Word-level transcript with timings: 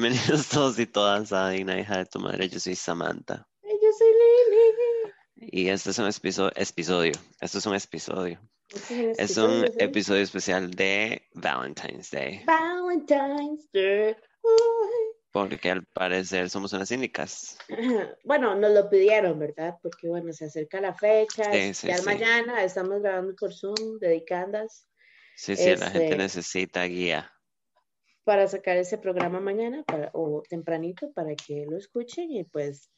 Bienvenidos 0.00 0.48
todos 0.48 0.78
y 0.78 0.86
todas 0.86 1.32
a 1.32 1.48
Digna 1.50 1.76
Hija 1.80 1.98
de 1.98 2.06
tu 2.06 2.20
Madre. 2.20 2.48
Yo 2.48 2.60
soy 2.60 2.76
Samantha. 2.76 3.48
Yo 3.64 3.92
soy 3.98 4.06
Lili. 4.06 5.50
Y 5.50 5.68
este 5.70 5.90
es 5.90 5.98
un 5.98 6.06
episo- 6.06 6.52
episodio. 6.54 7.14
Esto 7.40 7.58
es 7.58 7.66
un 7.66 7.74
episodio. 7.74 8.40
Este 8.68 9.20
Es 9.20 9.36
un 9.38 9.64
episodio, 9.64 9.66
¿sí? 9.72 9.84
episodio 9.84 10.22
especial 10.22 10.70
de 10.70 11.20
Valentine's 11.34 12.12
Day. 12.12 12.44
Valentine's 12.44 13.68
Day. 13.72 14.14
Uy. 14.42 15.16
Porque 15.32 15.68
al 15.68 15.84
parecer 15.86 16.48
somos 16.48 16.72
unas 16.72 16.88
cínicas. 16.88 17.58
Bueno, 18.22 18.54
nos 18.54 18.70
lo 18.70 18.88
pidieron, 18.88 19.36
¿verdad? 19.40 19.74
Porque 19.82 20.06
bueno, 20.06 20.32
se 20.32 20.44
acerca 20.44 20.80
la 20.80 20.94
fecha, 20.94 21.50
Sí, 21.50 21.58
es 21.58 21.78
sí, 21.78 21.88
ya 21.88 22.00
mañana, 22.04 22.62
estamos 22.62 23.02
grabando 23.02 23.34
por 23.34 23.52
Zoom, 23.52 23.98
dedicandas, 23.98 24.86
Sí, 25.34 25.56
sí, 25.56 25.74
la 25.74 25.90
gente 25.90 26.04
Este- 26.04 26.16
necesita 26.18 26.84
guía. 26.84 27.32
Para 28.28 28.46
sacar 28.46 28.76
ese 28.76 28.98
programa 28.98 29.40
mañana 29.40 29.82
para, 29.84 30.10
o 30.12 30.42
tempranito 30.46 31.10
para 31.14 31.34
que 31.34 31.64
lo 31.64 31.78
escuchen 31.78 32.30
y 32.30 32.44
pues 32.44 32.90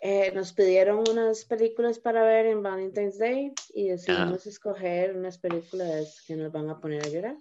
eh, 0.00 0.32
nos 0.32 0.52
pidieron 0.52 1.04
unas 1.08 1.44
películas 1.44 2.00
para 2.00 2.24
ver 2.24 2.46
en 2.46 2.60
Valentine's 2.60 3.16
Day 3.16 3.52
y 3.72 3.90
decidimos 3.90 4.44
escoger 4.48 5.16
unas 5.16 5.38
películas 5.38 6.20
que 6.26 6.34
nos 6.34 6.50
van 6.50 6.68
a 6.68 6.80
poner 6.80 7.04
a 7.04 7.08
llorar. 7.10 7.36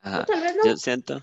Ajá. 0.00 0.24
Tal 0.24 0.40
vez 0.40 0.56
no. 0.56 0.64
Yo 0.64 0.76
siento, 0.76 1.22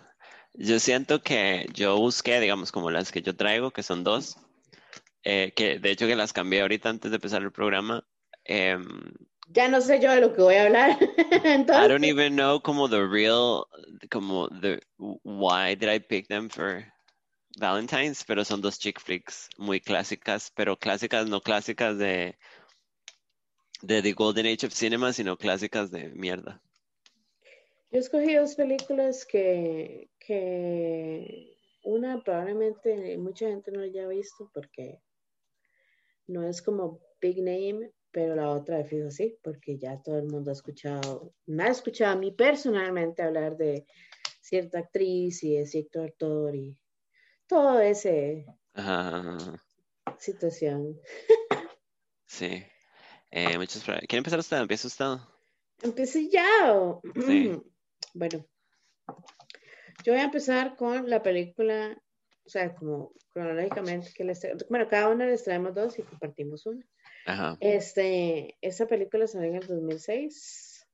yo 0.54 0.80
siento 0.80 1.22
que 1.22 1.68
yo 1.74 1.98
busqué, 1.98 2.40
digamos, 2.40 2.72
como 2.72 2.90
las 2.90 3.12
que 3.12 3.22
yo 3.22 3.36
traigo, 3.36 3.72
que 3.72 3.84
son 3.84 4.06
dos, 4.06 4.38
eh, 5.24 5.52
que 5.58 5.80
de 5.80 5.92
hecho 5.92 6.08
que 6.08 6.16
las 6.16 6.32
cambié 6.32 6.62
ahorita 6.62 6.88
antes 6.88 7.12
de 7.12 7.16
empezar 7.16 7.42
el 7.42 7.52
programa. 7.52 8.08
Em, 8.46 9.12
Ya 9.52 9.68
no 9.68 9.82
sé 9.82 10.00
yo 10.00 10.12
de 10.12 10.22
lo 10.22 10.34
que 10.34 10.42
voy 10.42 10.56
a 10.56 10.66
hablar. 10.66 10.98
Entonces, 11.44 11.86
I 11.86 11.88
don't 11.88 12.06
even 12.06 12.36
know 12.36 12.60
como 12.62 12.88
the 12.88 13.06
real, 13.06 13.66
como 14.12 14.48
the 14.50 14.80
why 14.98 15.76
did 15.76 15.90
I 15.90 16.00
pick 16.00 16.28
them 16.28 16.50
for 16.50 16.86
Valentine's, 17.58 18.24
pero 18.24 18.46
son 18.46 18.62
dos 18.62 18.78
chick 18.78 19.00
flicks 19.00 19.50
muy 19.58 19.80
clásicas, 19.80 20.52
pero 20.56 20.78
clásicas 20.78 21.28
no 21.28 21.42
clásicas 21.42 21.98
de 21.98 22.38
de 23.82 24.02
the 24.02 24.14
golden 24.14 24.46
age 24.46 24.66
of 24.66 24.74
cinema, 24.74 25.14
sino 25.14 25.38
clásicas 25.38 25.90
de 25.90 26.10
mierda. 26.10 26.62
Yo 27.92 28.00
escogí 28.00 28.36
dos 28.36 28.56
películas 28.56 29.26
que, 29.26 30.12
que 30.20 31.58
una 31.84 32.22
probablemente 32.24 33.18
mucha 33.18 33.48
gente 33.48 33.72
no 33.72 33.82
haya 33.82 34.08
visto 34.08 34.52
porque 34.54 35.02
no 36.28 36.48
es 36.48 36.62
como 36.62 37.00
big 37.20 37.38
name, 37.38 37.92
pero 38.12 38.36
la 38.36 38.50
otra 38.50 38.78
de 38.78 38.86
fijo 38.86 39.12
sí, 39.12 39.38
porque 39.44 39.78
ya 39.78 40.02
todo 40.02 40.18
el 40.18 40.26
mundo 40.28 40.50
ha 40.50 40.54
escuchado, 40.54 41.34
me 41.46 41.64
ha 41.64 41.68
escuchado 41.70 42.14
a 42.14 42.20
mí 42.20 42.32
personalmente 42.32 43.22
hablar 43.22 43.56
de 43.58 43.86
cierta 44.42 44.80
actriz 44.80 45.44
y 45.44 45.56
de 45.58 45.66
cierto 45.68 46.02
actor 46.02 46.56
y 46.56 46.76
todo 47.48 47.80
ese 47.80 48.46
Ajá, 48.74 49.62
situación. 50.18 51.00
Sí. 52.26 52.64
Eh, 53.32 53.58
muchos, 53.58 53.84
pro- 53.84 53.96
¿Quiere 54.00 54.18
empezar 54.18 54.40
usted? 54.40 54.58
¿Empieza 54.58 54.88
usted? 54.88 55.18
Empecé 55.82 56.30
ya. 56.30 56.74
o- 56.74 57.02
Sí. 57.26 57.52
Bueno, 58.14 58.46
yo 60.04 60.14
voy 60.14 60.22
a 60.22 60.26
empezar 60.26 60.76
con 60.76 61.10
la 61.10 61.22
película, 61.22 62.00
o 62.46 62.50
sea, 62.50 62.74
como 62.76 63.14
cronológicamente 63.32 64.12
que 64.14 64.24
les 64.24 64.42
tra- 64.44 64.66
bueno, 64.70 64.88
cada 64.88 65.10
una 65.10 65.26
les 65.26 65.44
traemos 65.44 65.74
dos 65.76 65.98
y 66.00 66.04
compartimos 66.04 66.66
una. 66.66 66.86
Ajá, 67.26 67.58
Este, 67.60 68.58
esa 68.62 68.88
película 68.88 69.28
salió 69.28 69.50
en 69.50 69.56
el 69.56 69.68
2006, 69.68 70.88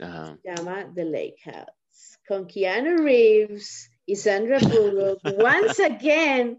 ajá. 0.00 0.38
se 0.42 0.48
llama 0.54 0.90
The 0.94 1.04
Lake 1.04 1.36
House, 1.44 2.18
con 2.26 2.46
Keanu 2.46 3.02
Reeves 3.04 3.90
y 4.06 4.16
Sandra 4.16 4.58
Bullock, 4.60 5.20
once 5.38 5.80
again, 5.84 6.58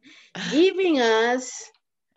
giving 0.52 1.00
us 1.02 1.72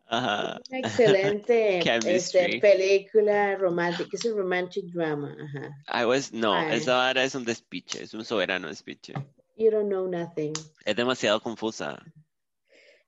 Ajá. 0.07 0.61
una 0.69 0.79
excelente 0.79 1.79
este, 2.07 2.59
película 2.61 3.57
romántica, 3.57 4.11
es 4.13 4.25
un 4.27 4.37
romantic 4.37 4.85
drama, 4.93 5.35
ajá. 5.41 6.03
I 6.03 6.05
was, 6.05 6.33
no, 6.33 6.53
Ay. 6.53 6.77
esa 6.79 6.97
vara 6.97 7.25
es 7.25 7.35
un 7.35 7.45
despiche, 7.45 8.03
es 8.03 8.13
un 8.13 8.25
soberano 8.25 8.69
despiche. 8.69 9.15
You 9.57 9.71
don't 9.71 9.89
know 9.89 10.07
nothing. 10.09 10.53
Es 10.85 10.97
demasiado 10.97 11.41
confusa. 11.41 12.03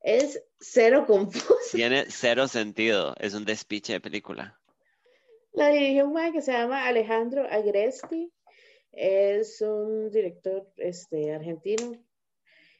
Es 0.05 0.45
cero 0.61 1.07
confuso. 1.07 1.57
Tiene 1.73 2.05
cero 2.11 2.47
sentido. 2.47 3.15
Es 3.19 3.33
un 3.33 3.47
despiche 3.47 3.95
de 3.95 4.01
película. 4.03 4.61
La 5.53 5.69
dirigió 5.69 6.05
un 6.05 6.13
man 6.13 6.31
que 6.31 6.43
se 6.43 6.53
llama 6.53 6.87
Alejandro 6.87 7.47
Agresti. 7.51 8.31
Es 8.93 9.63
un 9.63 10.11
director 10.11 10.71
este, 10.77 11.33
argentino. 11.33 12.05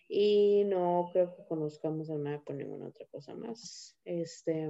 Y 0.07 0.65
no 0.67 1.09
creo 1.15 1.35
que 1.35 1.47
conozcamos 1.47 2.11
a 2.11 2.19
nada 2.19 2.43
por 2.45 2.57
ninguna 2.57 2.89
otra 2.89 3.07
cosa 3.11 3.35
más. 3.35 3.97
Este, 4.05 4.69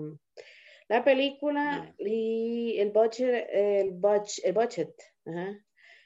la 0.89 1.03
película 1.03 1.93
y 1.99 2.79
el 2.79 2.93
budget, 2.93 3.49
el 3.51 3.91
budget, 3.91 4.45
el 4.45 4.53
budget, 4.53 4.95
ajá. 5.27 5.59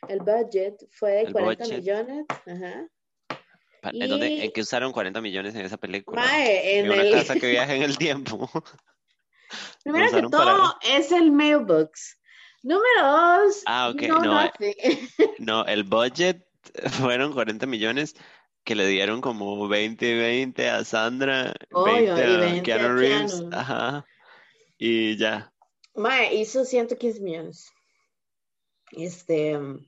El 0.09 0.20
budget 0.20 0.88
fue 0.92 1.10
de 1.10 1.20
El 1.25 1.32
40 1.32 1.65
budget. 1.65 1.78
millones. 1.78 2.26
Ajá. 2.47 2.88
Pa- 3.83 3.91
¿En, 3.93 4.09
dónde- 4.09 4.28
Y- 4.31 4.41
en 4.43 4.53
qué 4.53 4.61
usaron 4.62 4.93
40 4.93 5.21
millones 5.21 5.55
en 5.55 5.65
esa 5.65 5.77
película? 5.77 6.21
Mae, 6.22 6.78
En 6.78 6.87
en 6.87 6.93
una 6.93 7.03
el, 7.03 7.12
casa 7.12 7.34
que 7.37 7.49
viaja 7.50 7.75
en 7.75 7.83
el 7.83 7.97
tiempo. 7.99 8.50
Primero 9.84 10.11
que 10.11 10.22
todo, 10.22 10.31
para- 10.31 10.97
es 10.97 11.11
el 11.12 11.31
mailbox. 11.33 12.19
Número 12.62 13.03
dos, 13.03 13.62
Ah, 13.66 13.89
ok, 13.94 14.03
no, 14.03 14.21
no, 14.21 14.44
eh, 14.61 15.09
el 15.72 15.84
budget 15.84 16.44
fueron 16.91 17.33
40 17.33 17.66
millones 17.66 18.15
que 18.65 18.75
le 18.75 18.87
dieron 18.87 19.21
como 19.21 19.69
20 19.69 20.06
y 20.10 20.19
20 20.19 20.69
a 20.69 20.84
Sandra, 20.84 21.55
Obvio, 21.72 22.15
20 22.16 22.21
y 22.21 22.34
a 22.34 22.37
20 22.39 22.59
a 22.72 22.77
Keanu 22.78 22.95
Reeves, 22.97 23.33
Keanu. 23.33 23.56
ajá, 23.56 24.05
y 24.77 25.16
ya. 25.16 25.53
Mae, 25.95 26.34
hizo 26.34 26.65
115 26.65 27.21
millones. 27.21 27.71
Este, 28.93 29.53
Gente 29.53 29.88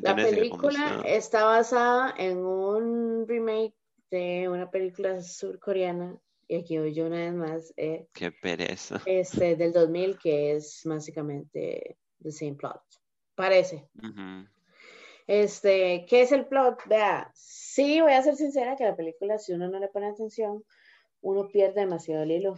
la 0.00 0.16
película 0.16 1.02
está 1.04 1.44
basada 1.44 2.14
en 2.16 2.38
un 2.38 3.26
remake 3.26 3.74
de 4.10 4.48
una 4.48 4.70
película 4.70 5.20
surcoreana, 5.20 6.18
y 6.46 6.56
aquí 6.56 6.78
voy 6.78 6.94
yo 6.94 7.06
una 7.06 7.16
vez 7.16 7.34
más, 7.34 7.74
eh, 7.76 8.06
Qué 8.12 8.32
pereza. 8.32 9.02
este, 9.04 9.56
del 9.56 9.72
2000, 9.72 10.18
que 10.18 10.52
es 10.52 10.82
básicamente 10.84 11.98
the 12.22 12.32
same 12.32 12.54
plot. 12.54 12.80
Parece. 13.34 13.88
Ujú. 14.02 14.48
Este, 15.26 16.06
¿qué 16.08 16.22
es 16.22 16.32
el 16.32 16.46
plot? 16.46 16.86
Vea, 16.86 17.30
sí, 17.34 18.00
voy 18.00 18.12
a 18.12 18.22
ser 18.22 18.36
sincera 18.36 18.76
que 18.76 18.84
la 18.84 18.96
película, 18.96 19.38
si 19.38 19.52
uno 19.52 19.68
no 19.68 19.78
le 19.78 19.88
pone 19.88 20.08
atención, 20.08 20.64
uno 21.20 21.48
pierde 21.48 21.80
demasiado 21.80 22.22
el 22.22 22.30
hilo. 22.30 22.56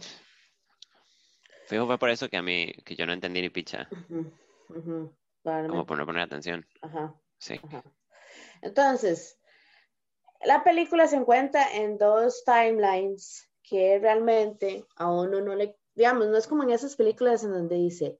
Fijo 1.67 1.85
fue 1.85 1.97
por 1.97 2.09
eso 2.09 2.29
que 2.29 2.37
a 2.37 2.41
mí, 2.41 2.71
que 2.85 2.95
yo 2.95 3.05
no 3.05 3.13
entendí 3.13 3.41
ni 3.41 3.49
picha, 3.49 3.89
Ujú, 3.91 4.31
ujú, 4.69 4.75
como 4.75 5.09
probablemente. 5.09 5.20
Por 5.43 5.97
no 5.97 6.05
poner 6.05 6.23
atención. 6.23 6.65
Ajá, 6.81 7.15
Sí. 7.37 7.59
ajá. 7.63 7.83
Entonces, 8.61 9.39
la 10.43 10.63
película 10.63 11.07
se 11.07 11.15
encuentra 11.17 11.75
en 11.75 11.97
dos 11.97 12.43
timelines 12.45 13.49
que 13.63 13.99
realmente 13.99 14.85
a 14.95 15.11
uno 15.11 15.41
no 15.41 15.55
le, 15.55 15.77
digamos, 15.95 16.27
no 16.27 16.37
es 16.37 16.47
como 16.47 16.63
en 16.63 16.71
esas 16.71 16.95
películas 16.95 17.43
en 17.43 17.53
donde 17.53 17.75
dice 17.75 18.19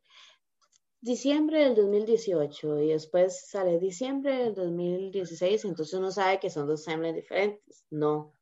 diciembre 1.02 1.64
del 1.64 1.76
2018 1.76 2.80
y 2.80 2.90
después 2.90 3.48
sale 3.50 3.80
diciembre 3.80 4.38
del 4.38 4.54
2016, 4.54 5.66
entonces 5.66 5.94
uno 5.96 6.12
sabe 6.12 6.40
que 6.40 6.50
son 6.50 6.68
dos 6.68 6.86
timelines 6.86 7.24
diferentes. 7.24 7.86
No. 7.90 8.34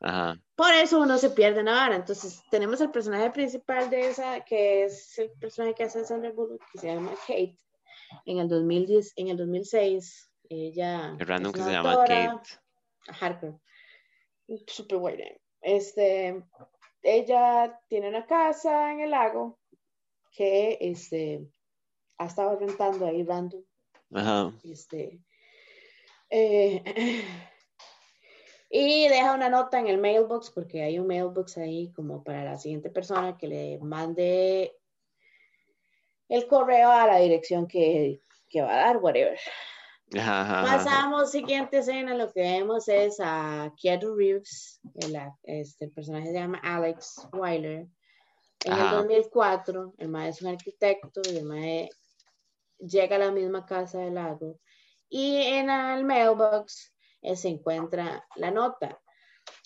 Ajá. 0.00 0.40
Por 0.54 0.72
eso 0.74 1.00
uno 1.00 1.18
se 1.18 1.30
pierde 1.30 1.62
en. 1.62 1.92
Entonces, 1.92 2.42
tenemos 2.50 2.80
el 2.80 2.90
personaje 2.90 3.30
principal 3.30 3.90
de 3.90 4.08
esa, 4.08 4.44
que 4.44 4.84
es 4.84 5.18
el 5.18 5.30
personaje 5.40 5.74
que 5.74 5.84
hace 5.84 6.04
Sandra 6.04 6.32
Bullock, 6.32 6.62
que 6.72 6.78
se 6.78 6.88
llama 6.88 7.12
Kate. 7.26 7.56
En 8.24 8.38
el 8.38 8.48
2010, 8.48 9.12
en 9.16 9.28
el 9.28 9.36
2006, 9.36 10.30
ella. 10.48 11.14
Qué 11.18 11.24
random 11.24 11.52
que 11.52 11.62
se 11.62 11.70
llama 11.70 12.04
Kate. 12.06 12.48
Hardcore. 13.08 13.58
Super. 14.66 15.40
Este, 15.60 16.42
ella 17.02 17.80
tiene 17.88 18.08
una 18.08 18.26
casa 18.26 18.92
en 18.92 19.00
el 19.00 19.10
lago 19.10 19.58
que 20.30 20.78
este, 20.80 21.46
ha 22.18 22.26
estado 22.26 22.58
rentando 22.58 23.06
ahí 23.06 23.24
random. 23.24 23.62
Ajá. 24.14 24.52
Este, 24.64 25.20
eh, 26.30 26.82
y 28.70 29.08
deja 29.08 29.34
una 29.34 29.48
nota 29.48 29.78
en 29.78 29.88
el 29.88 29.98
mailbox, 29.98 30.50
porque 30.50 30.82
hay 30.82 30.98
un 30.98 31.06
mailbox 31.06 31.58
ahí 31.58 31.92
como 31.92 32.22
para 32.22 32.44
la 32.44 32.56
siguiente 32.56 32.90
persona 32.90 33.36
que 33.36 33.48
le 33.48 33.78
mande 33.78 34.77
el 36.28 36.46
correo 36.46 36.90
a 36.90 37.06
la 37.06 37.18
dirección 37.18 37.66
que, 37.66 38.20
que 38.48 38.62
va 38.62 38.72
a 38.72 38.86
dar, 38.86 38.96
whatever. 38.98 39.38
Ajá, 40.16 40.40
ajá, 40.40 40.60
ajá. 40.62 40.76
Pasamos, 40.76 41.30
siguiente 41.30 41.78
escena, 41.78 42.14
lo 42.14 42.32
que 42.32 42.40
vemos 42.40 42.88
es 42.88 43.18
a 43.20 43.72
Keanu 43.80 44.16
Reeves, 44.16 44.80
el, 44.94 45.18
este, 45.42 45.86
el 45.86 45.90
personaje 45.92 46.28
se 46.28 46.34
llama 46.34 46.60
Alex 46.62 47.28
Weiler. 47.32 47.86
En 48.64 48.72
el 48.72 48.80
Ajá. 48.80 48.96
2004, 48.96 49.94
el 49.98 50.08
maestro 50.08 50.48
es 50.48 50.50
un 50.50 50.58
arquitecto 50.58 51.20
y 51.30 51.36
el 51.36 51.44
maestro 51.44 51.96
llega 52.78 53.16
a 53.16 53.18
la 53.20 53.30
misma 53.30 53.66
casa 53.66 53.98
del 54.00 54.14
lago. 54.14 54.58
Y 55.08 55.36
en 55.36 55.70
el 55.70 56.04
mailbox 56.04 56.94
eh, 57.22 57.36
se 57.36 57.48
encuentra 57.48 58.26
la 58.36 58.50
nota. 58.50 59.00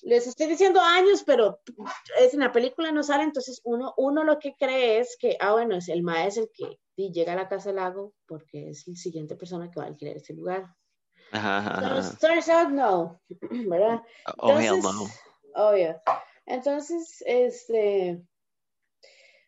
Les 0.02 0.26
estoy 0.26 0.46
diciendo 0.48 0.80
años, 0.80 1.22
pero 1.24 1.60
es 2.18 2.34
en 2.34 2.40
la 2.40 2.50
película 2.50 2.90
no 2.90 3.02
sale, 3.02 3.22
entonces 3.22 3.60
uno, 3.64 3.94
uno 3.96 4.24
lo 4.24 4.38
que 4.38 4.54
cree 4.58 4.98
es 4.98 5.16
que, 5.18 5.36
ah, 5.40 5.52
bueno, 5.52 5.76
es 5.76 5.88
el 5.88 6.02
maestro 6.02 6.44
el 6.44 6.50
que 6.96 7.10
llega 7.10 7.32
a 7.32 7.36
la 7.36 7.48
casa 7.48 7.68
del 7.68 7.76
lago 7.76 8.12
porque 8.26 8.70
es 8.70 8.86
la 8.88 8.96
siguiente 8.96 9.36
persona 9.36 9.70
que 9.70 9.78
va 9.78 9.86
a 9.86 9.88
alquilar 9.88 10.16
ese 10.16 10.34
lugar. 10.34 10.66
Entonces, 11.32 12.18
turns 12.18 12.48
out 12.48 12.68
no, 12.68 13.20
¿verdad? 13.68 14.02
oh, 14.38 14.58
hell 14.58 14.82
no. 14.82 15.08
Obvio. 15.54 16.00
Entonces, 16.46 17.22
este, 17.26 18.22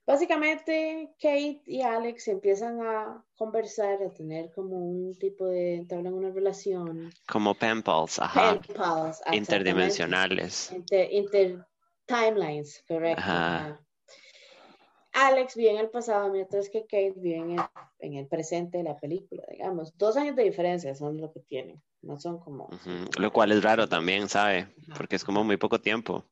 Básicamente, 0.07 1.15
Kate 1.19 1.63
y 1.65 1.81
Alex 1.81 2.29
empiezan 2.29 2.81
a 2.83 3.25
conversar, 3.37 4.03
a 4.03 4.11
tener 4.11 4.51
como 4.53 4.77
un 4.77 5.15
tipo 5.19 5.47
de, 5.47 5.77
entablan 5.77 6.13
una 6.13 6.31
relación. 6.31 7.11
Como 7.27 7.55
pen 7.55 7.83
pals, 7.83 8.19
ajá. 8.19 8.61
Pen 8.61 8.77
pals, 8.77 9.23
Interdimensionales. 9.33 10.75
Inter, 11.11 11.65
timelines, 12.05 12.85
correcto. 12.87 13.23
Alex 15.13 15.55
vive 15.55 15.71
en 15.71 15.79
el 15.79 15.89
pasado, 15.91 16.31
mientras 16.31 16.69
que 16.69 16.83
Kate 16.83 17.15
vive 17.17 17.39
en 17.39 17.51
el, 17.53 17.61
en 18.01 18.15
el, 18.15 18.27
presente 18.27 18.79
de 18.79 18.85
la 18.85 18.97
película, 18.99 19.45
digamos. 19.49 19.97
Dos 19.97 20.17
años 20.17 20.37
de 20.37 20.43
diferencia 20.43 20.95
son 20.95 21.19
lo 21.19 21.33
que 21.33 21.41
tienen, 21.41 21.81
no 22.03 22.19
son 22.19 22.41
como... 22.41 22.69
Lo 23.17 23.33
cual 23.33 23.53
es 23.53 23.63
raro 23.63 23.89
también, 23.89 24.29
¿sabe? 24.29 24.75
Porque 24.97 25.17
es 25.17 25.25
como 25.25 25.45
muy 25.45 25.57
poco 25.57 25.81
tiempo 25.81 26.27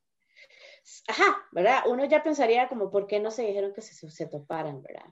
ajá, 1.07 1.37
¿verdad? 1.51 1.83
Uno 1.87 2.05
ya 2.05 2.23
pensaría 2.23 2.67
como, 2.67 2.91
¿por 2.91 3.07
qué 3.07 3.19
no 3.19 3.31
se 3.31 3.43
dijeron 3.43 3.73
que 3.73 3.81
se, 3.81 4.09
se 4.09 4.27
toparan, 4.27 4.81
verdad? 4.81 5.05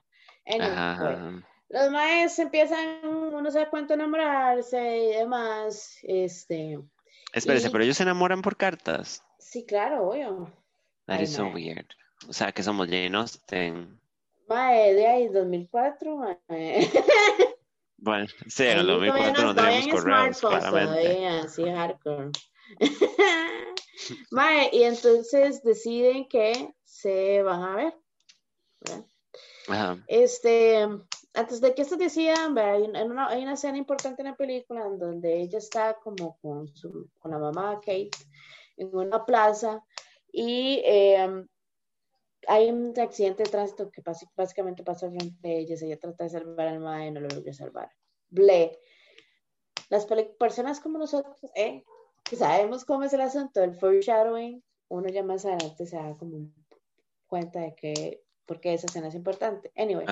Pues, 0.44 1.44
los 1.68 1.90
maes 1.90 2.38
empiezan, 2.38 3.04
uno 3.04 3.50
cuenta 3.70 3.94
de 3.94 4.02
enamorarse 4.02 4.98
y 4.98 5.16
demás, 5.16 5.98
este... 6.02 6.78
Espérese, 7.32 7.70
pero 7.70 7.84
ellos 7.84 7.96
se 7.96 8.02
enamoran 8.02 8.42
por 8.42 8.56
cartas. 8.56 9.24
Sí, 9.38 9.64
claro, 9.64 10.10
obvio. 10.10 10.52
That 11.06 11.20
is 11.20 11.32
so 11.32 11.46
weird. 11.46 11.86
O 12.28 12.32
sea, 12.32 12.52
que 12.52 12.62
somos 12.62 12.88
llenos 12.88 13.40
de... 13.46 13.88
Mae, 14.48 14.92
de 14.92 15.06
ahí, 15.06 15.28
2004, 15.28 16.16
mae. 16.16 16.90
Bueno, 17.96 18.26
sí, 18.48 18.64
en 18.64 18.78
el 18.78 18.86
2004 18.88 19.44
no, 19.44 19.54
teníamos 19.54 19.88
correos, 19.88 20.40
claramente. 20.40 21.14
Todavía, 21.14 21.48
sí, 21.48 21.62
hardcore. 21.64 22.30
y 24.72 24.82
entonces 24.82 25.62
deciden 25.62 26.28
que 26.28 26.74
se 26.84 27.42
van 27.42 27.62
a 27.62 27.76
ver. 27.76 27.94
Este, 30.08 30.82
antes 31.34 31.60
de 31.60 31.74
que 31.74 31.82
esto 31.82 31.96
decían, 31.96 32.58
hay 32.58 32.82
una, 32.82 33.28
hay 33.28 33.42
una, 33.42 33.54
escena 33.54 33.78
importante 33.78 34.22
en 34.22 34.28
la 34.28 34.36
película 34.36 34.84
en 34.86 34.98
donde 34.98 35.40
ella 35.40 35.58
está 35.58 35.94
como 35.94 36.38
con, 36.40 36.68
su, 36.74 37.08
con 37.18 37.30
la 37.30 37.38
mamá 37.38 37.76
Kate 37.76 38.10
en 38.76 38.94
una 38.94 39.24
plaza 39.24 39.84
y 40.32 40.82
em, 40.84 41.46
hay 42.48 42.70
un 42.70 42.98
accidente 42.98 43.44
de 43.44 43.50
tránsito 43.50 43.90
que 43.90 44.02
básicamente 44.34 44.82
pasa 44.82 45.08
frente 45.08 45.48
a 45.48 45.52
ellas. 45.52 45.82
Ella 45.82 45.98
trata 45.98 46.24
de 46.24 46.30
salvar 46.30 46.68
al 46.68 46.80
madre 46.80 47.06
y 47.06 47.10
no 47.12 47.20
lo 47.20 47.28
logra 47.28 47.52
salvar. 47.52 47.90
Ble. 48.30 48.78
Las 49.90 50.06
personas 50.38 50.80
como 50.80 50.98
nosotros, 50.98 51.36
¿eh? 51.54 51.84
Sabemos 52.36 52.84
cómo 52.84 53.04
es 53.04 53.12
el 53.12 53.20
asunto 53.20 53.60
del 53.60 53.74
foreshadowing, 53.74 54.62
uno 54.88 55.08
ya 55.08 55.22
más 55.22 55.44
adelante 55.44 55.86
se 55.86 55.96
da 55.96 56.14
como 56.16 56.48
cuenta 57.26 57.60
de 57.60 57.74
que, 57.74 58.22
porque 58.46 58.74
esa 58.74 58.86
escena 58.86 59.08
es 59.08 59.14
importante. 59.14 59.72
Anyway, 59.76 60.06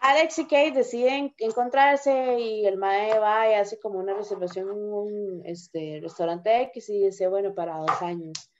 Alex 0.00 0.38
y 0.38 0.44
Kate 0.44 0.72
deciden 0.72 1.34
encontrarse 1.38 2.38
y 2.38 2.66
el 2.66 2.78
mae 2.78 3.18
va 3.18 3.50
y 3.50 3.54
hace 3.54 3.78
como 3.78 3.98
una 3.98 4.14
reservación 4.14 4.70
en 4.70 4.92
un 4.92 5.42
este, 5.44 6.00
restaurante 6.02 6.62
X 6.62 6.88
y 6.88 7.04
dice, 7.04 7.28
bueno, 7.28 7.54
para 7.54 7.78
dos 7.78 8.02
años. 8.02 8.50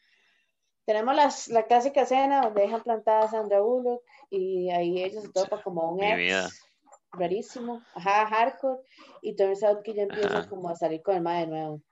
Tenemos 0.84 1.14
las, 1.14 1.48
la 1.48 1.64
clásica 1.64 2.02
escena 2.02 2.42
donde 2.42 2.62
dejan 2.62 2.82
plantada 2.82 3.20
a 3.20 3.30
Sandra 3.30 3.60
Bullock 3.60 4.02
y 4.30 4.70
ahí 4.70 5.02
ella 5.02 5.20
se 5.20 5.28
topa 5.30 5.62
como 5.62 5.92
un 5.92 6.02
ex 6.02 6.68
rarísimo, 7.12 7.82
ajá, 7.94 8.26
hardcore, 8.26 8.80
y 9.22 9.34
turns 9.34 9.62
out 9.62 9.82
que 9.82 9.94
ya 9.94 10.02
empieza 10.02 10.48
como 10.48 10.68
a 10.68 10.76
salir 10.76 11.02
con 11.02 11.16
el 11.16 11.22
mae 11.22 11.40
de 11.40 11.46
nuevo. 11.46 11.82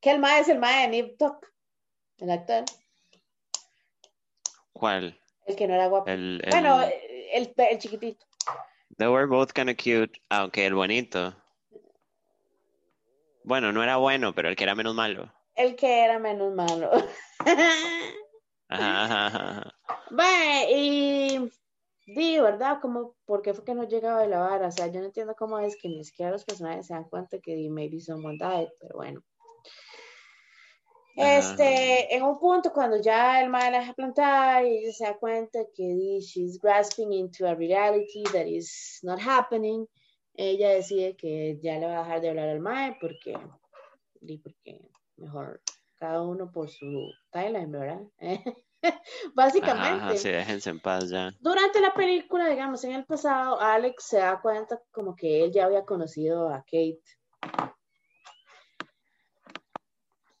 Que 0.00 0.10
el 0.10 0.18
mae 0.18 0.40
es 0.40 0.48
el 0.48 0.58
mae 0.58 0.82
de 0.82 0.88
Nip 0.88 1.18
Tuck, 1.18 1.46
el 2.18 2.30
actor. 2.30 2.64
¿Cuál? 4.72 5.18
El 5.46 5.56
que 5.56 5.66
no 5.66 5.74
era 5.74 5.86
guapo. 5.86 6.10
El, 6.10 6.42
Bueno, 6.50 6.82
el, 6.82 7.54
el, 7.56 7.78
chiquitito. 7.78 8.26
They 8.98 9.08
were 9.08 9.26
both 9.26 9.52
kind 9.52 9.70
of 9.70 9.76
cute, 9.76 10.20
aunque 10.30 10.66
el 10.66 10.74
bonito. 10.74 11.34
Bueno, 13.44 13.72
no 13.72 13.82
era 13.82 13.96
bueno, 13.96 14.34
pero 14.34 14.48
el 14.48 14.56
que 14.56 14.64
era 14.64 14.74
menos 14.74 14.94
malo. 14.94 15.32
El 15.54 15.76
que 15.76 16.04
era 16.04 16.18
menos 16.18 16.52
malo. 16.54 16.90
ajá, 18.68 19.26
ajá, 19.26 19.76
y 20.68 21.50
di, 22.06 22.40
¿verdad? 22.40 22.80
Como, 22.80 23.14
¿por 23.24 23.42
qué 23.42 23.54
fue 23.54 23.64
que 23.64 23.74
no 23.74 23.84
llegaba 23.84 24.22
a 24.22 24.26
la 24.26 24.40
vara? 24.40 24.68
O 24.68 24.72
sea, 24.72 24.88
yo 24.88 25.00
no 25.00 25.06
entiendo 25.06 25.34
cómo 25.36 25.58
es 25.58 25.76
que 25.76 25.88
ni 25.88 26.04
siquiera 26.04 26.32
los 26.32 26.44
personajes 26.44 26.86
se 26.86 26.94
dan 26.94 27.04
cuenta 27.04 27.38
que 27.38 27.68
maybe 27.70 28.00
someone 28.00 28.38
died, 28.38 28.68
pero 28.80 28.96
bueno. 28.96 29.22
Este, 31.16 32.14
en 32.14 32.22
un 32.22 32.38
punto 32.38 32.70
cuando 32.72 33.00
ya 33.00 33.40
el 33.40 33.48
mae 33.48 33.70
la 33.70 33.80
deja 33.80 33.94
plantar 33.94 34.66
y 34.66 34.78
ella 34.78 34.92
se 34.92 35.04
da 35.04 35.16
cuenta 35.16 35.60
que 35.74 36.20
she's 36.20 36.60
grasping 36.60 37.10
into 37.10 37.46
a 37.46 37.54
reality 37.54 38.22
that 38.32 38.46
is 38.46 39.00
not 39.02 39.18
happening, 39.18 39.86
ella 40.34 40.68
decide 40.68 41.16
que 41.16 41.58
ya 41.62 41.78
le 41.78 41.86
va 41.86 42.00
a 42.00 42.02
dejar 42.02 42.20
de 42.20 42.28
hablar 42.28 42.48
al 42.50 42.60
mae 42.60 42.98
porque, 43.00 43.32
porque 44.42 44.90
mejor 45.16 45.62
cada 45.94 46.20
uno 46.20 46.52
por 46.52 46.68
su 46.68 47.10
timeline, 47.32 47.72
¿verdad? 47.72 48.02
Básicamente. 49.34 50.18
sí, 50.18 50.28
déjense 50.28 50.68
en 50.68 50.80
paz 50.80 51.08
ya. 51.08 51.32
Durante 51.40 51.80
la 51.80 51.94
película, 51.94 52.46
digamos, 52.48 52.84
en 52.84 52.92
el 52.92 53.06
pasado, 53.06 53.58
Alex 53.58 54.04
se 54.04 54.18
da 54.18 54.38
cuenta 54.42 54.80
como 54.90 55.16
que 55.16 55.44
él 55.44 55.50
ya 55.50 55.64
había 55.64 55.86
conocido 55.86 56.50
a 56.50 56.58
Kate 56.58 57.00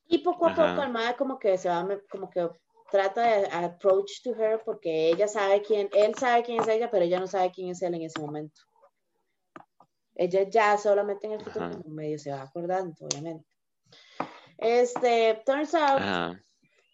Y 0.08 0.18
poco 0.18 0.46
a 0.46 0.54
poco 0.54 0.82
el 0.82 0.92
madre 0.92 1.16
como 1.16 1.38
que 1.38 1.58
se 1.58 1.68
va, 1.68 1.86
como 2.08 2.30
que 2.30 2.48
trata 2.90 3.22
de 3.22 3.46
approach 3.46 4.22
to 4.22 4.30
her 4.30 4.62
porque 4.64 5.08
ella 5.08 5.26
sabe 5.26 5.62
quién, 5.62 5.88
él 5.92 6.14
sabe 6.14 6.42
quién 6.42 6.60
es 6.60 6.68
ella, 6.68 6.90
pero 6.90 7.04
ella 7.04 7.18
no 7.18 7.26
sabe 7.26 7.50
quién 7.50 7.70
es 7.70 7.82
él 7.82 7.94
en 7.94 8.02
ese 8.02 8.20
momento. 8.20 8.60
Ella 10.14 10.48
ya 10.48 10.78
solamente 10.78 11.26
en 11.26 11.34
el 11.34 11.44
futuro 11.44 11.82
medio 11.86 12.18
se 12.18 12.30
va 12.30 12.42
acordando, 12.42 12.94
obviamente. 13.04 13.44
Este, 14.58 15.42
turns 15.44 15.74
out 15.74 16.40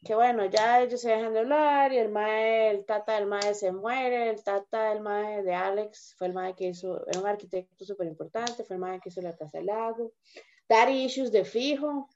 que 0.05 0.17
bueno, 0.17 0.47
ya 0.47 0.83
ellos 0.83 1.01
se 1.01 1.11
dejan 1.11 1.33
de 1.33 1.41
hablar 1.41 1.93
y 1.93 1.99
el 1.99 2.09
mae, 2.09 2.71
el 2.71 2.85
tata 2.85 3.15
del 3.15 3.27
mae 3.27 3.55
se 3.55 3.71
muere, 3.71 4.31
el 4.31 4.43
tata 4.43 4.91
del 4.91 5.01
mae 5.01 5.45
de 5.45 5.55
Alex 5.55 6.17
fue 6.19 6.27
el 6.27 6.33
mae 6.33 6.55
que 6.55 6.69
hizo, 6.69 7.07
era 7.07 7.21
un 7.21 7.27
arquitecto 7.27 7.85
súper 7.85 8.09
importante, 8.09 8.65
fue 8.65 8.75
el 8.75 8.81
mae 8.81 9.01
que 9.01 9.11
hizo 9.11 9.21
la 9.23 9.37
casa 9.37 9.59
del 9.59 9.67
lago. 9.67 10.13
Daddy 10.69 11.05
issues 11.05 11.31
de 11.31 11.45
fijo, 11.45 12.09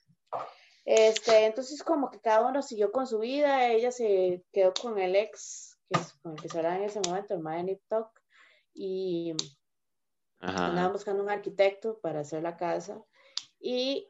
este, 0.87 1.47
entonces 1.47 1.83
como 1.83 2.13
que 2.13 2.21
cada 2.21 2.49
uno 2.49 2.63
siguió 2.63 2.93
con 2.93 3.09
su 3.09 3.19
vida, 3.19 3.67
ella 3.67 3.91
se 3.91 4.45
quedó 4.53 4.73
con 4.73 5.01
el 5.01 5.17
ex, 5.17 5.77
que 5.91 6.01
es 6.01 6.13
con 6.23 6.33
el 6.33 6.41
que 6.41 6.49
se 6.49 6.59
hablaba 6.59 6.77
en 6.77 6.85
ese 6.85 7.01
momento, 7.01 7.35
el 7.35 7.41
Mae 7.41 7.81
Talk, 7.89 8.09
y 8.73 9.35
andaban 10.39 10.93
buscando 10.93 11.25
un 11.25 11.31
arquitecto 11.31 11.99
para 11.99 12.21
hacer 12.21 12.45
la 12.45 12.57
casa. 12.57 13.03
Y 13.59 14.09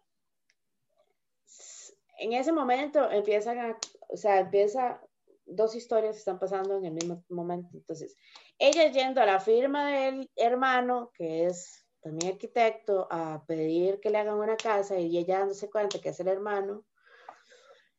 en 2.19 2.35
ese 2.35 2.53
momento 2.53 3.11
empiezan 3.11 3.59
a, 3.59 3.79
o 4.09 4.17
sea, 4.19 4.41
empieza, 4.41 5.01
dos 5.47 5.75
historias 5.75 6.19
están 6.19 6.39
pasando 6.39 6.77
en 6.77 6.85
el 6.85 6.93
mismo 6.93 7.25
momento. 7.31 7.71
Entonces, 7.73 8.17
ella 8.59 8.91
yendo 8.93 9.23
a 9.23 9.27
la 9.27 9.41
firma 9.41 9.91
del 9.91 10.31
hermano, 10.37 11.11
que 11.15 11.47
es 11.47 11.86
también 12.07 12.35
arquitecto, 12.35 13.09
a 13.11 13.43
pedir 13.47 13.99
que 13.99 14.11
le 14.11 14.19
hagan 14.19 14.39
una 14.39 14.57
casa 14.57 14.97
y 14.97 15.19
ella 15.19 15.41
dándose 15.41 15.69
cuenta 15.69 15.99
que 15.99 16.11
es 16.11 16.21
el 16.21 16.29
hermano. 16.29 16.85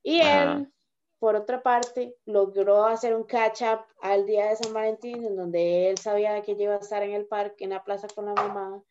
Y 0.02 0.22
él, 0.22 0.72
por 1.20 1.36
otra 1.36 1.62
parte, 1.62 2.16
logró 2.24 2.86
hacer 2.86 3.14
un 3.14 3.26
catch-up 3.26 3.82
al 4.02 4.26
día 4.26 4.46
de 4.46 4.56
San 4.56 4.74
Valentín, 4.74 5.26
en 5.26 5.36
donde 5.36 5.90
él 5.90 5.98
sabía 5.98 6.42
que 6.42 6.54
iba 6.54 6.76
a 6.76 6.78
estar 6.78 7.04
en 7.04 7.12
el 7.12 7.26
parque, 7.26 7.66
en 7.66 7.72
la 7.72 7.84
plaza 7.84 8.08
con 8.08 8.28
la 8.28 8.34
mamá, 8.34 8.82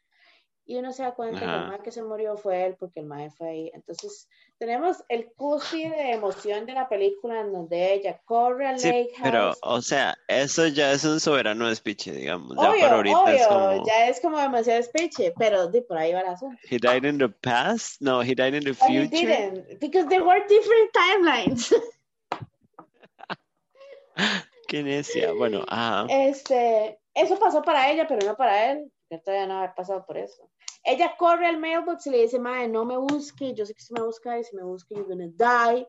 y 0.68 0.76
uno 0.76 0.92
se 0.92 1.04
da 1.04 1.14
cuenta 1.14 1.38
que 1.38 1.44
el 1.44 1.68
mae 1.68 1.78
que 1.78 1.92
se 1.92 2.02
murió 2.02 2.37
fue 2.37 2.66
él 2.66 2.75
porque 2.76 2.99
el 2.99 3.06
mae 3.06 3.30
fue 3.30 3.49
ahí. 3.49 3.70
Entonces, 3.73 4.28
tenemos 4.58 5.04
el 5.08 5.30
cúspide 5.37 5.90
de 5.90 6.12
emoción 6.12 6.66
de 6.66 6.73
la 6.73 6.88
película 6.88 7.40
en 7.40 7.52
donde 7.52 7.94
ella 7.94 8.20
corre 8.25 8.66
al 8.66 8.76
Lake 8.76 9.11
House. 9.16 9.23
Pero, 9.23 9.54
o 9.62 9.80
sea, 9.80 10.16
eso 10.26 10.66
ya 10.66 10.90
es 10.90 11.04
un 11.04 11.20
soberano 11.20 11.73
speech, 11.73 12.08
digamos. 12.08 12.56
ya 12.56 12.73
para 12.80 12.96
ahorita 12.96 13.20
obvio, 13.20 13.35
es 13.35 13.46
como... 13.46 13.87
ya 13.87 14.08
es 14.08 14.20
como 14.20 14.38
demasiado 14.38 14.82
speech, 14.82 15.20
pero 15.38 15.68
de 15.68 15.82
por 15.82 15.99
ahí 15.99 16.12
va 16.12 16.23
el 16.23 16.28
asunto. 16.28 16.58
He 16.68 16.78
died 16.78 17.04
in 17.04 17.18
the 17.18 17.28
past? 17.28 18.00
No, 18.00 18.23
he 18.23 18.35
died 18.35 18.54
in 18.54 18.64
the 18.64 18.75
future. 18.75 19.04
he 19.04 19.25
didn't, 19.25 19.78
because 19.78 20.08
there 20.08 20.25
were 20.25 20.44
different 20.49 20.92
timelines. 20.92 21.73
Qué 24.66 24.82
necia. 24.82 25.32
Bueno, 25.32 25.64
ajá. 25.68 26.06
Este, 26.08 26.99
eso 27.14 27.38
pasó 27.38 27.62
para 27.62 27.88
ella, 27.90 28.08
pero 28.08 28.26
no 28.26 28.37
para 28.37 28.73
él, 28.73 28.90
que 29.08 29.18
todavía 29.18 29.46
no 29.46 29.58
había 29.58 29.76
pasado 29.76 30.04
por 30.04 30.18
eso. 30.18 30.50
Ella 30.87 31.14
corre 31.19 31.47
al 31.47 31.59
mailbox 31.59 32.07
y 32.07 32.11
le 32.11 32.23
dice, 32.23 32.38
madre, 32.38 32.69
no 32.69 32.85
me 32.85 32.97
busque, 32.97 33.55
yo 33.55 33.66
sé 33.66 33.75
que 33.75 33.83
si 33.83 33.93
me 33.93 34.02
busca 34.02 34.38
y 34.38 34.45
si 34.45 34.57
me 34.57 34.62
busca, 34.62 34.95
you're 34.95 35.09
gonna 35.09 35.28
die. 35.28 35.87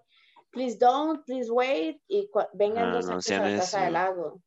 Please 0.52 0.78
don't, 0.78 1.24
please 1.26 1.52
wait. 1.52 2.02
Y 2.08 2.30
vengan 2.54 2.90
ah, 2.90 2.94
dos 2.94 3.06
no 3.06 3.14
a 3.14 3.50
la 3.50 3.58
casa 3.58 3.84
del 3.84 3.94
lago. 3.94 4.42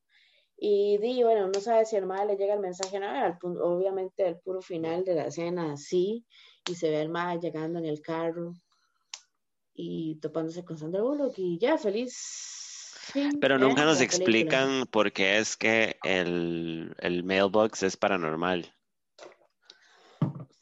Y 0.57 0.99
di, 0.99 1.23
bueno, 1.23 1.49
no 1.49 1.61
sabe 1.61 1.87
si 1.87 1.97
el 1.97 2.07
madre 2.07 2.27
le 2.27 2.37
llega 2.37 2.55
el 2.55 2.61
mensaje, 2.61 2.99
no, 2.99 3.09
al, 3.09 3.39
obviamente 3.43 4.27
al 4.27 4.39
puro 4.41 4.61
final 4.61 5.05
de 5.05 5.15
la 5.15 5.27
escena, 5.27 5.77
sí, 5.77 6.27
y 6.69 6.75
se 6.75 6.91
ve 6.91 7.01
el 7.01 7.09
madre 7.09 7.41
llegando 7.41 7.79
en 7.79 7.87
el 7.87 8.03
carro 8.03 8.53
y 9.73 10.17
topándose 10.21 10.65
con 10.65 10.77
Sandra 10.77 11.01
Bullock 11.01 11.39
y 11.39 11.59
ya, 11.59 11.79
feliz 11.79 12.59
pero 13.41 13.59
nunca 13.59 13.85
nos 13.85 14.01
explican 14.01 14.87
por 14.91 15.13
qué 15.13 15.39
es 15.39 15.57
que 15.57 15.97
el, 16.05 16.95
el 16.99 17.25
mailbox 17.25 17.83
es 17.83 17.97
paranormal. 17.97 18.73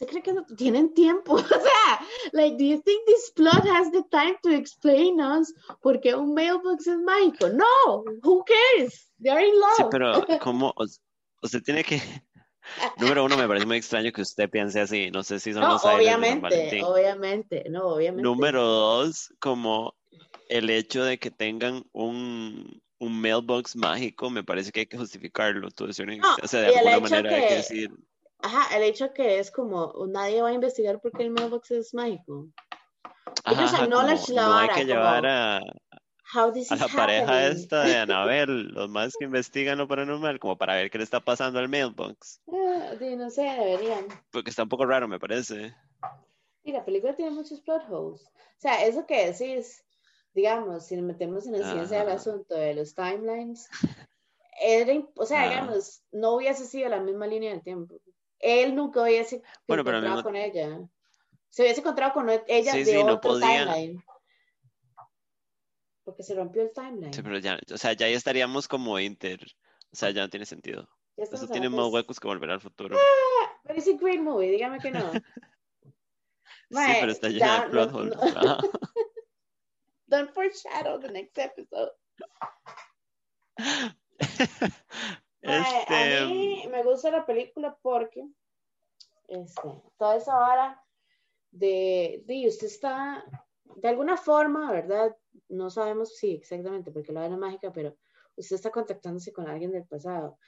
¿Usted 0.00 0.12
cree 0.12 0.22
que 0.22 0.32
no 0.32 0.44
tienen 0.56 0.94
tiempo? 0.94 1.34
O 1.58 1.60
sea, 1.60 2.06
like, 2.32 2.56
do 2.56 2.64
you 2.64 2.80
think 2.82 3.04
this 3.06 3.32
plot 3.34 3.66
has 3.66 3.90
the 3.90 4.04
time 4.12 4.36
to 4.44 4.50
explain 4.50 5.20
us 5.20 5.52
por 5.82 6.00
qué 6.00 6.14
un 6.14 6.34
mailbox 6.34 6.86
es 6.86 6.98
mágico? 6.98 7.48
No, 7.48 8.04
who 8.22 8.44
cares? 8.44 9.10
They're 9.20 9.44
in 9.44 9.58
love. 9.58 9.76
Sí, 9.76 9.84
pero 9.90 10.24
¿cómo? 10.40 10.72
Usted 11.42 11.62
tiene 11.64 11.82
que... 11.82 12.00
Número 12.98 13.24
uno, 13.24 13.36
me 13.36 13.48
parece 13.48 13.66
muy 13.66 13.78
extraño 13.78 14.12
que 14.12 14.22
usted 14.22 14.48
piense 14.48 14.80
así. 14.80 15.10
No 15.10 15.24
sé 15.24 15.40
si 15.40 15.52
son 15.52 15.62
no, 15.62 15.72
los 15.72 15.84
obviamente, 15.84 16.80
obviamente, 16.84 17.64
no, 17.68 17.88
obviamente. 17.88 18.22
Número 18.22 18.62
dos, 18.62 19.34
como 19.40 19.96
el 20.48 20.70
hecho 20.70 21.02
de 21.02 21.18
que 21.18 21.32
tengan 21.32 21.84
un, 21.90 22.80
un 22.98 23.20
mailbox 23.20 23.74
mágico, 23.74 24.30
me 24.30 24.44
parece 24.44 24.70
que 24.70 24.80
hay 24.80 24.86
que 24.86 24.98
justificarlo. 24.98 25.70
Todo 25.72 25.88
eso, 25.88 26.04
o 26.40 26.46
sea, 26.46 26.60
de 26.60 26.76
alguna 26.76 27.00
manera 27.00 27.34
hay 27.34 27.48
que 27.48 27.54
decir 27.54 27.90
Ajá, 28.40 28.76
el 28.76 28.84
hecho 28.84 29.12
que 29.12 29.38
es 29.38 29.50
como 29.50 29.92
nadie 30.08 30.42
va 30.42 30.50
a 30.50 30.52
investigar 30.52 31.00
por 31.00 31.12
qué 31.12 31.24
el 31.24 31.30
mailbox 31.30 31.70
es 31.72 31.94
mágico. 31.94 32.48
Ellos 33.44 33.72
ajá, 33.72 33.84
acknowledge 33.84 34.28
la 34.28 34.48
vara. 34.48 34.66
No 34.66 34.72
hay 34.72 34.78
que 34.80 34.84
llevar 34.86 35.26
a, 35.26 35.56
a 35.58 36.76
la 36.76 36.88
pareja 36.88 37.46
esta 37.48 37.84
de 37.84 37.96
Anabel, 37.96 38.68
los 38.74 38.88
más 38.90 39.14
que 39.18 39.24
investigan 39.24 39.78
lo 39.78 39.88
paranormal, 39.88 40.38
como 40.38 40.56
para 40.56 40.74
ver 40.74 40.90
qué 40.90 40.98
le 40.98 41.04
está 41.04 41.20
pasando 41.20 41.58
al 41.58 41.68
mailbox. 41.68 42.40
Ah, 42.48 42.94
no 43.00 43.30
sé, 43.30 43.42
deberían. 43.42 44.06
Porque 44.30 44.50
está 44.50 44.62
un 44.62 44.68
poco 44.68 44.86
raro, 44.86 45.08
me 45.08 45.18
parece. 45.18 45.74
Y 46.62 46.72
la 46.72 46.84
película 46.84 47.16
tiene 47.16 47.30
muchos 47.30 47.60
plot 47.60 47.84
holes. 47.90 48.22
O 48.22 48.60
sea, 48.60 48.84
eso 48.84 49.06
que 49.06 49.32
decís, 49.32 49.84
digamos, 50.34 50.86
si 50.86 50.96
nos 50.96 51.04
metemos 51.04 51.46
en 51.46 51.60
la 51.60 51.72
ciencia 51.72 52.00
del 52.00 52.10
asunto 52.10 52.54
de 52.54 52.74
los 52.74 52.94
timelines, 52.94 53.68
era, 54.60 54.92
o 55.14 55.24
sea, 55.24 55.48
digamos, 55.48 56.02
no 56.12 56.34
hubiese 56.34 56.66
sido 56.66 56.88
la 56.88 57.00
misma 57.00 57.26
línea 57.26 57.54
de 57.54 57.60
tiempo 57.60 58.00
él 58.38 58.74
nunca 58.74 59.02
hubiese 59.02 59.42
bueno, 59.66 59.82
encontrado 59.82 60.22
con 60.22 60.36
ella. 60.36 60.80
Se 61.50 61.62
hubiese 61.62 61.80
encontrado 61.80 62.12
con 62.12 62.28
ella 62.28 62.72
de 62.72 62.98
otro 62.98 63.38
timeline. 63.38 64.02
Porque 66.04 66.22
se 66.22 66.34
rompió 66.34 66.62
el 66.62 66.72
timeline. 66.72 67.12
Sí, 67.12 67.22
pero 67.22 67.38
ya, 67.38 67.58
o 67.72 67.78
sea, 67.78 67.92
ya 67.92 68.06
estaríamos 68.08 68.68
como 68.68 68.98
inter. 68.98 69.44
O 69.92 69.96
sea, 69.96 70.10
ya 70.10 70.22
no 70.22 70.30
tiene 70.30 70.46
sentido. 70.46 70.88
Eso 71.16 71.48
tiene 71.48 71.68
más 71.68 71.90
huecos 71.90 72.20
que 72.20 72.28
volver 72.28 72.50
al 72.50 72.60
futuro. 72.60 72.96
Ah, 72.96 73.60
pero 73.64 73.78
es 73.78 73.86
un 73.88 73.96
great 73.96 74.20
movie, 74.20 74.50
dígame 74.50 74.78
que 74.78 74.90
no. 74.92 75.12
sí, 76.70 76.92
pero 77.00 77.12
está 77.12 77.28
llena 77.28 77.64
de 77.64 77.70
plot 77.70 77.92
holes. 77.92 78.18
Don't 80.08 80.32
foreshadow 80.32 80.98
the 80.98 81.08
next 81.08 81.36
episode. 81.38 81.90
A 85.44 86.26
mí 86.26 86.64
me 86.70 86.82
gusta 86.82 87.10
la 87.10 87.24
película 87.24 87.78
porque 87.80 88.26
este, 89.28 89.68
toda 89.96 90.16
esa 90.16 90.34
vara 90.34 90.82
de, 91.50 92.22
de 92.26 92.48
usted 92.48 92.66
está, 92.66 93.24
de 93.76 93.88
alguna 93.88 94.16
forma, 94.16 94.72
¿verdad? 94.72 95.16
No 95.48 95.70
sabemos 95.70 96.16
si 96.16 96.34
exactamente 96.34 96.90
porque 96.90 97.12
la 97.12 97.20
vara 97.20 97.34
es 97.34 97.40
mágica, 97.40 97.72
pero 97.72 97.96
usted 98.36 98.56
está 98.56 98.70
contactándose 98.70 99.32
con 99.32 99.48
alguien 99.48 99.72
del 99.72 99.86
pasado. 99.86 100.38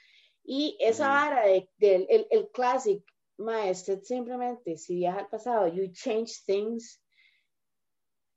Y 0.43 0.77
esa 0.79 1.07
vara 1.07 1.45
del 1.45 1.69
de, 1.77 1.95
el, 2.09 2.27
el 2.29 2.49
classic, 2.51 3.03
maestro, 3.37 3.99
simplemente, 4.01 4.77
si 4.77 4.95
viaja 4.95 5.19
al 5.19 5.29
pasado, 5.29 5.67
you 5.67 5.91
change 5.91 6.43
things. 6.45 7.01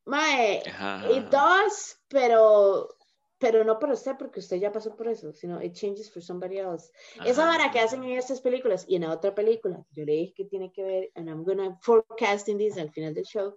Mae, 0.07 0.63
it 1.11 1.31
does, 1.31 1.99
pero 2.09 2.94
pero 3.45 3.63
no 3.63 3.79
para 3.79 3.93
usted 3.93 4.17
porque 4.17 4.41
usted 4.41 4.57
ya 4.57 4.73
pasó 4.73 4.97
por 4.97 5.07
eso, 5.07 5.31
sino 5.35 5.63
it 5.63 5.75
changes 5.75 6.11
for 6.11 6.23
somebody 6.23 6.57
else. 6.57 6.91
Esa 7.27 7.45
vara 7.45 7.71
que 7.71 7.79
hacen 7.79 8.03
en 8.03 8.17
estas 8.17 8.41
películas 8.41 8.87
y 8.89 8.97
en 8.97 9.03
la 9.03 9.13
otra 9.13 9.35
película, 9.35 9.85
yo 9.91 10.07
le 10.07 10.13
dije 10.13 10.33
que 10.35 10.45
tiene 10.47 10.73
que 10.73 10.83
ver, 10.83 11.11
and 11.15 11.29
I'm 11.29 11.45
gonna 11.45 11.79
forecasting 11.83 12.57
this 12.57 12.79
al 12.79 12.91
final 12.91 13.13
del 13.13 13.27
show, 13.27 13.55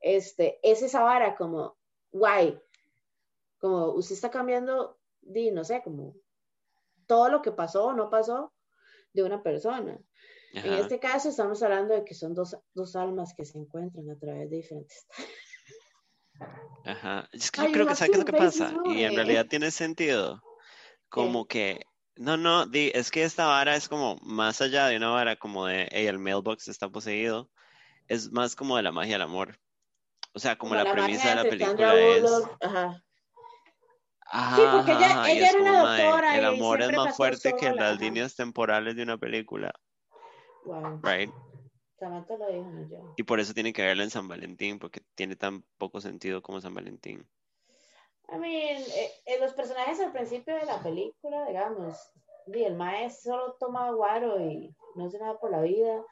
este, 0.00 0.58
es 0.64 0.82
esa 0.82 1.04
vara 1.04 1.36
como, 1.36 1.78
why, 2.10 2.60
como 3.60 3.92
usted 3.92 4.16
está 4.16 4.32
cambiando, 4.32 4.98
di, 5.20 5.52
no 5.52 5.62
sé, 5.62 5.80
como 5.84 6.16
todo 7.06 7.28
lo 7.28 7.40
que 7.40 7.52
pasó 7.52 7.84
o 7.84 7.92
no 7.92 8.10
pasó 8.10 8.52
de 9.12 9.22
una 9.22 9.44
persona. 9.44 9.96
En 10.52 10.72
este 10.72 10.98
caso 10.98 11.28
estamos 11.28 11.62
hablando 11.62 11.94
de 11.94 12.04
que 12.04 12.14
son 12.14 12.34
dos, 12.34 12.56
dos 12.74 12.96
almas 12.96 13.32
que 13.32 13.44
se 13.44 13.58
encuentran 13.58 14.10
a 14.10 14.18
través 14.18 14.50
de 14.50 14.56
diferentes 14.56 15.06
Ajá. 16.84 17.28
Es 17.32 17.50
que 17.50 17.62
yo 17.62 17.72
creo 17.72 17.86
que 17.86 17.94
sabes 17.94 18.10
qué 18.10 18.20
es 18.20 18.26
lo 18.26 18.32
que 18.32 18.38
pasa. 18.38 18.74
Y 18.86 19.04
en 19.04 19.14
realidad 19.14 19.46
tiene 19.46 19.70
sentido. 19.70 20.42
Como 21.08 21.46
que, 21.46 21.84
no, 22.16 22.36
no, 22.36 22.66
es 22.72 23.10
que 23.10 23.24
esta 23.24 23.46
vara 23.46 23.76
es 23.76 23.88
como 23.88 24.16
más 24.22 24.60
allá 24.60 24.86
de 24.86 24.96
una 24.96 25.10
vara 25.10 25.36
como 25.36 25.66
de, 25.66 25.88
hey, 25.90 26.06
el 26.06 26.18
mailbox 26.18 26.68
está 26.68 26.88
poseído. 26.88 27.50
Es 28.08 28.30
más 28.32 28.56
como 28.56 28.76
de 28.76 28.82
la 28.82 28.92
magia 28.92 29.14
del 29.14 29.22
amor. 29.22 29.58
O 30.32 30.38
sea, 30.38 30.56
como, 30.56 30.74
la, 30.74 30.90
premisa 30.92 31.30
de 31.30 31.34
la 31.36 31.42
película 31.42 31.94
es. 31.94 32.24
Ajá. 32.60 33.02
sí, 34.54 34.62
porque 34.72 34.92
ella, 34.92 35.30
ella 35.30 35.50
era 35.50 35.60
una 35.60 35.80
doctora. 35.80 36.38
el 36.38 36.44
amor 36.44 36.82
es 36.82 36.92
más 36.92 37.16
fuerte 37.16 37.54
que 37.58 37.72
las 37.72 37.98
líneas 37.98 38.36
temporales 38.36 38.94
de 38.94 39.02
una 39.02 39.18
película. 39.18 39.72
Wow. 40.64 41.00
Right? 41.02 41.30
Lo 42.00 42.48
dijo, 42.48 42.70
yo. 42.90 43.14
Y 43.16 43.22
por 43.22 43.40
eso 43.40 43.54
tiene 43.54 43.72
que 43.72 43.82
verla 43.82 44.04
en 44.04 44.10
San 44.10 44.28
Valentín, 44.28 44.78
porque 44.78 45.02
tiene 45.14 45.36
tan 45.36 45.62
poco 45.78 46.00
sentido 46.00 46.42
como 46.42 46.60
San 46.60 46.74
Valentín. 46.74 47.26
I 48.32 48.38
mean, 48.38 48.82
eh, 48.82 49.10
eh, 49.26 49.38
los 49.40 49.52
personajes 49.54 50.00
al 50.00 50.12
principio 50.12 50.54
de 50.54 50.64
la 50.64 50.80
película, 50.82 51.46
digamos, 51.46 51.96
el 52.46 52.76
maestro 52.76 53.32
solo 53.32 53.56
toma 53.58 53.90
guaro 53.92 54.40
y 54.40 54.74
no 54.94 55.06
hace 55.06 55.18
nada 55.18 55.38
por 55.38 55.50
la 55.50 55.62
vida, 55.62 56.04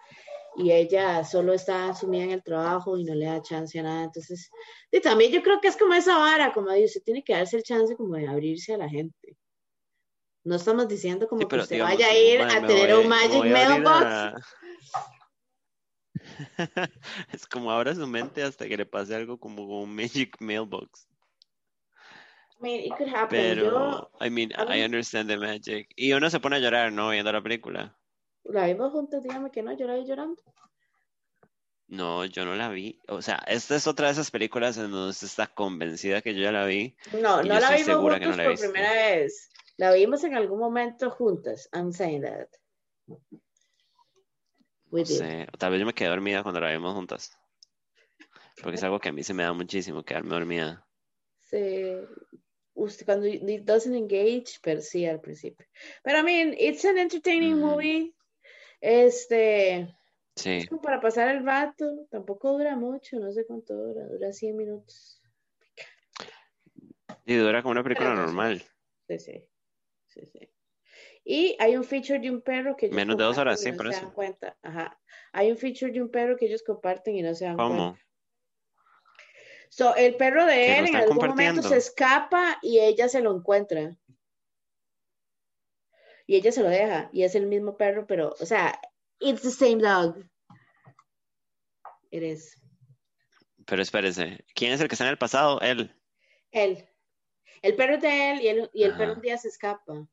y 0.56 0.72
ella 0.72 1.24
solo 1.24 1.52
está 1.52 1.94
sumida 1.94 2.24
en 2.24 2.30
el 2.30 2.42
trabajo 2.42 2.96
y 2.96 3.04
no 3.04 3.14
le 3.14 3.26
da 3.26 3.42
chance 3.42 3.78
a 3.78 3.82
nada. 3.82 4.04
Entonces, 4.04 4.50
y 4.90 5.00
también 5.00 5.32
yo 5.32 5.42
creo 5.42 5.60
que 5.60 5.68
es 5.68 5.76
como 5.76 5.94
esa 5.94 6.18
vara, 6.18 6.52
como 6.52 6.72
dice, 6.72 7.00
tiene 7.00 7.22
que 7.22 7.34
darse 7.34 7.56
el 7.56 7.62
chance 7.62 7.96
como 7.96 8.16
de 8.16 8.26
abrirse 8.26 8.74
a 8.74 8.78
la 8.78 8.88
gente. 8.88 9.36
No 10.44 10.56
estamos 10.56 10.88
diciendo 10.88 11.28
como 11.28 11.46
que 11.46 11.56
usted 11.56 11.82
vaya 11.82 12.06
a 12.06 12.16
ir 12.16 12.40
a 12.40 12.66
tener 12.66 12.96
un 12.96 13.08
Magic 13.08 13.44
Mailbox. 13.44 14.42
es 17.32 17.46
como 17.46 17.70
abra 17.70 17.94
su 17.94 18.06
mente 18.06 18.42
hasta 18.42 18.66
que 18.68 18.76
le 18.76 18.86
pase 18.86 19.14
algo 19.14 19.38
como 19.38 19.64
un 19.80 19.94
Magic 19.94 20.36
Mailbox. 20.40 21.08
I 22.58 22.62
mean, 22.62 22.80
it 22.80 22.96
could 22.96 23.08
happen. 23.08 23.28
Pero, 23.30 24.10
I 24.20 24.30
mean, 24.30 24.52
I, 24.56 24.82
understand 24.82 25.28
the 25.28 25.36
magic. 25.36 25.88
Y 25.94 26.12
uno 26.12 26.28
se 26.28 26.40
pone 26.40 26.56
a 26.56 26.58
llorar, 26.58 26.92
¿no? 26.92 27.10
Viendo 27.10 27.30
la 27.30 27.40
película. 27.40 27.96
La 28.44 28.66
vimos 28.66 28.90
juntos, 28.90 29.22
dígame 29.22 29.50
que 29.52 29.62
no, 29.62 29.76
yo 29.76 29.86
la 29.86 29.94
vi 29.94 30.04
llorando. 30.04 30.42
No, 31.86 32.24
yo 32.24 32.44
no 32.44 32.56
la 32.56 32.68
vi. 32.68 33.00
O 33.08 33.22
sea, 33.22 33.36
esta 33.46 33.76
es 33.76 33.86
otra 33.86 34.06
de 34.06 34.14
esas 34.14 34.30
películas 34.30 34.76
en 34.76 34.90
donde 34.90 35.10
usted 35.10 35.26
está 35.26 35.46
convencida 35.46 36.20
que 36.20 36.34
yo 36.34 36.42
ya 36.42 36.52
la 36.52 36.66
vi. 36.66 36.96
No, 37.12 37.42
no 37.42 37.60
la 37.60 37.70
vimos 37.76 37.96
juntos 37.96 38.36
por 38.36 38.58
primera 38.58 38.92
vez. 38.92 39.50
La 39.76 39.92
vimos 39.92 40.24
en 40.24 40.34
algún 40.34 40.58
momento 40.58 41.10
juntas. 41.10 41.68
I'm 41.72 41.92
saying 41.92 42.22
that 42.22 42.48
tal 45.58 45.70
vez 45.70 45.80
yo 45.80 45.86
me 45.86 45.94
quedé 45.94 46.08
dormida 46.08 46.42
cuando 46.42 46.60
la 46.60 46.70
vimos 46.70 46.94
juntas. 46.94 47.38
Porque 48.62 48.76
es 48.76 48.82
algo 48.82 48.98
que 48.98 49.10
a 49.10 49.12
mí 49.12 49.22
se 49.22 49.34
me 49.34 49.44
da 49.44 49.52
muchísimo 49.52 50.02
quedarme 50.02 50.30
dormida. 50.30 50.86
Sí. 51.40 51.94
Usted 52.74 53.06
cuando 53.06 53.26
it 53.26 53.64
doesn't 53.64 53.94
engage, 53.94 54.58
pero 54.62 54.80
sí 54.80 55.04
al 55.06 55.20
principio. 55.20 55.66
Pero 56.02 56.18
I 56.18 56.22
mean, 56.22 56.54
it's 56.58 56.84
an 56.84 56.98
entertaining 56.98 57.58
movie. 57.58 58.14
Este. 58.80 59.94
Sí. 60.36 60.58
Es 60.58 60.68
como 60.68 60.80
para 60.80 61.00
pasar 61.00 61.28
el 61.34 61.44
rato. 61.44 62.06
Tampoco 62.10 62.52
dura 62.52 62.76
mucho, 62.76 63.18
no 63.18 63.32
sé 63.32 63.44
cuánto 63.46 63.74
dura. 63.74 64.06
Dura 64.06 64.32
100 64.32 64.56
minutos. 64.56 65.20
Y 67.24 67.34
dura 67.34 67.62
como 67.62 67.72
una 67.72 67.82
película 67.82 68.14
normal. 68.14 68.62
Sí, 69.08 69.18
sí. 69.18 69.48
Sí, 70.06 70.20
sí. 70.32 70.48
Y 71.30 71.54
hay 71.58 71.76
un 71.76 71.84
feature 71.84 72.18
de 72.18 72.30
un 72.30 72.40
perro 72.40 72.74
que 72.74 72.86
ellos 72.86 72.96
Menos 72.96 73.18
de 73.18 73.24
dos 73.24 73.36
horas, 73.36 73.60
sí, 73.60 73.70
no 73.70 73.76
por 73.76 73.92
se 73.92 74.00
dan 74.00 74.12
cuenta. 74.12 74.56
Ajá. 74.62 74.98
Hay 75.32 75.50
un 75.50 75.58
feature 75.58 75.92
de 75.92 76.00
un 76.00 76.10
perro 76.10 76.38
que 76.38 76.46
ellos 76.46 76.62
comparten 76.62 77.16
y 77.16 77.20
no 77.20 77.34
se 77.34 77.44
dan 77.44 77.58
¿Cómo? 77.58 77.76
cuenta. 77.76 78.06
So, 79.68 79.94
el 79.94 80.16
perro 80.16 80.46
de 80.46 80.78
él 80.78 80.88
en 80.88 80.96
algún 80.96 81.18
momento 81.18 81.60
se 81.60 81.76
escapa 81.76 82.56
y 82.62 82.78
ella 82.78 83.10
se 83.10 83.20
lo 83.20 83.36
encuentra. 83.36 83.94
Y 86.26 86.36
ella 86.36 86.50
se 86.50 86.62
lo 86.62 86.70
deja. 86.70 87.10
Y 87.12 87.24
es 87.24 87.34
el 87.34 87.44
mismo 87.44 87.76
perro, 87.76 88.06
pero, 88.06 88.34
o 88.40 88.46
sea, 88.46 88.80
it's 89.20 89.42
the 89.42 89.50
same 89.50 89.82
dog. 89.82 90.24
It 92.10 92.22
is. 92.22 92.58
Pero 93.66 93.82
espérese, 93.82 94.46
¿quién 94.54 94.72
es 94.72 94.80
el 94.80 94.88
que 94.88 94.94
está 94.94 95.04
en 95.04 95.10
el 95.10 95.18
pasado? 95.18 95.60
Él. 95.60 95.94
Él. 96.52 96.88
El 97.60 97.76
perro 97.76 97.96
es 97.96 98.00
de 98.00 98.30
él 98.30 98.40
y, 98.40 98.48
él, 98.48 98.70
y 98.72 98.84
el 98.84 98.96
perro 98.96 99.12
un 99.12 99.20
día 99.20 99.36
se 99.36 99.48
escapa. 99.48 100.08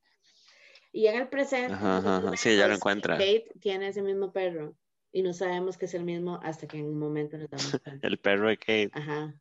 Y 0.95 1.07
en 1.07 1.17
el 1.17 1.27
presente, 1.27 1.73
Ajá. 1.73 2.37
Sí, 2.37 2.55
ya 2.55 2.69
lo 2.69 2.75
encuentra. 2.75 3.17
Kate 3.17 3.51
tiene 3.59 3.89
ese 3.89 4.01
mismo 4.01 4.31
perro 4.31 4.77
y 5.11 5.23
no 5.23 5.33
sabemos 5.33 5.77
que 5.77 5.87
es 5.87 5.93
el 5.93 6.05
mismo 6.05 6.39
hasta 6.41 6.67
que 6.67 6.77
en 6.77 6.85
un 6.85 6.97
momento 6.97 7.37
nos 7.37 7.49
damos 7.49 7.81
cuenta. 7.83 8.07
El 8.07 8.17
perro 8.17 8.47
de 8.47 8.57
Kate. 8.57 8.91
Ajá. 8.93 9.35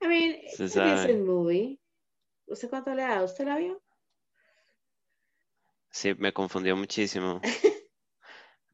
I 0.00 0.06
mean, 0.06 0.36
Se 0.54 0.66
it's 0.66 0.76
a 0.76 0.84
decent 0.84 1.26
movie. 1.26 1.80
¿Usted 2.46 2.70
cuánto 2.70 2.94
le 2.94 3.02
da? 3.02 3.24
¿Usted 3.24 3.44
la 3.44 3.58
vio? 3.58 3.82
Sí, 5.90 6.14
me 6.14 6.32
confundió 6.32 6.76
muchísimo. 6.76 7.40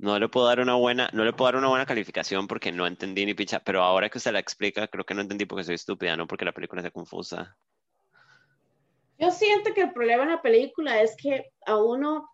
No 0.02 0.18
le 0.18 0.30
puedo 0.30 0.46
dar 0.46 0.60
una 0.60 0.76
buena, 0.76 1.10
no 1.12 1.24
le 1.24 1.34
puedo 1.34 1.48
dar 1.48 1.56
una 1.56 1.68
buena 1.68 1.84
calificación 1.84 2.48
porque 2.48 2.72
no 2.72 2.86
entendí 2.86 3.26
ni 3.26 3.34
picha, 3.34 3.60
pero 3.60 3.82
ahora 3.82 4.08
que 4.08 4.16
usted 4.16 4.32
la 4.32 4.38
explica, 4.38 4.88
creo 4.88 5.04
que 5.04 5.12
no 5.12 5.20
entendí 5.20 5.44
porque 5.44 5.62
soy 5.62 5.74
estúpida, 5.74 6.16
no 6.16 6.26
porque 6.26 6.46
la 6.46 6.52
película 6.52 6.80
sea 6.80 6.90
confusa. 6.90 7.58
Yo 9.20 9.30
siento 9.30 9.74
que 9.74 9.82
el 9.82 9.92
problema 9.92 10.22
en 10.22 10.30
la 10.30 10.42
película 10.42 11.02
es 11.02 11.14
que 11.14 11.52
a 11.66 11.76
uno, 11.76 12.26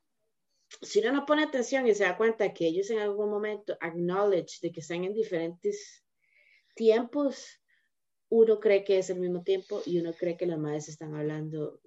si 0.83 1.01
uno 1.01 1.13
no 1.13 1.27
pone 1.27 1.43
atención 1.43 1.87
y 1.89 1.95
se 1.95 2.05
da 2.05 2.17
cuenta 2.17 2.55
que 2.55 2.67
ellos 2.67 2.91
en 2.91 3.01
algún 3.01 3.29
momento 3.29 3.77
acknowledge 3.81 4.61
de 4.63 4.71
que 4.71 4.81
están 4.81 5.03
en 5.03 5.13
diferentes 5.13 6.05
tiempos, 6.77 7.61
uno 8.29 8.61
cree 8.61 8.85
que 8.85 8.99
es 8.99 9.11
el 9.11 9.19
mismo 9.19 9.43
tiempo 9.43 9.83
y 9.85 9.99
uno 9.99 10.13
cree 10.13 10.37
que 10.37 10.47
las 10.47 10.59
madres 10.59 10.89
están 10.89 11.15
hablando 11.15 11.81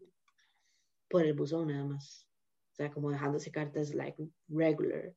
por 1.10 1.26
el 1.26 1.34
buzón 1.34 1.68
nada 1.70 1.86
más. 1.86 2.28
O 2.74 2.76
sea, 2.76 2.92
como 2.92 3.10
dejándose 3.12 3.52
cartas 3.52 3.94
like 3.94 4.22
regular. 4.50 5.16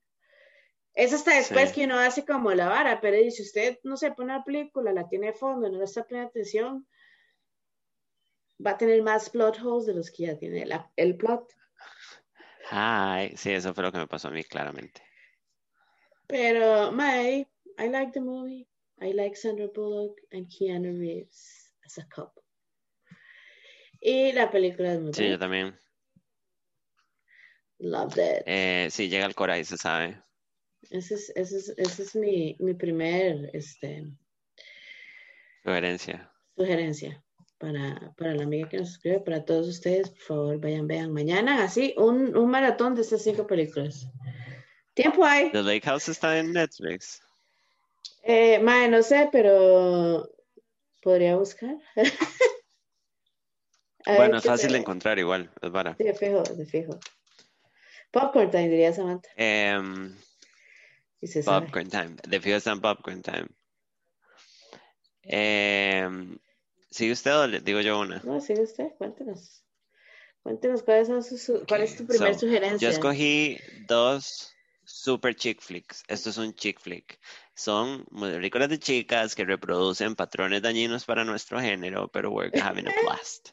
Es 0.95 1.13
hasta 1.13 1.35
después 1.35 1.71
Sí. 1.71 1.75
que 1.77 1.85
uno 1.87 1.99
hace 1.99 2.25
como 2.25 2.53
la 2.53 2.69
vara, 2.69 3.01
pero 3.01 3.17
si 3.31 3.43
usted 3.43 3.79
no 3.83 3.97
se 3.97 4.13
pone 4.13 4.33
la 4.33 4.45
película, 4.45 4.93
la 4.93 5.09
tiene 5.09 5.29
de 5.29 5.33
fondo, 5.33 5.69
no 5.71 5.79
le 5.79 5.85
está 5.85 6.05
poniendo 6.05 6.29
atención, 6.29 6.87
va 8.65 8.73
a 8.73 8.79
tener 8.79 9.03
más 9.03 9.31
plot 9.31 9.59
holes 9.63 9.87
de 9.87 9.95
los 9.95 10.11
que 10.11 10.25
ya 10.27 10.39
tiene 10.39 10.67
la- 10.67 10.91
el 10.97 11.17
plot. 11.17 11.53
Ay, 12.71 13.37
sí, 13.37 13.51
eso 13.51 13.75
fue 13.75 13.83
lo 13.85 13.93
que 13.93 13.99
me 13.99 14.07
pasó 14.07 14.29
a 14.29 14.31
mí, 14.31 14.45
claramente. 14.45 15.03
Pero, 16.27 16.91
my, 16.93 17.47
I 17.79 17.89
like 17.89 18.13
the 18.13 18.21
movie. 18.21 18.67
I 19.01 19.13
like 19.13 19.37
Sandra 19.37 19.69
Bullock 19.75 20.19
and 20.33 20.47
Keanu 20.49 20.99
Reeves 20.99 21.75
as 21.85 21.99
a 21.99 22.07
couple. 22.09 22.43
Y 24.01 24.33
la 24.33 24.51
película 24.51 24.95
es 24.95 25.01
muy 25.01 25.13
Sí, 25.13 25.29
yo 25.29 25.39
también. 25.39 25.77
Loved 27.79 28.19
it. 28.19 28.43
Eh, 28.47 28.89
sí, 28.91 29.09
llega 29.09 29.27
el 29.27 29.35
Cora 29.35 29.59
y 29.59 29.65
se 29.65 29.77
sabe. 29.77 30.23
Ese 30.91 31.15
es, 31.15 31.33
ese 31.37 31.57
es, 31.59 31.69
ese 31.77 32.03
es 32.03 32.15
mi, 32.17 32.57
mi 32.61 32.75
primer 32.75 33.51
este, 33.55 34.05
Sugerencia. 35.65 36.33
sugerencia 36.57 37.25
para, 37.63 38.13
para 38.17 38.35
la 38.35 38.43
amiga 38.43 38.69
que 38.69 38.79
nos 38.79 38.91
escribe, 38.91 39.21
para 39.21 39.45
todos 39.45 39.69
ustedes, 39.69 40.11
por 40.11 40.21
favor, 40.23 40.59
vayan, 40.59 40.89
vean 40.89 41.13
mañana, 41.13 41.63
así, 41.63 41.95
un, 41.97 42.37
un 42.37 42.51
maratón 42.51 42.97
de 42.97 43.03
estas 43.03 43.23
cinco 43.23 43.47
películas. 43.47 44.09
Tiempo 44.95 45.25
hay. 45.25 45.53
The 45.53 45.63
Lake 45.63 45.83
House 45.83 46.09
está 46.09 46.41
en 46.41 46.53
Netflix. 46.53 47.23
Eh, 48.25 48.59
mae, 48.59 48.89
no 48.89 49.01
sé, 49.05 49.29
pero 49.31 50.29
podría 51.01 51.37
buscar. 51.37 51.77
Bueno, 54.05 54.39
es 54.39 54.43
fácil 54.43 54.73
de 54.73 54.79
encontrar 54.79 55.21
igual, 55.21 55.49
es 55.63 55.71
vara. 55.71 55.95
Sí, 55.97 56.03
de 56.03 56.15
fijo, 56.15 56.43
de 56.43 56.67
fijo. 56.67 56.99
Popcorn 58.11 58.51
time, 58.51 58.69
diría 58.69 58.93
Samantha. 58.93 59.29
Em, 59.37 60.13
sabe. 61.25 61.67
Popcorn 61.67 61.89
Time. 61.89 62.17
De 62.27 62.41
fijo 62.41 62.57
está 62.57 62.73
en 62.73 62.81
Popcorn 62.81 63.23
Time. 63.23 63.47
Em, 65.23 66.37
¿Sigue 66.93 67.13
usted 67.13 67.35
o 67.37 67.47
le 67.49 67.61
digo 67.61 67.81
yo 67.81 67.99
una? 67.99 68.21
No, 68.25 68.41
sigue 68.41 68.63
usted, 68.63 68.93
cuéntenos. 68.99 69.65
Cuéntenos 70.43 70.83
cuáles 70.83 71.09
son 71.09 71.23
sus, 71.25 71.43
su- 71.43 71.65
cuál 71.67 71.83
es 71.83 71.97
tu 71.97 72.03
Ok, 72.05 72.11
primer 72.11 72.35
so, 72.35 72.41
sugerencia. 72.41 72.89
Yo 72.89 72.93
escogí 72.93 73.59
dos 73.89 74.53
super 74.85 75.35
chick 75.35 75.61
flicks. 75.61 76.03
Esto 76.09 76.31
es 76.31 76.37
un 76.39 76.55
chick 76.55 76.81
flick. 76.81 77.19
Son 77.55 78.05
películas 78.21 78.69
de 78.69 78.79
chicas 78.79 79.35
que 79.35 79.45
reproducen 79.45 80.15
patrones 80.17 80.63
dañinos 80.63 81.05
para 81.05 81.25
nuestro 81.25 81.61
género, 81.61 82.09
pero 82.09 82.31
we're 82.31 82.51
having 82.61 82.87
a 82.89 82.93
blast. 83.03 83.51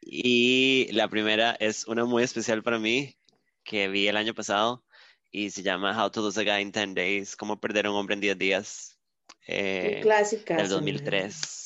Y 0.00 0.90
la 0.92 1.08
primera 1.08 1.52
es 1.60 1.86
una 1.86 2.04
muy 2.04 2.22
especial 2.22 2.62
para 2.62 2.78
mí 2.78 3.16
que 3.64 3.88
vi 3.88 4.08
el 4.08 4.16
año 4.16 4.34
pasado 4.34 4.84
y 5.30 5.50
se 5.50 5.62
llama 5.62 5.96
How 6.02 6.10
to 6.10 6.20
Lose 6.22 6.40
a 6.40 6.44
Guy 6.44 6.62
in 6.62 6.72
10 6.72 6.94
Days, 6.94 7.36
Cómo 7.36 7.60
perder 7.60 7.86
a 7.86 7.90
un 7.90 7.96
hombre 7.96 8.14
en 8.14 8.20
10 8.20 8.38
días. 8.38 8.98
eh, 9.46 9.94
Un 9.96 10.02
clásico. 10.02 10.54
del 10.54 10.68
2003. 10.68 11.61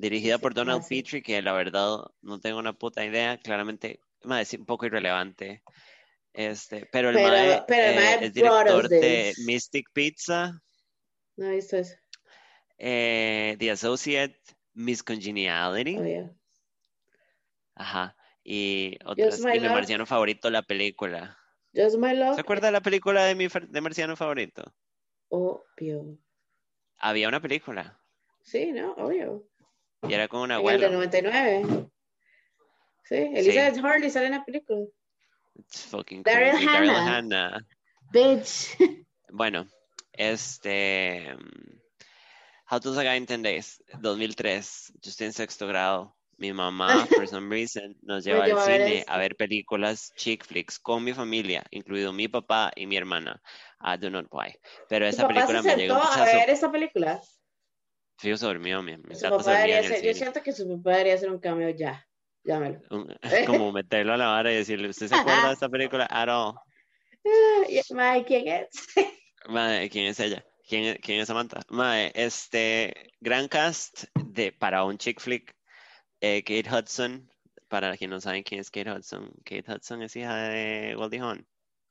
Dirigida 0.00 0.38
por 0.38 0.54
Donald 0.54 0.80
clásico. 0.80 0.98
Petrie, 1.04 1.22
que 1.22 1.42
la 1.42 1.52
verdad 1.52 1.98
no 2.22 2.40
tengo 2.40 2.58
una 2.58 2.72
puta 2.72 3.04
idea, 3.04 3.38
claramente, 3.38 4.00
mae, 4.24 4.42
es 4.42 4.52
un 4.54 4.64
poco 4.64 4.86
irrelevante. 4.86 5.62
Este, 6.32 6.86
pero 6.90 7.10
el 7.10 7.16
Pero- 7.16 7.28
mae, 7.28 7.62
pero 7.66 7.82
el 7.90 7.98
eh, 7.98 8.18
es 8.26 8.32
director 8.34 8.88
de. 8.88 9.34
Mystic 9.44 9.88
Pizza, 9.92 10.62
No 11.36 11.46
he 11.46 11.56
visto 11.56 11.76
eso. 11.76 11.96
eh, 12.78 13.56
The 13.58 13.70
Associate, 13.72 14.40
Miss 14.74 15.02
Congeniality, 15.02 15.98
Oh, 15.98 16.04
yeah. 16.04 16.30
ajá, 17.74 18.16
y 18.42 18.96
otras, 19.04 19.40
y 19.40 19.60
mi 19.60 19.68
marciano 19.68 20.06
favorito, 20.06 20.48
la 20.50 20.62
película. 20.62 21.36
Just 21.74 21.96
My 21.98 22.14
Love. 22.16 22.34
¿Se 22.36 22.40
acuerda 22.40 22.68
de 22.68 22.72
la 22.72 22.80
película 22.80 23.24
de 23.24 23.34
mi 23.34 23.48
de 23.48 23.80
marciano 23.80 24.16
favorito? 24.16 24.74
Obvio. 25.28 26.18
Había 26.98 27.28
una 27.28 27.40
película 27.40 28.00
Sí, 28.42 28.72
¿no? 28.72 28.92
Obvio. 28.94 29.46
Y 30.08 30.14
era 30.14 30.28
con 30.28 30.40
un 30.40 30.50
En 30.50 30.56
el 30.58 30.62
de 30.62 30.86
abuelo. 30.86 30.90
99. 30.90 31.90
Sí, 33.04 33.16
Elizabeth 33.34 33.84
Harley 33.84 34.10
sale 34.10 34.26
en 34.26 34.32
la 34.32 34.44
película. 34.44 34.86
It's 35.56 35.84
fucking 35.86 36.22
Daryl 36.22 36.52
crazy. 36.52 36.66
Daryl 36.66 36.90
Hannah. 36.90 37.16
Hannah. 37.16 37.66
Bitch. 38.12 38.76
Bueno, 39.32 39.68
este. 40.12 41.36
How 42.68 42.80
to 42.80 42.90
a 42.98 43.02
10 43.02 43.42
Days, 43.42 43.82
2003. 44.00 44.92
Yo 45.00 45.10
estoy 45.10 45.26
en 45.26 45.32
sexto 45.32 45.68
grado. 45.68 46.16
Mi 46.36 46.52
mamá, 46.52 47.06
for 47.16 47.28
some 47.28 47.48
reason, 47.48 47.96
nos 48.02 48.24
lleva 48.24 48.44
al 48.44 48.58
a 48.58 48.64
cine 48.64 48.98
esto. 48.98 49.12
a 49.12 49.18
ver 49.18 49.36
películas 49.36 50.12
chick 50.16 50.44
flicks 50.44 50.78
con 50.78 51.04
mi 51.04 51.12
familia, 51.12 51.62
incluido 51.70 52.12
mi 52.12 52.28
papá 52.28 52.72
y 52.74 52.86
mi 52.86 52.96
hermana. 52.96 53.40
I 53.80 53.96
do 53.98 54.10
not 54.10 54.26
why. 54.32 54.52
Pero 54.88 55.04
¿Tu 55.04 55.10
esa 55.10 55.28
película 55.28 55.62
me 55.62 55.76
llegó 55.76 55.94
a 55.94 56.24
ver 56.24 56.50
esa 56.50 56.72
película? 56.72 57.20
Fijo 58.20 58.36
se 58.36 58.44
durmió, 58.44 58.82
mi, 58.82 58.98
mis 58.98 59.22
gatos 59.22 59.46
dormían 59.46 59.82
ser, 59.82 60.04
yo 60.04 60.12
siento 60.12 60.42
que 60.42 60.52
su 60.52 60.68
papá 60.68 60.90
debería 60.90 61.14
hacer 61.14 61.30
un 61.30 61.38
cameo 61.38 61.70
ya. 61.70 62.06
Llámelo. 62.44 62.80
Un- 62.90 63.16
como 63.46 63.72
meterlo 63.72 64.12
a 64.12 64.18
la 64.18 64.26
vara 64.26 64.52
y 64.52 64.56
decirle, 64.56 64.90
¿usted 64.90 65.06
se 65.06 65.14
acuerda 65.14 65.48
de 65.48 65.54
esta 65.54 65.70
película? 65.70 66.06
At 66.10 66.28
all. 66.28 66.54
Ah, 67.26 67.62
Mae, 67.94 68.24
¿quién 68.26 68.46
es? 68.48 68.68
Madre, 69.48 69.88
¿quién 69.88 70.04
es 70.04 70.20
ella? 70.20 70.44
¿Quién, 70.68 70.98
quién 71.02 71.20
es 71.20 71.28
Samantha? 71.28 71.62
Madre, 71.70 72.12
este 72.14 73.10
gran 73.20 73.48
cast 73.48 74.04
de, 74.26 74.52
para 74.52 74.84
un 74.84 74.98
chick 74.98 75.18
flick. 75.18 75.56
Eh, 76.20 76.42
Kate 76.44 76.68
Hudson, 76.70 77.26
para 77.68 77.96
quienes 77.96 78.16
no 78.16 78.20
saben 78.20 78.42
quién 78.42 78.60
es 78.60 78.70
Kate 78.70 78.90
Hudson, 78.92 79.32
Kate 79.44 79.64
Hudson 79.66 80.02
es 80.02 80.14
hija 80.14 80.36
de 80.36 80.94
Goldie 80.94 81.20
Hawn. 81.20 81.46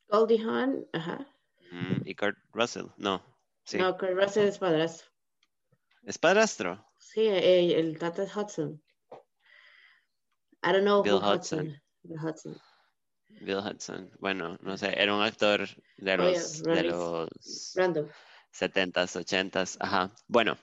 Goldie 0.06 0.40
Hawn, 0.44 0.86
ajá. 0.92 1.26
Mm, 1.72 2.02
y 2.04 2.14
Kurt 2.14 2.38
Russell, 2.52 2.86
no, 2.96 3.20
sí. 3.64 3.78
No, 3.78 3.98
Kurt 3.98 4.12
Russell 4.12 4.46
es 4.46 4.58
padrastro. 4.58 5.09
¿Es 6.04 6.18
padrastro? 6.18 6.84
Sí, 6.98 7.22
eh, 7.22 7.78
el 7.78 7.98
Tata 7.98 8.22
es 8.22 8.34
Hudson. 8.36 8.82
I 10.62 10.72
don't 10.72 10.82
know 10.82 11.02
Bill 11.02 11.14
who 11.14 11.34
Hudson. 11.34 11.80
Bill 12.02 12.18
Hudson. 12.18 12.60
Bill 13.28 13.58
Hudson. 13.58 14.10
Bueno, 14.18 14.58
no 14.62 14.76
sé, 14.76 14.92
era 15.00 15.14
un 15.14 15.22
actor 15.22 15.68
de 15.98 16.14
Oye, 16.14 16.32
los, 16.32 16.62
de 16.62 16.82
los 16.84 17.72
Random. 17.74 18.08
70s, 18.52 19.16
80s. 19.24 19.76
Ajá. 19.80 20.10
Bueno, 20.26 20.58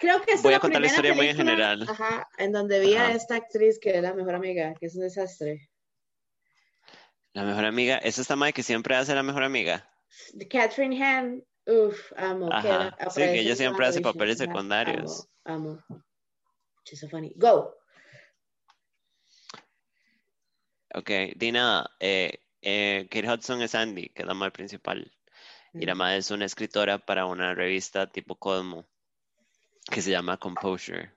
Creo 0.00 0.20
que 0.22 0.32
esa 0.32 0.42
Voy 0.42 0.52
es 0.52 0.58
a 0.58 0.60
contar 0.60 0.80
la 0.82 0.86
historia 0.88 1.14
muy 1.14 1.28
en 1.28 1.36
general. 1.36 1.86
Ajá, 1.88 2.28
en 2.38 2.52
donde 2.52 2.80
vi 2.80 2.94
a 2.94 3.12
esta 3.12 3.36
actriz 3.36 3.78
que 3.80 3.96
es 3.96 4.02
la 4.02 4.12
mejor 4.14 4.34
amiga, 4.34 4.74
que 4.78 4.86
es 4.86 4.94
un 4.94 5.02
desastre. 5.02 5.70
la 7.32 7.44
mejor 7.44 7.64
amiga, 7.64 7.96
¿es 7.98 8.18
esta 8.18 8.36
madre 8.36 8.52
que 8.52 8.62
siempre 8.62 8.94
hace 8.96 9.14
la 9.14 9.22
mejor 9.22 9.42
amiga? 9.42 9.88
Catherine 10.50 11.02
Han, 11.02 11.44
uff, 11.70 12.12
amo. 12.16 12.48
Ajá. 12.52 12.96
Sí, 13.10 13.22
que 13.22 13.40
ella 13.40 13.56
siempre 13.56 13.86
hace 13.86 14.00
papeles 14.00 14.38
secundarios. 14.38 15.28
Amo, 15.44 15.82
amo. 15.88 16.04
She's 16.84 17.00
so 17.00 17.08
funny. 17.08 17.32
Go. 17.36 17.74
Ok, 20.94 21.10
di 21.36 21.52
nada. 21.52 21.90
Eh, 22.00 22.40
eh, 22.62 23.06
Kate 23.10 23.28
Hudson 23.28 23.62
es 23.62 23.74
Andy, 23.74 24.08
que 24.08 24.22
es 24.22 24.26
la 24.26 24.34
madre 24.34 24.52
principal. 24.52 25.10
Y 25.72 25.86
la 25.86 25.94
madre 25.94 26.18
es 26.18 26.30
una 26.32 26.46
escritora 26.46 26.98
para 26.98 27.26
una 27.26 27.54
revista 27.54 28.10
tipo 28.10 28.34
Cosmo, 28.34 28.86
que 29.88 30.02
se 30.02 30.10
llama 30.10 30.36
Composure. 30.36 31.12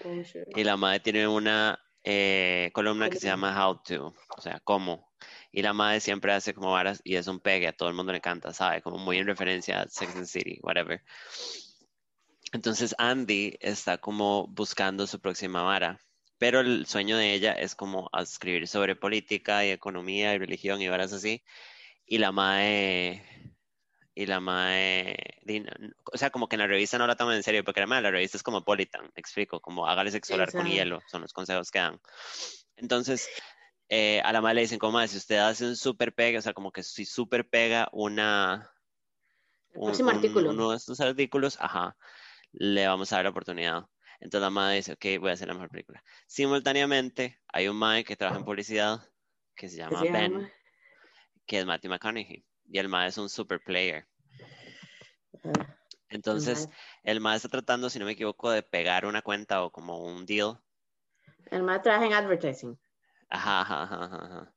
Composure. 0.00 0.46
Y 0.54 0.62
la 0.62 0.76
madre 0.76 1.00
tiene 1.00 1.26
una 1.26 1.82
eh, 2.04 2.70
columna 2.72 3.10
que 3.10 3.18
se 3.18 3.26
llama 3.26 3.66
How 3.66 3.82
to, 3.82 4.14
o 4.36 4.40
sea, 4.40 4.60
cómo. 4.60 5.09
Y 5.52 5.62
la 5.62 5.72
madre 5.72 6.00
siempre 6.00 6.32
hace 6.32 6.54
como 6.54 6.72
varas 6.72 7.00
y 7.04 7.16
es 7.16 7.26
un 7.26 7.40
pegue, 7.40 7.68
a 7.68 7.72
todo 7.72 7.88
el 7.88 7.94
mundo 7.94 8.12
le 8.12 8.18
encanta, 8.18 8.52
¿sabe? 8.52 8.82
Como 8.82 8.98
muy 8.98 9.18
en 9.18 9.26
referencia 9.26 9.82
a 9.82 9.88
Sex 9.88 10.14
and 10.16 10.26
City, 10.26 10.58
whatever. 10.62 11.02
Entonces 12.52 12.94
Andy 12.98 13.56
está 13.60 13.98
como 13.98 14.46
buscando 14.48 15.06
su 15.06 15.20
próxima 15.20 15.62
vara, 15.62 16.00
pero 16.38 16.60
el 16.60 16.86
sueño 16.86 17.16
de 17.16 17.34
ella 17.34 17.52
es 17.52 17.74
como 17.74 18.10
escribir 18.18 18.66
sobre 18.68 18.96
política 18.96 19.64
y 19.64 19.70
economía 19.70 20.34
y 20.34 20.38
religión 20.38 20.80
y 20.80 20.88
varas 20.88 21.12
así. 21.12 21.42
Y 22.06 22.18
la 22.18 22.32
madre 22.32 23.24
y 24.14 24.26
la 24.26 24.40
mae, 24.40 25.16
o 26.12 26.18
sea, 26.18 26.30
como 26.30 26.48
que 26.48 26.56
en 26.56 26.60
la 26.60 26.66
revista 26.66 26.98
no 26.98 27.06
la 27.06 27.16
toman 27.16 27.36
en 27.36 27.42
serio, 27.42 27.64
porque 27.64 27.80
además 27.80 28.02
la 28.02 28.10
revista 28.10 28.36
es 28.36 28.42
como 28.42 28.64
Politan, 28.64 29.02
me 29.02 29.20
explico, 29.20 29.60
como 29.60 29.86
hágale 29.86 30.10
sexo 30.10 30.36
con 30.52 30.66
hielo, 30.66 31.00
son 31.06 31.22
los 31.22 31.32
consejos 31.32 31.70
que 31.70 31.78
dan. 31.78 32.00
Entonces, 32.76 33.28
eh, 33.90 34.22
a 34.24 34.32
la 34.32 34.40
madre 34.40 34.54
le 34.54 34.60
dicen, 34.62 34.78
como, 34.78 35.06
si 35.06 35.18
usted 35.18 35.36
hace 35.36 35.66
un 35.66 35.76
super 35.76 36.14
pega, 36.14 36.38
o 36.38 36.42
sea, 36.42 36.54
como 36.54 36.72
que 36.72 36.82
si 36.82 37.04
super 37.04 37.46
pega 37.48 37.88
una... 37.92 38.72
Un, 39.74 40.08
artículo. 40.08 40.50
uno 40.50 40.70
de 40.70 40.78
estos 40.78 40.98
artículos, 41.00 41.56
ajá, 41.60 41.96
le 42.52 42.86
vamos 42.86 43.12
a 43.12 43.16
dar 43.16 43.24
la 43.24 43.30
oportunidad. 43.30 43.84
Entonces 44.20 44.40
la 44.40 44.50
madre 44.50 44.76
dice, 44.76 44.92
ok, 44.94 45.20
voy 45.20 45.30
a 45.30 45.34
hacer 45.34 45.46
la 45.46 45.54
mejor 45.54 45.68
película. 45.68 46.02
Simultáneamente, 46.26 47.38
hay 47.46 47.68
un 47.68 47.76
mae 47.76 48.02
que 48.02 48.16
trabaja 48.16 48.38
en 48.38 48.44
publicidad 48.44 49.00
que 49.54 49.68
se 49.68 49.76
llama 49.76 50.02
Ben, 50.02 50.50
que 51.46 51.58
es 51.58 51.66
Matthew 51.66 51.90
McConaughey 51.90 52.44
y 52.70 52.78
el 52.78 52.88
MAE 52.88 53.08
es 53.08 53.18
un 53.18 53.28
super 53.28 53.60
player. 53.60 54.06
Entonces, 56.08 56.68
el 57.02 57.20
MAE 57.20 57.36
está 57.36 57.48
tratando, 57.48 57.90
si 57.90 57.98
no 57.98 58.04
me 58.04 58.12
equivoco, 58.12 58.50
de 58.50 58.62
pegar 58.62 59.06
una 59.06 59.22
cuenta 59.22 59.62
o 59.62 59.70
como 59.70 60.04
un 60.04 60.24
deal. 60.24 60.58
El 61.50 61.62
MAE 61.62 61.80
trabaja 61.80 62.06
en 62.06 62.12
advertising. 62.12 62.78
Ajá, 63.30 63.60
ajá, 63.60 63.84
ajá. 63.86 64.54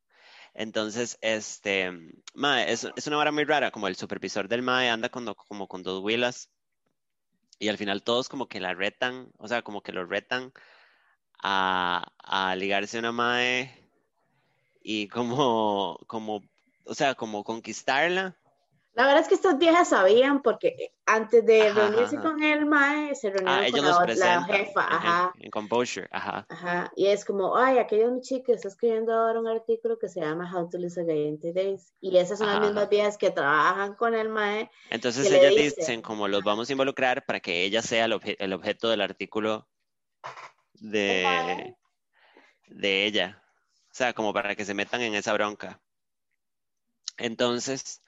Entonces, 0.53 1.17
este, 1.21 1.91
MAE, 2.33 2.71
es, 2.71 2.87
es, 2.95 3.07
una 3.07 3.17
hora 3.17 3.31
muy 3.31 3.43
rara, 3.45 3.71
como 3.71 3.87
el 3.87 3.95
supervisor 3.95 4.47
del 4.47 4.61
MAE 4.61 4.89
anda 4.89 5.09
con, 5.09 5.33
como 5.47 5.67
con 5.67 5.83
dos 5.83 6.03
huilas 6.03 6.49
y 7.59 7.69
al 7.69 7.77
final 7.77 8.03
todos 8.03 8.29
como 8.29 8.47
que 8.47 8.59
la 8.59 8.73
retan, 8.73 9.31
o 9.37 9.47
sea, 9.47 9.61
como 9.63 9.81
que 9.81 9.93
lo 9.93 10.05
retan 10.05 10.51
a, 11.41 12.11
a 12.19 12.55
ligarse 12.55 12.97
a 12.97 12.99
una 13.01 13.11
MAE 13.11 13.89
y 14.83 15.07
como, 15.07 15.99
como 16.07 16.43
o 16.85 16.93
sea, 16.93 17.15
como 17.15 17.43
conquistarla. 17.43 18.37
La 18.95 19.07
verdad 19.07 19.21
es 19.21 19.27
que 19.27 19.33
estas 19.33 19.57
viejas 19.57 19.89
sabían 19.89 20.43
porque 20.43 20.93
antes 21.07 21.43
de 21.43 21.73
reunirse 21.73 22.17
con 22.17 22.43
el 22.43 22.67
mae, 22.67 23.15
se 23.15 23.31
reunieron 23.31 23.85
ah, 23.87 24.05
con 24.05 24.19
la, 24.19 24.43
jefa, 24.43 24.81
ajá. 24.81 25.33
En, 25.39 25.49
Composure, 25.49 26.07
ajá. 26.11 26.45
Ajá, 26.47 26.91
y 26.95 27.07
es 27.07 27.25
como, 27.25 27.57
ay, 27.57 27.79
aquella 27.79 28.07
chica 28.21 28.53
está 28.53 28.67
escribiendo 28.67 29.11
ahora 29.11 29.39
un 29.39 29.47
artículo 29.47 29.97
que 29.97 30.09
se 30.09 30.21
llama 30.21 30.51
How 30.53 30.69
to 30.69 30.77
Lose 30.77 31.01
a 31.01 31.11
in 31.11 31.39
Days. 31.41 31.91
Y 32.01 32.17
esas 32.17 32.37
son 32.37 32.47
las 32.47 32.59
mismas 32.59 32.87
viejas 32.87 33.17
que 33.17 33.31
trabajan 33.31 33.95
con 33.95 34.13
el 34.13 34.29
mae. 34.29 34.69
Entonces 34.91 35.31
ellas 35.31 35.75
dicen, 35.75 36.03
como 36.03 36.27
los 36.27 36.43
vamos 36.43 36.69
a 36.69 36.71
involucrar 36.73 37.25
para 37.25 37.39
que 37.39 37.63
ella 37.63 37.81
sea 37.81 38.05
el, 38.05 38.19
el 38.37 38.53
objeto 38.53 38.89
del 38.89 39.01
artículo 39.01 39.67
de, 40.73 41.75
de 42.67 43.05
ella. 43.05 43.43
O 43.85 43.95
sea, 43.95 44.13
como 44.13 44.33
para 44.33 44.55
que 44.55 44.65
se 44.65 44.75
metan 44.75 45.01
en 45.01 45.15
esa 45.15 45.33
bronca. 45.33 45.81
Entonces, 47.17 48.02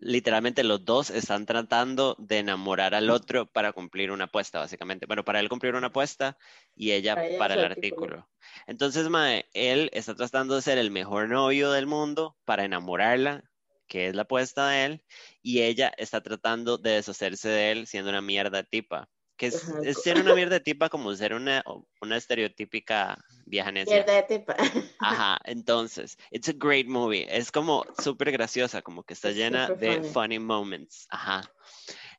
literalmente 0.00 0.64
los 0.64 0.84
dos 0.84 1.10
están 1.10 1.46
tratando 1.46 2.16
de 2.18 2.38
enamorar 2.38 2.94
al 2.94 3.10
otro 3.10 3.46
para 3.46 3.72
cumplir 3.72 4.10
una 4.10 4.24
apuesta, 4.24 4.58
básicamente. 4.58 5.06
Bueno, 5.06 5.24
para 5.24 5.40
él 5.40 5.48
cumplir 5.48 5.74
una 5.74 5.88
apuesta 5.88 6.36
y 6.74 6.92
ella 6.92 7.16
para, 7.38 7.54
el 7.54 7.64
artículo. 7.64 8.28
Entonces, 8.66 9.08
Mae, 9.08 9.48
él 9.52 9.90
está 9.92 10.14
tratando 10.14 10.56
de 10.56 10.62
ser 10.62 10.78
el 10.78 10.90
mejor 10.90 11.28
novio 11.28 11.70
del 11.70 11.86
mundo 11.86 12.36
para 12.44 12.64
enamorarla, 12.64 13.44
que 13.86 14.08
es 14.08 14.14
la 14.14 14.22
apuesta 14.22 14.68
de 14.68 14.84
él, 14.86 15.04
y 15.42 15.62
ella 15.62 15.92
está 15.96 16.22
tratando 16.22 16.78
de 16.78 16.92
deshacerse 16.92 17.48
de 17.48 17.72
él 17.72 17.86
siendo 17.86 18.10
una 18.10 18.22
mierda 18.22 18.62
tipa 18.62 19.08
que 19.40 19.46
es, 19.46 20.02
ser 20.02 20.20
una 20.20 20.34
mierda 20.34 20.56
de 20.56 20.60
tipa 20.60 20.90
como 20.90 21.14
ser 21.14 21.32
una, 21.32 21.64
una 22.02 22.16
estereotípica 22.18 23.16
vieja 23.46 23.72
necia. 23.72 23.94
Mierda 23.94 24.12
de 24.16 24.22
tipa. 24.24 24.54
Ajá, 24.98 25.38
entonces, 25.46 26.18
it's 26.30 26.50
a 26.50 26.52
great 26.52 26.86
movie. 26.86 27.26
Es 27.30 27.50
como 27.50 27.86
súper 28.02 28.32
graciosa, 28.32 28.82
como 28.82 29.02
que 29.02 29.14
está 29.14 29.30
llena 29.30 29.70
de 29.70 30.02
funny. 30.02 30.38
moments. 30.38 31.06
Ajá. 31.08 31.50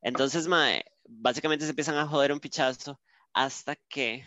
Entonces, 0.01 0.47
mae, 0.47 0.83
básicamente 1.05 1.65
se 1.65 1.69
empiezan 1.69 1.95
a 1.97 2.07
joder 2.07 2.33
un 2.33 2.39
pichazo 2.39 2.99
hasta 3.33 3.75
que... 3.75 4.25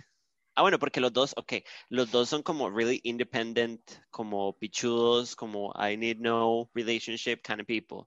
Ah, 0.55 0.63
bueno, 0.63 0.79
porque 0.79 1.01
los 1.01 1.13
dos, 1.13 1.35
ok, 1.37 1.55
los 1.89 2.13
dos 2.13 2.29
son 2.29 2.45
como 2.45 2.71
really 2.71 3.01
independent, 3.03 3.83
como 4.11 4.57
pichudos, 4.57 5.35
como 5.35 5.75
I 5.75 5.97
need 5.97 6.19
no 6.19 6.71
relationship 6.75 7.39
kind 7.43 7.61
of 7.61 7.67
people. 7.67 8.07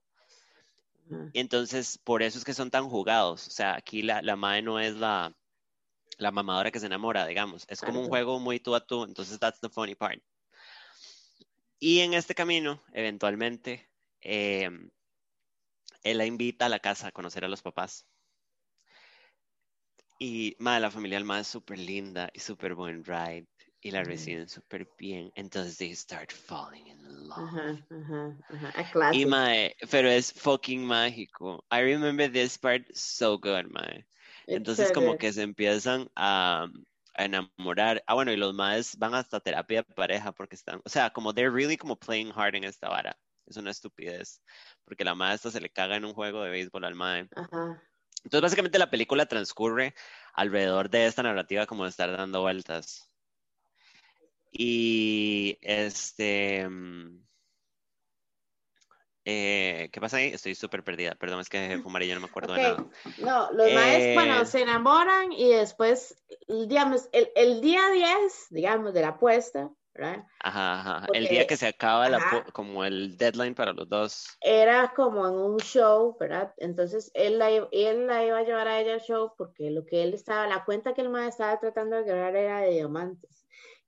Entonces, 1.33 1.97
por 1.97 2.23
eso 2.23 2.37
es 2.37 2.43
que 2.43 2.53
son 2.53 2.71
tan 2.71 2.89
jugados. 2.89 3.47
O 3.47 3.51
sea, 3.51 3.75
aquí 3.75 4.01
la, 4.01 4.21
la 4.21 4.35
madre 4.35 4.61
no 4.61 4.79
es 4.79 4.95
la, 4.95 5.35
la 6.17 6.31
mamadora 6.31 6.71
que 6.71 6.79
se 6.79 6.87
enamora, 6.87 7.25
digamos. 7.25 7.65
Es 7.67 7.81
como 7.81 8.01
un 8.01 8.07
juego 8.07 8.39
muy 8.39 8.59
tú 8.59 8.75
a 8.75 8.85
tú. 8.85 9.03
Entonces, 9.03 9.39
that's 9.39 9.59
the 9.59 9.69
funny 9.69 9.95
part. 9.95 10.21
Y 11.79 11.99
en 11.99 12.13
este 12.13 12.33
camino, 12.33 12.81
eventualmente, 12.91 13.89
em, 14.21 14.89
él 16.03 16.17
la 16.17 16.25
invita 16.25 16.65
a 16.65 16.69
la 16.69 16.79
casa 16.79 17.07
a 17.07 17.11
conocer 17.11 17.45
a 17.45 17.47
los 17.49 17.61
papás. 17.61 18.05
Y, 20.19 20.55
madre, 20.57 20.81
la 20.81 20.91
familia 20.91 21.17
Alma 21.19 21.39
es 21.39 21.47
súper 21.47 21.77
linda 21.77 22.29
y 22.33 22.39
súper 22.39 22.73
buen 22.73 23.03
ride 23.03 23.47
y 23.87 23.91
la 23.91 24.03
reciben 24.03 24.49
súper 24.49 24.87
bien. 24.97 25.31
Entonces 25.35 25.77
they 25.77 25.95
start 25.95 26.31
falling 26.31 26.87
in 26.87 27.27
love. 27.27 27.37
Ajá, 27.37 27.87
ajá, 27.89 28.37
ajá. 28.49 29.13
Y 29.13 29.25
mae, 29.25 29.75
pero 29.89 30.09
es 30.09 30.33
fucking 30.33 30.85
mágico. 30.85 31.63
I 31.71 31.81
remember 31.81 32.29
this 32.31 32.57
part 32.57 32.83
so 32.93 33.37
good, 33.37 33.65
mae. 33.69 34.05
Entonces 34.45 34.91
como 34.91 35.17
que 35.17 35.31
se 35.31 35.41
empiezan 35.41 36.09
a, 36.15 36.67
a, 37.15 37.25
enamorar. 37.25 38.03
Ah, 38.07 38.13
bueno, 38.13 38.31
y 38.31 38.37
los 38.37 38.53
maes 38.53 38.97
van 38.97 39.13
hasta 39.13 39.39
terapia 39.39 39.83
de 39.83 39.93
pareja 39.93 40.33
porque 40.33 40.55
están, 40.55 40.81
o 40.83 40.89
sea, 40.89 41.09
como 41.11 41.33
they're 41.33 41.53
really 41.53 41.77
como 41.77 41.95
playing 41.95 42.31
hard 42.35 42.55
en 42.55 42.65
esta 42.65 42.89
vara. 42.89 43.17
Es 43.45 43.55
una 43.55 43.71
estupidez. 43.71 44.41
Porque 44.83 45.05
la 45.05 45.15
maestra 45.15 45.51
se 45.51 45.61
le 45.61 45.69
caga 45.69 45.95
en 45.95 46.03
un 46.03 46.13
juego 46.13 46.43
de 46.43 46.49
béisbol 46.49 46.83
al 46.83 46.95
mae. 46.95 47.27
Ajá. 47.35 47.81
Entonces 48.25 48.41
básicamente 48.41 48.79
la 48.79 48.89
película 48.89 49.25
transcurre 49.25 49.95
alrededor 50.33 50.89
de 50.89 51.05
esta 51.05 51.23
narrativa 51.23 51.65
como 51.65 51.83
de 51.83 51.89
estar 51.89 52.11
dando 52.11 52.41
vueltas. 52.41 53.09
Y 54.51 55.57
este. 55.61 56.67
Mm, 56.67 57.27
eh, 59.29 59.89
¿Qué 59.91 59.99
pasa 59.99 60.17
ahí? 60.17 60.27
Estoy 60.27 60.55
súper 60.55 60.85
perdida. 60.85 61.13
Perdón, 61.15 61.41
es 61.41 61.49
que 61.49 61.57
fumar 61.83 62.01
y 62.03 62.07
yo 62.07 62.15
no 62.15 62.21
me 62.21 62.27
acuerdo 62.27 62.53
de 62.53 62.61
nada. 62.61 62.85
No, 63.17 63.51
los 63.51 63.73
maestros, 63.73 64.15
bueno, 64.15 64.41
eh, 64.41 64.45
se 64.45 64.61
enamoran 64.61 65.33
y 65.33 65.51
después, 65.51 66.15
digamos, 66.47 67.09
el, 67.11 67.29
el 67.35 67.59
día 67.59 67.89
10, 67.91 68.47
digamos, 68.51 68.93
de 68.93 69.01
la 69.01 69.09
apuesta, 69.09 69.69
¿verdad? 69.93 70.23
Ajá, 70.39 70.79
ajá. 70.79 71.07
el 71.13 71.27
día 71.27 71.45
que 71.45 71.57
se 71.57 71.67
acaba 71.67 72.07
la, 72.07 72.45
como 72.53 72.85
el 72.85 73.17
deadline 73.17 73.53
para 73.53 73.73
los 73.73 73.89
dos. 73.89 74.37
Era 74.39 74.93
como 74.95 75.27
en 75.27 75.33
un 75.33 75.57
show, 75.57 76.15
¿verdad? 76.17 76.53
Entonces 76.55 77.11
él 77.13 77.37
la, 77.37 77.49
él 77.49 78.07
la 78.07 78.23
iba 78.23 78.37
a 78.37 78.43
llevar 78.43 78.69
a 78.69 78.79
ella 78.79 78.93
al 78.93 79.01
show 79.01 79.33
porque 79.37 79.71
lo 79.71 79.85
que 79.85 80.03
él 80.03 80.13
estaba, 80.13 80.47
la 80.47 80.63
cuenta 80.63 80.93
que 80.93 81.01
el 81.01 81.09
maestro 81.09 81.45
estaba 81.45 81.59
tratando 81.59 81.97
de 81.97 82.03
ganar 82.03 82.33
era 82.33 82.61
de 82.61 82.71
diamantes. 82.71 83.46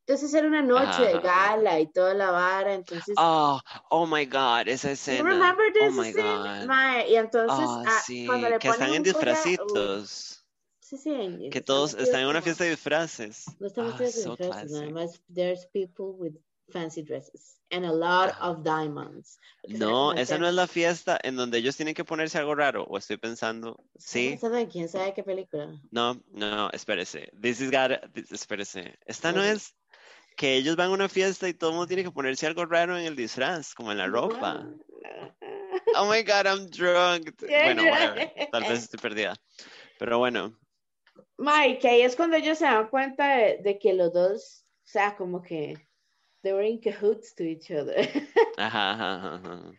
Entonces 0.10 0.34
era 0.34 0.48
una 0.48 0.64
noche 0.64 1.04
de 1.04 1.20
gala 1.20 1.80
y 1.80 1.86
toda 1.86 2.16
la 2.16 2.32
vara, 2.32 2.74
entonces... 2.74 3.14
Oh, 3.16 3.62
oh 3.92 4.08
my 4.08 4.26
God, 4.26 4.68
esa 4.68 4.90
escena. 4.90 5.22
remember 5.22 5.72
this 5.72 5.84
oh 5.84 6.02
my 6.02 6.12
God. 6.12 7.08
y 7.08 7.16
entonces 7.16 7.68
oh, 7.70 7.84
ah, 7.86 8.02
sí. 8.04 8.26
cuando 8.26 8.50
le 8.50 8.58
que 8.58 8.70
están 8.70 8.92
en 8.92 9.04
disfrazitos. 9.04 10.44
sí, 10.80 10.98
sí. 10.98 11.50
Que 11.52 11.62
todos 11.62 11.94
están 11.94 12.22
en 12.22 12.28
una 12.28 12.42
fiesta 12.42 12.64
de 12.64 12.72
disfraces. 12.72 13.46
No 13.60 13.68
están 13.68 13.86
oh, 13.86 13.98
fiesta 13.98 14.18
de 14.18 14.24
so 14.24 14.36
disfraces, 14.36 14.72
nada 14.72 14.90
más 14.90 15.22
there's 15.32 15.68
people 15.68 16.16
with 16.18 16.34
fancy 16.72 17.04
dresses 17.04 17.60
and 17.70 17.86
a 17.86 17.92
lot 17.92 18.36
of 18.42 18.64
diamonds. 18.64 19.38
No, 19.68 20.14
esa 20.14 20.40
no 20.40 20.48
es 20.48 20.56
la 20.56 20.66
fiesta 20.66 21.20
en 21.22 21.36
donde 21.36 21.60
ellos 21.60 21.76
tienen 21.76 21.94
que 21.94 22.04
ponerse 22.04 22.40
algo 22.40 22.56
raro, 22.56 22.84
o 22.86 22.98
estoy 22.98 23.18
pensando, 23.18 23.80
sí. 23.96 24.40
¿Quién 24.72 24.90
sabe 24.90 25.14
qué 25.14 25.22
película? 25.22 25.80
No, 25.92 26.16
no, 26.32 26.50
no, 26.50 26.70
espérese. 26.72 27.30
This 27.40 27.62
is 27.62 27.70
got, 27.70 27.92
espérese. 28.32 28.98
Esta 29.06 29.32
no 29.32 29.44
es 29.44 29.76
que 30.40 30.56
ellos 30.56 30.78
van 30.78 30.90
a 30.90 30.94
una 30.94 31.10
fiesta 31.10 31.50
y 31.50 31.54
todo 31.54 31.72
el 31.72 31.76
mundo 31.76 31.88
tiene 31.88 32.06
que 32.06 32.12
ponerse 32.12 32.48
algo 32.48 32.66
raro 32.66 32.98
en 32.98 33.04
el 33.04 33.14
disfraz, 33.14 33.76
como 33.76 33.92
en 33.92 33.98
la 33.98 34.08
ropa. 34.08 34.66
Oh 35.98 36.10
my 36.10 36.24
god, 36.24 36.46
I'm 36.46 36.70
drunk. 36.70 37.34
Bueno, 37.42 37.84
tal 38.50 38.64
vez 38.64 38.84
estoy 38.84 39.02
perdida. 39.02 39.36
Pero 39.98 40.18
bueno. 40.18 40.58
Mike, 41.38 41.86
ahí 41.90 42.04
es 42.04 42.16
cuando 42.16 42.38
ellos 42.38 42.58
se 42.58 42.64
dan 42.64 42.88
cuenta 42.88 43.36
de, 43.36 43.80
que 43.82 43.94
los 43.94 44.14
dos, 44.14 44.66
o 44.86 44.88
sea, 44.88 45.18
como 45.18 45.42
que 45.42 45.76
they 46.42 46.54
were 46.54 46.66
in 46.66 46.80
cahoots 46.80 47.36
to 47.36 47.44
each 47.44 47.70
other. 47.70 47.98
Ajá, 48.58 48.94
ajá, 48.94 49.36
ajá. 49.36 49.72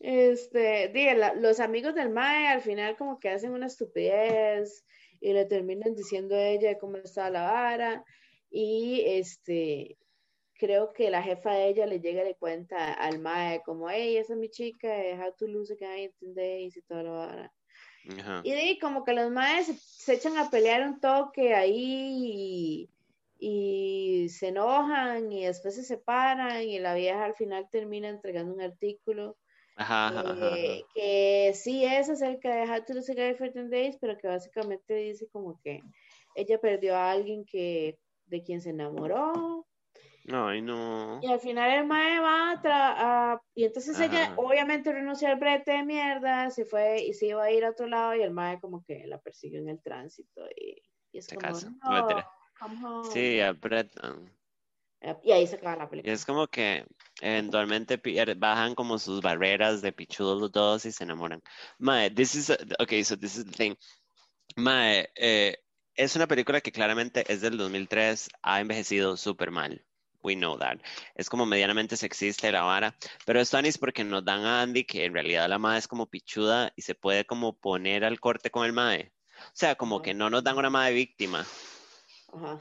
Este, 0.00 0.92
los 1.36 1.60
amigos 1.60 1.94
del 1.94 2.10
Mae 2.10 2.48
al 2.48 2.62
final 2.62 2.96
como 2.96 3.20
que 3.20 3.30
hacen 3.30 3.52
una 3.52 3.66
estupidez 3.66 4.84
y 5.20 5.32
le 5.32 5.44
terminan 5.44 5.94
diciendo 5.94 6.34
a 6.34 6.42
ella 6.42 6.78
cómo 6.78 6.96
está 6.96 7.30
la 7.30 7.42
vara 7.42 8.04
y 8.50 9.02
este, 9.06 9.98
creo 10.54 10.92
que 10.92 11.10
la 11.10 11.22
jefa 11.22 11.52
de 11.52 11.68
ella 11.68 11.86
le 11.86 12.00
llega 12.00 12.22
y 12.22 12.26
le 12.26 12.34
cuenta 12.34 12.92
al 12.92 13.18
mae 13.20 13.62
como, 13.64 13.88
hey, 13.88 14.16
esa 14.16 14.34
es 14.34 14.38
mi 14.38 14.50
chica, 14.50 14.88
how 15.18 15.32
to 15.38 15.46
lose 15.46 15.72
a 15.72 15.76
guy 15.76 16.04
in 16.04 16.12
10 16.20 16.34
days 16.34 16.76
y 16.76 16.82
todo 16.82 17.02
lo 17.02 17.26
demás. 17.26 17.50
Y 18.42 18.52
de 18.52 18.78
como 18.80 19.04
que 19.04 19.12
los 19.12 19.30
maes 19.30 19.66
se, 19.66 20.14
echan 20.14 20.38
a 20.38 20.48
pelear 20.48 20.86
un 20.86 20.98
toque 20.98 21.54
ahí 21.54 22.88
y, 23.38 24.28
se 24.30 24.48
enojan 24.48 25.30
y 25.30 25.44
después 25.44 25.74
se 25.74 25.84
separan 25.84 26.62
y 26.62 26.78
la 26.78 26.94
vieja 26.94 27.24
al 27.24 27.34
final 27.34 27.68
termina 27.70 28.08
entregando 28.08 28.54
un 28.54 28.60
artículo 28.60 29.36
eh, 30.56 30.82
que 30.92 31.52
sí 31.54 31.84
es 31.84 32.10
acerca 32.10 32.54
de 32.54 32.70
How 32.70 32.84
to 32.84 32.94
Lose 32.94 33.12
a 33.12 33.14
Guy 33.14 33.34
for 33.34 33.52
10 33.52 33.70
Days, 33.70 33.96
pero 34.00 34.16
que 34.18 34.26
básicamente 34.26 34.94
dice 34.94 35.28
como 35.28 35.60
que 35.62 35.82
ella 36.34 36.60
perdió 36.60 36.96
a 36.96 37.12
alguien 37.12 37.44
que 37.44 37.98
de 38.28 38.42
quien 38.42 38.60
se 38.60 38.70
enamoró 38.70 39.68
Ay, 40.30 40.60
no. 40.60 41.20
Y 41.22 41.26
al 41.26 41.40
final 41.40 41.70
el 41.70 41.86
mae 41.86 42.20
va 42.20 42.60
a, 42.64 43.40
y 43.54 43.64
entonces 43.64 43.98
ella 43.98 44.34
obviamente 44.36 44.92
renunció 44.92 45.28
al 45.28 45.38
brete 45.38 45.72
de 45.72 45.84
mierda, 45.84 46.50
se 46.50 46.64
fue 46.66 47.02
y 47.02 47.14
se 47.14 47.28
iba 47.28 47.42
a 47.42 47.50
ir 47.50 47.64
a 47.64 47.70
otro 47.70 47.86
lado 47.86 48.14
y 48.14 48.22
el 48.22 48.30
mae 48.30 48.60
como 48.60 48.84
que 48.84 49.06
la 49.06 49.18
persiguió 49.18 49.58
en 49.58 49.70
el 49.70 49.80
tránsito 49.80 50.42
y, 50.54 50.82
y 51.12 51.18
es 51.18 51.28
como, 51.28 51.48
no, 51.48 53.04
Sí, 53.10 53.40
a 53.40 53.52
Brett. 53.52 53.90
Y 55.22 55.32
ahí 55.32 55.46
se 55.46 55.56
acaba 55.56 55.76
la 55.76 55.88
película. 55.88 56.10
Y 56.10 56.14
es 56.14 56.26
como 56.26 56.48
que 56.48 56.84
eventualmente 57.22 58.00
bajan 58.36 58.74
como 58.74 58.98
sus 58.98 59.22
barreras 59.22 59.80
de 59.80 59.92
pichudos 59.92 60.40
los 60.40 60.52
dos 60.52 60.84
y 60.84 60.92
se 60.92 61.04
enamoran. 61.04 61.40
Mae, 61.78 62.10
this 62.10 62.34
is, 62.34 62.50
okay, 62.80 63.02
so 63.02 63.16
this 63.16 63.36
is 63.36 63.46
the 63.46 63.52
thing. 63.52 63.76
Mae, 64.56 65.08
eh, 65.14 65.56
es 65.98 66.16
una 66.16 66.26
película 66.26 66.60
que 66.60 66.72
claramente 66.72 67.24
es 67.28 67.40
del 67.42 67.58
2003, 67.58 68.30
ha 68.42 68.60
envejecido 68.60 69.16
súper 69.16 69.50
mal 69.50 69.84
we 70.22 70.34
know 70.34 70.58
that. 70.58 70.78
Es 71.14 71.28
como 71.28 71.46
medianamente 71.46 71.96
sexista 71.96 72.50
la 72.50 72.62
vara, 72.62 72.96
pero 73.24 73.40
es 73.40 73.78
porque 73.78 74.04
nos 74.04 74.24
dan 74.24 74.44
a 74.44 74.62
Andy 74.62 74.84
que 74.84 75.04
en 75.04 75.14
realidad 75.14 75.48
la 75.48 75.58
madre 75.58 75.78
es 75.78 75.88
como 75.88 76.06
pichuda 76.06 76.72
y 76.76 76.82
se 76.82 76.94
puede 76.94 77.24
como 77.24 77.56
poner 77.56 78.04
al 78.04 78.20
corte 78.20 78.50
con 78.50 78.66
el 78.66 78.72
mae. 78.72 79.12
O 79.38 79.54
sea, 79.54 79.76
como 79.76 80.02
que 80.02 80.14
no 80.14 80.30
nos 80.30 80.42
dan 80.42 80.58
una 80.58 80.70
madre 80.70 80.94
víctima. 80.94 81.46
Ajá. 82.32 82.60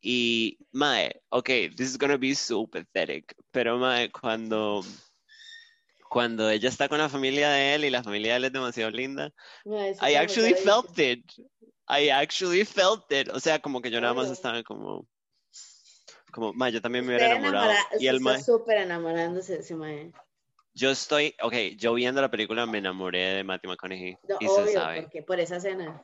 Y 0.00 0.58
mae, 0.72 1.22
ok, 1.28 1.48
this 1.76 1.90
is 1.90 1.98
gonna 1.98 2.16
be 2.16 2.34
so 2.34 2.66
pathetic, 2.66 3.34
pero 3.52 3.78
mae, 3.78 4.10
cuando 4.10 4.84
cuando 6.08 6.50
ella 6.50 6.68
está 6.68 6.88
con 6.88 6.98
la 6.98 7.08
familia 7.08 7.48
de 7.50 7.74
él 7.74 7.84
y 7.84 7.90
la 7.90 8.02
familia 8.02 8.32
de 8.32 8.36
él 8.38 8.44
es 8.44 8.52
demasiado 8.52 8.90
linda, 8.90 9.32
I 9.64 10.14
actually 10.16 10.54
felt 10.54 10.98
it. 10.98 11.24
I 11.88 12.10
actually 12.10 12.64
felt 12.64 13.10
it. 13.10 13.28
O 13.28 13.40
sea, 13.40 13.60
como 13.60 13.80
que 13.80 13.90
yo 13.90 14.00
nada 14.00 14.14
más 14.14 14.30
estaba 14.30 14.62
como 14.62 15.06
como, 16.32 16.52
ma, 16.54 16.70
yo 16.70 16.80
también 16.80 17.04
me 17.04 17.14
hubiera 17.14 17.36
enamorado. 17.36 17.72
y 18.00 18.06
el 18.06 18.16
está 18.16 18.40
súper 18.40 18.78
enamorándose 18.78 19.58
ese. 19.58 19.76
Yo 20.74 20.90
estoy, 20.90 21.34
ok, 21.42 21.54
yo 21.76 21.92
viendo 21.92 22.22
la 22.22 22.30
película 22.30 22.64
me 22.64 22.78
enamoré 22.78 23.34
de 23.34 23.44
Matthew 23.44 23.70
McConaughey. 23.70 24.16
y 24.40 24.46
obvio, 24.46 24.66
se 24.66 24.72
sabe. 24.72 25.02
porque 25.02 25.22
por 25.22 25.38
esa 25.38 25.56
escena. 25.56 26.02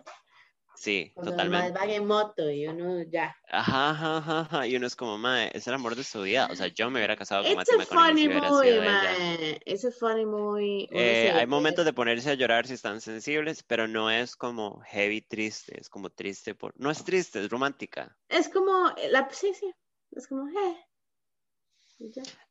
Sí, 0.79 1.11
Cuando 1.12 1.33
totalmente. 1.33 1.77
va 1.77 1.93
en 1.93 2.07
moto 2.07 2.49
y 2.49 2.69
uno 2.69 3.03
ya. 3.11 3.37
Ajá, 3.51 3.91
ajá, 3.91 4.41
ajá, 4.43 4.67
y 4.69 4.77
uno 4.77 4.87
es 4.87 4.95
como, 4.95 5.19
mae, 5.19 5.51
es 5.53 5.67
el 5.67 5.75
amor 5.75 5.97
de 5.97 6.05
su 6.05 6.23
vida. 6.23 6.47
O 6.53 6.55
sea, 6.55 6.69
yo 6.69 6.88
me 6.88 7.01
hubiera 7.01 7.17
casado 7.17 7.43
con 7.43 7.57
Matthew 7.57 7.79
McConaughey. 7.79 8.23
Si 8.23 8.29
movie, 8.29 8.81
mae. 8.81 9.61
It's 9.67 9.85
a 9.85 9.91
funny 9.91 10.25
movie. 10.25 10.88
Eh, 10.93 11.33
hay 11.35 11.49
momentos 11.49 11.85
de 11.85 11.93
ponerse 11.93 12.31
a 12.31 12.35
llorar 12.35 12.69
si 12.69 12.75
están 12.75 13.01
sensibles, 13.01 13.64
pero 13.64 13.88
no 13.88 14.09
es 14.09 14.37
como 14.37 14.81
heavy 14.83 15.21
triste, 15.21 15.81
es 15.81 15.88
como 15.88 16.11
triste 16.11 16.55
por... 16.55 16.73
No 16.79 16.93
es 16.93 17.03
triste, 17.03 17.41
es 17.41 17.49
romántica. 17.51 18.17
Es 18.29 18.49
como, 18.49 18.95
la, 19.11 19.29
sí, 19.33 19.53
sí, 19.55 19.75
es 20.12 20.29
como, 20.29 20.49
eh. 20.49 20.77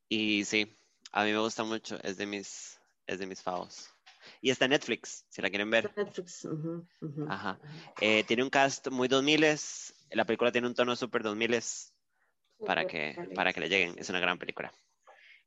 Y, 0.10 0.44
sí, 0.44 0.78
a 1.14 1.24
mí 1.24 1.32
me 1.32 1.40
gusta 1.40 1.64
mucho, 1.64 1.98
es 2.04 2.18
de 2.18 2.26
mis, 2.26 2.78
es 3.06 3.20
de 3.20 3.26
mis 3.26 3.42
favos. 3.42 3.90
Y 4.42 4.52
está 4.52 4.66
en 4.66 4.72
Netflix, 4.72 5.26
si 5.30 5.42
la 5.42 5.50
quieren 5.50 5.70
ver. 5.70 5.92
Netflix. 5.96 6.48
Ajá. 7.28 7.60
Eh, 8.02 8.24
tiene 8.24 8.44
un 8.44 8.50
cast 8.50 8.90
muy 8.90 9.08
2000 9.08 9.46
La 10.12 10.26
película 10.26 10.52
tiene 10.52 10.68
un 10.68 10.76
tono 10.76 10.96
súper 10.96 11.24
2000 11.24 11.60
para 12.66 12.86
que, 12.86 13.16
para 13.36 13.54
que 13.54 13.60
le 13.60 13.70
lleguen. 13.70 13.96
Es 13.98 14.10
una 14.10 14.20
gran 14.20 14.38
película. 14.38 14.72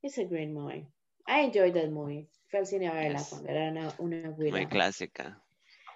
Es 0.03 0.18
a 0.18 0.24
great 0.24 0.50
movie. 0.50 0.87
I 1.26 1.44
enjoyed 1.44 1.74
that 1.74 1.90
movie. 1.90 2.29
Fue 2.48 2.61
al 2.61 2.66
cine 2.66 2.88
a 2.88 2.94
verla 2.94 3.22
cuando 3.29 3.48
era 3.48 3.70
una, 3.70 3.94
una 3.98 4.31
Muy 4.31 4.66
clásica. 4.66 5.42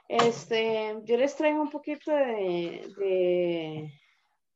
Este, 0.09 0.96
yo 1.04 1.16
les 1.16 1.35
traigo 1.35 1.62
un 1.62 1.70
poquito 1.70 2.12
de 2.12 3.90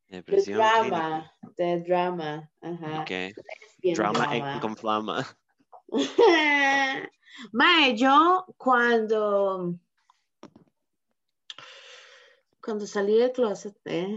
Depresión. 0.08 0.58
The 0.58 0.64
drama, 0.64 1.32
the 1.56 1.80
drama. 1.80 2.50
Ajá. 2.60 3.02
Okay. 3.02 3.32
Drama 3.94 4.60
con 4.60 4.76
flama. 4.76 5.26
Mae, 7.52 7.96
yo 7.96 8.46
cuando 8.56 9.74
cuando 12.60 12.86
salí 12.86 13.16
del 13.16 13.32
closet 13.32 13.76
eh, 13.86 14.16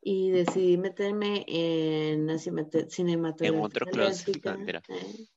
y 0.00 0.30
decidí 0.30 0.76
meterme 0.78 1.44
en 1.46 2.26
la 2.26 2.38
cinematografía. 2.38 3.48
En 3.48 3.64
otro 3.64 3.86
closet. 3.86 4.44
Eh, 4.88 5.28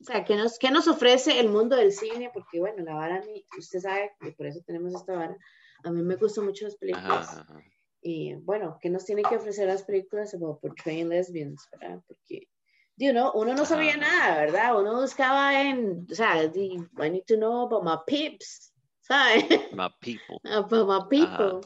o 0.00 0.04
sea, 0.04 0.24
¿qué 0.24 0.36
nos, 0.36 0.58
¿qué 0.58 0.70
nos 0.70 0.88
ofrece 0.88 1.40
el 1.40 1.48
mundo 1.48 1.76
del 1.76 1.92
cine? 1.92 2.30
Porque, 2.32 2.60
bueno, 2.60 2.82
la 2.84 2.94
vara, 2.94 3.22
usted 3.58 3.80
sabe 3.80 4.12
que 4.20 4.32
por 4.32 4.46
eso 4.46 4.60
tenemos 4.66 4.94
esta 4.94 5.14
vara. 5.14 5.36
A 5.84 5.90
mí 5.90 6.02
me 6.02 6.16
gustan 6.16 6.44
mucho 6.44 6.64
las 6.64 6.76
películas. 6.76 7.38
Ajá, 7.38 7.62
y 8.06 8.34
bueno, 8.34 8.78
¿qué 8.82 8.90
nos 8.90 9.06
tiene 9.06 9.22
que 9.22 9.36
ofrecer 9.36 9.66
las 9.66 9.82
películas 9.82 10.34
about 10.34 10.60
portraying 10.60 11.08
lesbians? 11.08 11.66
¿verdad? 11.72 12.02
Porque, 12.06 12.48
you 12.96 13.12
know, 13.12 13.32
uno 13.34 13.54
no 13.54 13.64
sabía 13.64 13.96
nada, 13.96 14.40
¿verdad? 14.40 14.78
Uno 14.78 15.00
buscaba 15.00 15.60
en, 15.62 16.06
o 16.10 16.14
sea, 16.14 16.44
I 16.44 17.10
need 17.10 17.24
to 17.26 17.36
know 17.36 17.66
about 17.66 17.84
my 17.84 17.96
peeps, 18.06 18.72
¿sabes? 19.00 19.44
My 19.72 19.88
people. 20.00 20.40
About 20.44 20.86
my 20.86 21.08
people. 21.08 21.60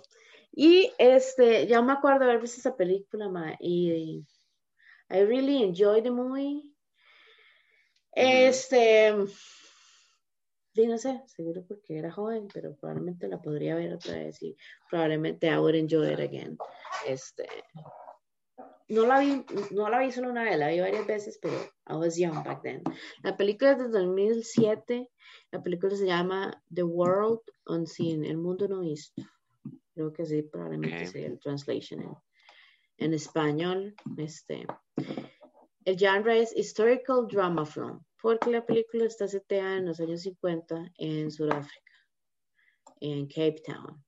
Y 0.53 0.93
este, 0.99 1.67
ya 1.67 1.83
me 1.83 1.93
acuerdo 1.93 2.21
de 2.21 2.25
haber 2.27 2.41
visto 2.41 2.59
esa 2.59 2.77
película, 2.77 3.29
ma, 3.29 3.55
y, 3.61 4.25
I 5.11 5.23
really 5.23 5.63
enjoyed 5.63 6.03
the 6.03 6.11
movie. 6.11 6.73
Este, 8.13 9.15
Sí, 10.79 10.87
no 10.87 10.97
sé, 10.97 11.23
seguro 11.27 11.65
porque 11.67 11.99
era 11.99 12.13
joven, 12.13 12.47
pero 12.55 12.73
probablemente 12.77 13.27
la 13.27 13.43
podría 13.43 13.75
ver 13.75 13.95
otra 13.95 14.15
vez 14.15 14.41
y 14.45 14.57
probablemente 14.89 15.49
I 15.49 15.57
would 15.57 15.75
enjoy 15.75 16.13
it 16.13 16.21
again. 16.21 16.57
Este, 17.05 17.49
no 18.89 19.07
la 19.07 19.21
vi, 19.21 19.45
no 19.71 19.89
la 19.89 19.99
vi 20.01 20.11
solo 20.11 20.31
una 20.31 20.45
vez, 20.45 20.59
la 20.59 20.69
vi 20.69 20.81
varias 20.81 21.07
veces, 21.07 21.39
pero 21.41 21.55
I 21.89 21.95
was 21.95 22.17
young 22.17 22.43
back 22.45 22.63
then. 22.63 22.83
La 23.23 23.37
película 23.37 23.73
es 23.73 23.79
de 23.79 23.89
2007, 23.89 25.11
la 25.51 25.63
película 25.63 25.95
se 25.95 26.07
llama 26.07 26.63
The 26.73 26.83
World 26.83 27.41
Unseen, 27.67 28.25
El 28.25 28.39
Mundo 28.39 28.67
No 28.69 28.81
Visto. 28.81 29.23
Creo 29.95 30.13
que 30.13 30.25
sí, 30.25 30.43
probablemente 30.43 31.07
sea 31.07 31.27
el 31.27 31.39
translation 31.39 32.03
en, 32.03 32.15
en 32.99 33.15
español. 33.15 33.95
Este, 34.17 34.67
el 35.85 35.99
genre 35.99 36.41
es 36.41 36.57
Historical 36.57 37.27
Drama 37.29 37.67
Film 37.67 38.01
porque 38.21 38.51
la 38.51 38.65
película 38.65 39.05
está 39.05 39.29
seteada 39.29 39.77
en 39.77 39.87
los 39.87 40.01
años 40.01 40.23
50 40.23 40.93
en 40.99 41.31
Sudáfrica, 41.31 41.93
en 43.01 43.27
Cape 43.27 43.63
Town, 43.65 44.05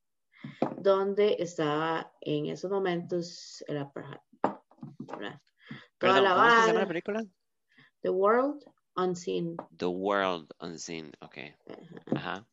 donde 0.79 1.37
estaba 1.38 2.12
en 2.21 2.47
esos 2.47 2.71
momentos 2.71 3.64
el 3.69 3.79
apartheid. 3.79 4.30
Toda 5.99 6.20
la 6.20 6.35
¿Cómo 6.35 6.51
se 6.51 6.66
llama 6.68 6.81
la 6.81 6.88
película? 6.88 7.27
The 8.03 8.11
World 8.11 8.64
Unseen. 8.96 9.57
The 9.77 9.87
World 9.87 10.51
Unseen, 10.61 11.12
ok. 11.20 11.38
Ajá. 12.14 12.46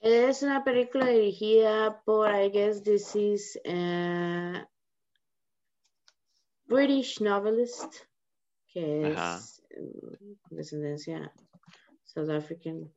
Es 0.00 0.42
una 0.42 0.62
película 0.62 1.06
dirigida 1.06 2.02
por, 2.04 2.32
I 2.32 2.50
guess 2.50 2.82
this 2.82 3.16
is 3.16 3.58
a 3.66 4.68
British 6.66 7.20
novelist, 7.20 7.94
que 8.72 9.12
es 9.12 9.62
descendencia 10.50 11.32
South 12.04 12.30
African. 12.30 12.92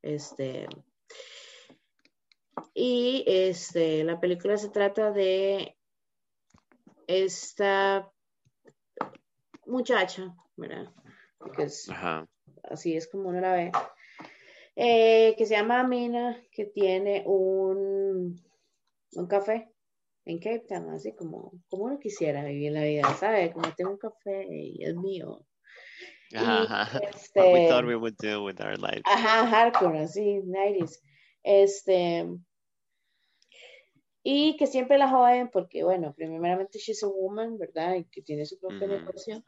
Este, 0.00 0.66
y 2.74 3.24
este, 3.26 4.02
la 4.02 4.18
película 4.18 4.56
se 4.56 4.70
trata 4.70 5.12
de 5.12 5.76
esta 7.06 8.10
muchacha, 9.66 10.34
¿verdad? 10.56 10.92
así 12.64 12.96
es 12.96 13.08
como 13.08 13.28
uno 13.28 13.40
la 13.40 13.52
ve, 13.52 13.72
eh, 14.76 15.34
que 15.36 15.46
se 15.46 15.54
llama 15.54 15.82
Mina, 15.84 16.40
que 16.50 16.66
tiene 16.66 17.24
un, 17.26 18.40
un 19.12 19.26
café 19.26 19.72
en 20.24 20.38
Cape 20.38 20.64
Town, 20.68 20.90
así 20.90 21.14
como, 21.14 21.52
como 21.68 21.84
uno 21.84 21.98
quisiera 21.98 22.44
vivir 22.44 22.72
la 22.72 22.84
vida, 22.84 23.14
¿sabe? 23.14 23.52
Como 23.52 23.72
tengo 23.74 23.90
un 23.90 23.98
café 23.98 24.46
y 24.50 24.84
es 24.84 24.94
mío. 24.94 25.44
Ajá, 26.34 26.98
este, 27.14 27.40
What 27.40 27.52
we 27.52 27.68
thought 27.68 27.84
we 27.84 27.96
would 27.96 28.16
do 28.18 28.42
with 28.42 28.60
our 28.60 28.78
lives. 28.78 29.02
Ajá, 29.04 29.46
hardcore, 29.46 30.00
así, 30.00 30.40
90s. 30.44 31.00
Este, 31.42 32.26
y 34.22 34.56
que 34.56 34.66
siempre 34.66 34.98
la 34.98 35.08
joden 35.08 35.50
porque, 35.50 35.82
bueno, 35.82 36.14
primeramente 36.14 36.78
she's 36.78 37.02
a 37.02 37.08
woman, 37.08 37.58
¿verdad? 37.58 37.96
Y 37.96 38.04
que 38.04 38.22
tiene 38.22 38.46
su 38.46 38.58
propia 38.58 38.86
negocio. 38.86 39.42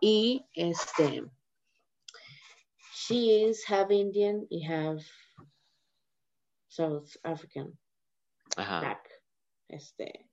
Y 0.00 0.46
este, 0.54 1.24
she 2.92 3.46
is 3.46 3.64
half 3.70 3.90
Indian 3.90 4.46
y 4.48 4.64
half 4.66 5.02
South 6.68 7.10
African. 7.22 7.78
Ajá. 8.56 9.00
Este, 9.68 10.28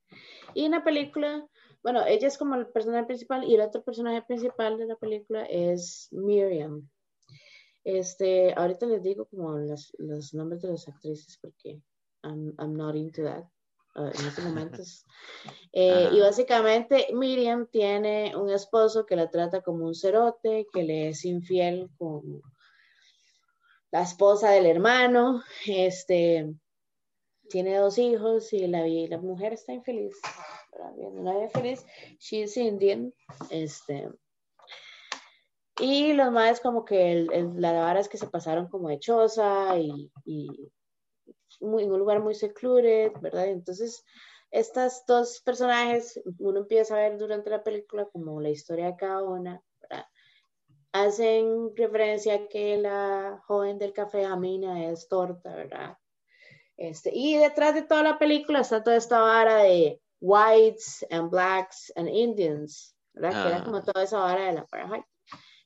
y 0.54 0.65
en 0.65 0.71
la 0.71 0.84
película, 0.84 1.47
bueno, 1.84 2.06
ella 2.06 2.27
es 2.27 2.38
como 2.38 2.56
el 2.56 2.67
personaje 2.67 3.06
principal 3.06 3.43
y 3.43 3.56
el 3.56 3.62
otro 3.62 3.84
personaje 3.84 4.21
principal 4.23 4.77
de 4.77 4.86
la 4.86 4.95
película 4.95 5.43
es 5.45 6.08
Miriam. 6.12 6.89
Este, 7.84 8.54
ahorita 8.54 8.86
les 8.86 9.01
digo 9.01 9.25
como 9.25 9.58
los, 9.58 9.93
los 9.97 10.34
nombres 10.34 10.62
de 10.62 10.69
las 10.69 10.88
actrices 10.88 11.39
porque 11.41 11.82
I'm, 12.23 12.54
I'm 12.60 12.75
not 12.75 12.95
into 12.95 13.23
that. 13.23 13.45
Uh, 13.95 14.06
en 14.06 14.27
estos 14.27 14.45
momentos. 14.45 15.06
Eh, 15.73 16.10
y 16.12 16.19
básicamente 16.19 17.08
Miriam 17.13 17.65
tiene 17.65 18.36
un 18.36 18.49
esposo 18.49 19.06
que 19.06 19.15
la 19.15 19.30
trata 19.30 19.62
como 19.62 19.86
un 19.86 19.95
cerote, 19.95 20.67
que 20.73 20.84
le 20.84 21.08
es 21.08 21.23
infiel 21.23 21.89
con 21.97 22.41
la 23.89 24.01
esposa 24.01 24.49
del 24.51 24.65
hermano, 24.65 25.41
este, 25.65 26.54
tiene 27.49 27.77
dos 27.77 27.97
hijos 27.97 28.51
y 28.51 28.67
la, 28.67 28.86
la 28.86 29.17
mujer 29.17 29.54
está 29.54 29.71
infeliz, 29.71 30.17
feliz, 31.54 31.86
she's 32.19 32.58
Indian, 32.58 33.13
este, 33.49 34.10
y 35.80 36.12
los 36.12 36.34
más 36.34 36.60
como 36.60 36.84
que 36.84 37.13
el, 37.13 37.62
la 37.62 37.71
vara 37.71 38.01
es 38.01 38.10
que 38.10 38.17
se 38.17 38.27
pasaron 38.27 38.67
como 38.67 38.89
de 38.89 38.99
choza 38.99 39.77
y, 39.80 40.12
y 40.25 40.71
muy, 41.62 41.84
en 41.84 41.91
un 41.91 42.00
lugar 42.00 42.21
muy 42.21 42.36
secluded, 42.36 43.12
¿verdad? 43.21 43.47
Entonces, 43.47 44.04
estas 44.52 45.06
dos 45.06 45.41
personajes, 45.41 46.21
uno 46.39 46.60
empieza 46.60 46.95
a 46.95 47.00
ver 47.00 47.17
durante 47.17 47.50
la 47.50 47.63
película 47.63 48.06
como 48.06 48.41
la 48.41 48.50
historia 48.50 48.88
de 48.88 48.97
cada 48.97 49.24
una, 49.24 49.62
¿verdad? 49.82 50.06
Hacen 50.91 51.76
referencia 51.76 52.36
a 52.36 52.47
que 52.47 52.78
la 52.78 53.41
joven 53.45 53.80
del 53.80 53.93
café 53.93 54.26
Amina 54.26 54.89
es 54.91 55.08
torta, 55.08 55.56
¿verdad? 55.56 55.97
Este, 56.76 57.12
y 57.13 57.38
detrás 57.38 57.76
de 57.76 57.84
toda 57.84 58.04
la 58.04 58.19
película 58.19 58.62
está 58.62 58.84
toda 58.84 58.97
esta 58.97 59.21
vara 59.21 59.58
de 59.58 60.02
whites 60.19 61.06
and 61.10 61.30
blacks 61.30 61.93
and 61.95 62.10
Indians, 62.10 62.95
¿verdad? 63.13 63.43
Que 63.43 63.50
era 63.50 63.58
ah. 63.60 63.63
como 63.63 63.84
toda 63.84 64.04
esa 64.04 64.19
vara 64.19 64.47
de 64.47 64.54
la 64.54 64.62
apartheid 64.62 65.04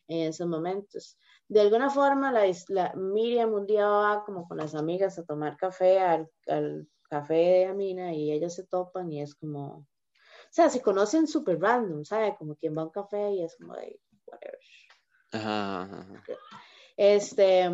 en 0.08 0.29
esos 0.29 0.47
momentos. 0.47 1.17
De 1.47 1.62
alguna 1.62 1.89
forma, 1.89 2.31
la, 2.31 2.45
la, 2.69 2.93
Miriam 2.95 3.53
un 3.53 3.65
día 3.65 3.88
va 3.88 4.23
como 4.25 4.47
con 4.47 4.58
las 4.58 4.73
amigas 4.73 5.19
a 5.19 5.25
tomar 5.25 5.58
café 5.58 5.99
al, 5.99 6.29
café 7.10 7.34
de 7.34 7.65
Amina 7.65 8.13
y 8.13 8.31
ellas 8.31 8.55
se 8.55 8.65
topan 8.65 9.12
y 9.12 9.21
es 9.21 9.36
como, 9.36 9.65
o 9.77 9.86
sea, 10.49 10.69
se 10.69 10.81
conocen 10.81 11.27
súper 11.27 11.60
random, 11.60 12.03
¿sabes? 12.03 12.34
Como 12.38 12.55
quien 12.55 12.75
va 12.75 12.81
a 12.81 12.86
un 12.86 12.91
café 12.91 13.31
y 13.31 13.43
es 13.43 13.55
como 13.58 13.75
de, 13.75 13.99
whatever. 14.25 14.60
Este, 16.97 17.69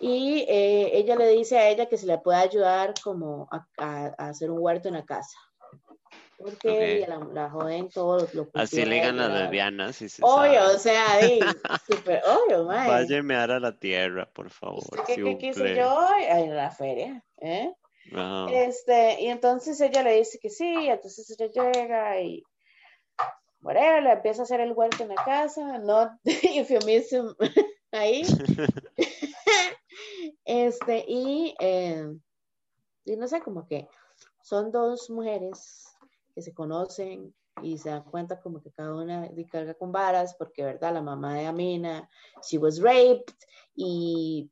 y 0.00 0.44
eh, 0.48 0.96
ella 0.96 1.16
le 1.16 1.28
dice 1.30 1.58
a 1.58 1.68
ella 1.68 1.86
que 1.86 1.98
se 1.98 2.06
le 2.06 2.18
puede 2.18 2.38
ayudar 2.38 2.94
como 3.02 3.48
a, 3.50 4.06
hacer 4.18 4.50
un 4.50 4.60
huerto 4.60 4.88
en 4.88 4.94
la 4.94 5.04
casa. 5.04 5.36
Porque 6.38 7.04
la, 7.08 7.18
la, 7.18 7.50
joden 7.50 7.88
todo 7.90 8.28
lo 8.32 8.48
Así 8.54 8.84
le 8.84 9.00
ganan 9.00 9.32
las 9.32 9.42
lesbianas. 9.42 9.96
Si 9.96 10.06
obvio, 10.22 10.66
o 10.72 10.78
sea, 10.78 11.14
ahí, 11.14 11.40
súper 11.90 12.22
obvio, 12.24 12.64
man. 12.64 12.86
Váyeme 12.86 13.34
a 13.34 13.46
la 13.58 13.76
tierra, 13.76 14.30
por 14.32 14.48
favor. 14.48 15.04
¿Qué, 15.04 15.16
qué 15.16 15.36
quise 15.36 15.74
yo? 15.74 16.08
En 16.28 16.54
la 16.54 16.70
feria, 16.70 17.24
¿eh? 17.38 17.72
Este, 18.50 19.20
y 19.20 19.26
entonces 19.26 19.80
ella 19.80 20.02
le 20.02 20.16
dice 20.16 20.38
que 20.38 20.48
sí, 20.48 20.88
entonces 20.88 21.28
ella 21.38 21.50
llega 21.50 22.20
y 22.20 22.42
whatever, 23.60 24.02
le 24.02 24.12
empieza 24.12 24.42
a 24.42 24.44
hacer 24.44 24.60
el 24.60 24.72
huerto 24.72 25.02
en 25.02 25.10
la 25.10 25.24
casa, 25.24 25.78
no 25.78 26.18
eufemismo 26.24 27.34
ahí. 27.92 28.22
Este, 30.44 31.04
y, 31.06 31.54
eh, 31.60 32.06
y 33.04 33.16
no 33.16 33.28
sé, 33.28 33.40
como 33.40 33.66
que 33.66 33.88
son 34.40 34.70
dos 34.72 35.10
mujeres 35.10 35.87
que 36.38 36.42
se 36.42 36.54
conocen 36.54 37.34
y 37.64 37.78
se 37.78 37.90
dan 37.90 38.04
cuenta 38.04 38.40
como 38.40 38.62
que 38.62 38.70
cada 38.70 38.94
una 38.94 39.28
carga 39.50 39.74
con 39.74 39.90
varas, 39.90 40.36
porque, 40.38 40.64
¿verdad? 40.64 40.94
La 40.94 41.02
mamá 41.02 41.34
de 41.34 41.46
Amina, 41.46 42.08
she 42.48 42.58
was 42.58 42.80
raped 42.80 43.34
y 43.74 44.48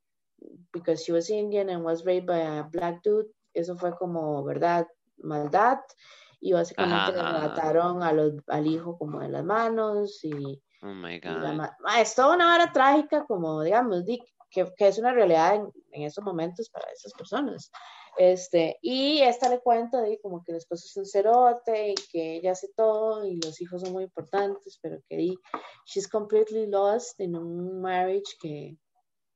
because 0.72 1.04
she 1.04 1.12
was 1.12 1.30
Indian 1.30 1.70
and 1.70 1.84
was 1.84 2.04
raped 2.04 2.26
by 2.26 2.40
a 2.40 2.64
black 2.64 3.02
dude, 3.04 3.28
eso 3.54 3.76
fue 3.76 3.96
como, 3.96 4.42
¿verdad? 4.42 4.84
Maldad 5.18 5.78
y 6.40 6.54
básicamente 6.54 7.12
le 7.12 7.22
mataron 7.22 8.02
a 8.02 8.12
los, 8.12 8.32
al 8.48 8.66
hijo 8.66 8.98
como 8.98 9.22
en 9.22 9.30
las 9.30 9.44
manos 9.44 10.24
y... 10.24 10.60
Oh 10.82 10.92
my 10.92 11.20
God. 11.20 11.70
es 12.00 12.16
toda 12.16 12.34
una 12.34 12.46
vara 12.46 12.72
trágica 12.72 13.24
como, 13.26 13.62
digamos, 13.62 14.02
que, 14.50 14.72
que 14.76 14.88
es 14.88 14.98
una 14.98 15.12
realidad 15.12 15.54
en, 15.54 15.70
en 15.92 16.02
estos 16.02 16.24
momentos 16.24 16.68
para 16.68 16.90
esas 16.90 17.12
personas. 17.12 17.70
Este, 18.16 18.78
y 18.80 19.20
esta 19.20 19.48
le 19.50 19.60
cuenta 19.60 20.00
de 20.00 20.18
como 20.20 20.42
que 20.42 20.52
el 20.52 20.58
esposo 20.58 20.86
es 20.86 20.96
un 20.96 21.04
cerote 21.04 21.90
y 21.90 21.94
que 22.10 22.36
ella 22.36 22.52
hace 22.52 22.68
todo 22.74 23.26
y 23.26 23.36
los 23.36 23.60
hijos 23.60 23.82
son 23.82 23.92
muy 23.92 24.04
importantes, 24.04 24.78
pero 24.80 24.98
que 25.08 25.16
di, 25.16 25.38
she's 25.84 26.08
completely 26.08 26.66
lost 26.66 27.20
en 27.20 27.36
un 27.36 27.80
marriage 27.80 28.36
que 28.40 28.78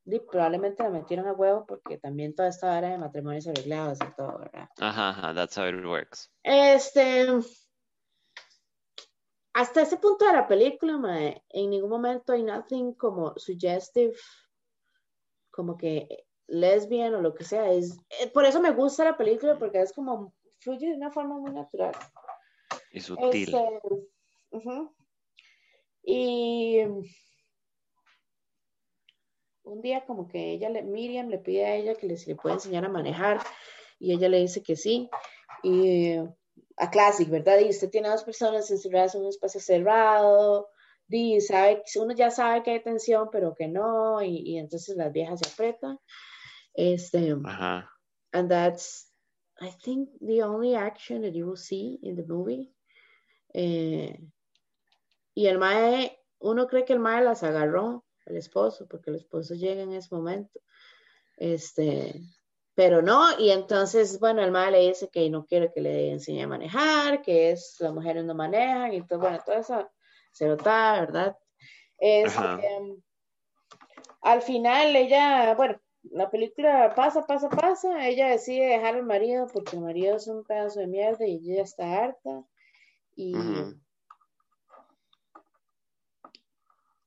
di, 0.04 0.18
probablemente 0.20 0.82
la 0.82 0.88
metieron 0.88 1.26
a 1.28 1.32
huevo 1.32 1.66
porque 1.66 1.98
también 1.98 2.34
toda 2.34 2.48
esta 2.48 2.74
área 2.74 2.90
de 2.90 2.98
matrimonios 2.98 3.46
arreglados 3.46 3.98
y 4.00 4.16
todo, 4.16 4.38
¿verdad? 4.38 4.68
Ajá, 4.78 5.10
ajá, 5.10 5.34
that's 5.34 5.58
how 5.58 5.66
it 5.66 5.84
works. 5.84 6.30
Este, 6.42 7.26
hasta 9.52 9.82
ese 9.82 9.98
punto 9.98 10.24
de 10.24 10.32
la 10.32 10.48
película, 10.48 10.98
en 11.50 11.70
ningún 11.70 11.90
momento 11.90 12.32
hay 12.32 12.42
nothing 12.42 12.94
como 12.94 13.34
suggestive, 13.36 14.14
como 15.50 15.76
que 15.76 16.24
lesbian 16.50 17.14
o 17.14 17.22
lo 17.22 17.34
que 17.34 17.44
sea. 17.44 17.70
Es, 17.72 17.98
eh, 18.20 18.28
por 18.28 18.44
eso 18.44 18.60
me 18.60 18.72
gusta 18.72 19.04
la 19.04 19.16
película, 19.16 19.58
porque 19.58 19.80
es 19.80 19.92
como 19.92 20.34
fluye 20.58 20.88
de 20.88 20.94
una 20.94 21.10
forma 21.10 21.38
muy 21.38 21.52
natural. 21.52 21.94
Y 22.92 23.00
sutil. 23.00 23.48
Este, 23.48 23.80
y 26.02 26.80
un 29.62 29.80
día 29.80 30.04
como 30.04 30.26
que 30.26 30.52
ella, 30.52 30.68
le, 30.68 30.82
Miriam 30.82 31.28
le 31.28 31.38
pide 31.38 31.64
a 31.64 31.76
ella 31.76 31.94
que 31.94 32.06
le, 32.06 32.16
le 32.26 32.36
puede 32.36 32.56
enseñar 32.56 32.84
a 32.84 32.88
manejar 32.88 33.40
y 33.98 34.12
ella 34.12 34.28
le 34.28 34.40
dice 34.40 34.62
que 34.62 34.76
sí. 34.76 35.08
Y 35.62 36.16
a 36.76 36.90
Classic, 36.90 37.28
¿verdad? 37.28 37.60
Y 37.60 37.68
usted 37.68 37.90
tiene 37.90 38.08
dos 38.08 38.24
personas 38.24 38.70
encerradas 38.70 39.14
en 39.14 39.22
un 39.22 39.28
espacio 39.28 39.60
cerrado, 39.60 40.68
y 41.10 41.40
sabe, 41.40 41.82
uno 41.96 42.14
ya 42.14 42.30
sabe 42.30 42.62
que 42.62 42.70
hay 42.70 42.82
tensión, 42.82 43.28
pero 43.32 43.54
que 43.54 43.66
no, 43.66 44.22
y, 44.22 44.42
y 44.44 44.58
entonces 44.58 44.96
las 44.96 45.12
viejas 45.12 45.40
se 45.40 45.50
apretan. 45.50 45.98
Este, 46.80 47.36
Ajá. 47.44 47.90
and 48.32 48.50
that's, 48.50 49.06
I 49.60 49.68
think, 49.68 50.08
the 50.22 50.42
only 50.42 50.74
action 50.74 51.20
that 51.22 51.34
you 51.34 51.46
will 51.46 51.58
see 51.58 51.98
in 52.02 52.16
the 52.16 52.24
movie. 52.26 52.72
Eh, 53.52 54.18
y 55.34 55.46
el 55.46 55.58
mae, 55.58 56.18
uno 56.38 56.66
cree 56.66 56.86
que 56.86 56.94
el 56.94 57.00
mae 57.00 57.22
las 57.22 57.42
agarró, 57.42 58.06
el 58.24 58.38
esposo, 58.38 58.86
porque 58.88 59.10
el 59.10 59.16
esposo 59.16 59.54
llega 59.54 59.82
en 59.82 59.92
ese 59.92 60.08
momento. 60.14 60.58
Este, 61.36 62.14
pero 62.74 63.02
no, 63.02 63.38
y 63.38 63.50
entonces, 63.50 64.18
bueno, 64.18 64.42
el 64.42 64.50
mae 64.50 64.70
le 64.70 64.88
dice 64.88 65.10
que 65.10 65.28
no 65.28 65.44
quiere 65.44 65.70
que 65.70 65.82
le 65.82 66.12
enseñe 66.12 66.44
a 66.44 66.48
manejar, 66.48 67.20
que 67.20 67.50
es 67.50 67.76
las 67.80 67.92
mujeres 67.92 68.24
no 68.24 68.34
manejan, 68.34 68.94
y 68.94 69.06
todo, 69.06 69.18
bueno, 69.18 69.38
toda 69.44 69.58
esa 69.58 69.90
cerota, 70.32 71.00
¿verdad? 71.00 71.36
Este, 71.98 73.02
al 74.22 74.40
final 74.40 74.96
ella, 74.96 75.54
bueno, 75.54 75.78
la 76.04 76.30
película 76.30 76.94
pasa, 76.94 77.26
pasa, 77.26 77.48
pasa, 77.48 78.06
ella 78.08 78.28
decide 78.28 78.66
dejar 78.66 78.94
al 78.96 79.04
marido 79.04 79.46
porque 79.52 79.76
el 79.76 79.82
marido 79.82 80.16
es 80.16 80.26
un 80.26 80.44
pedazo 80.44 80.80
de 80.80 80.86
mierda 80.86 81.26
y 81.26 81.36
ella 81.52 81.62
está 81.62 82.04
harta 82.04 82.44
y, 83.14 83.34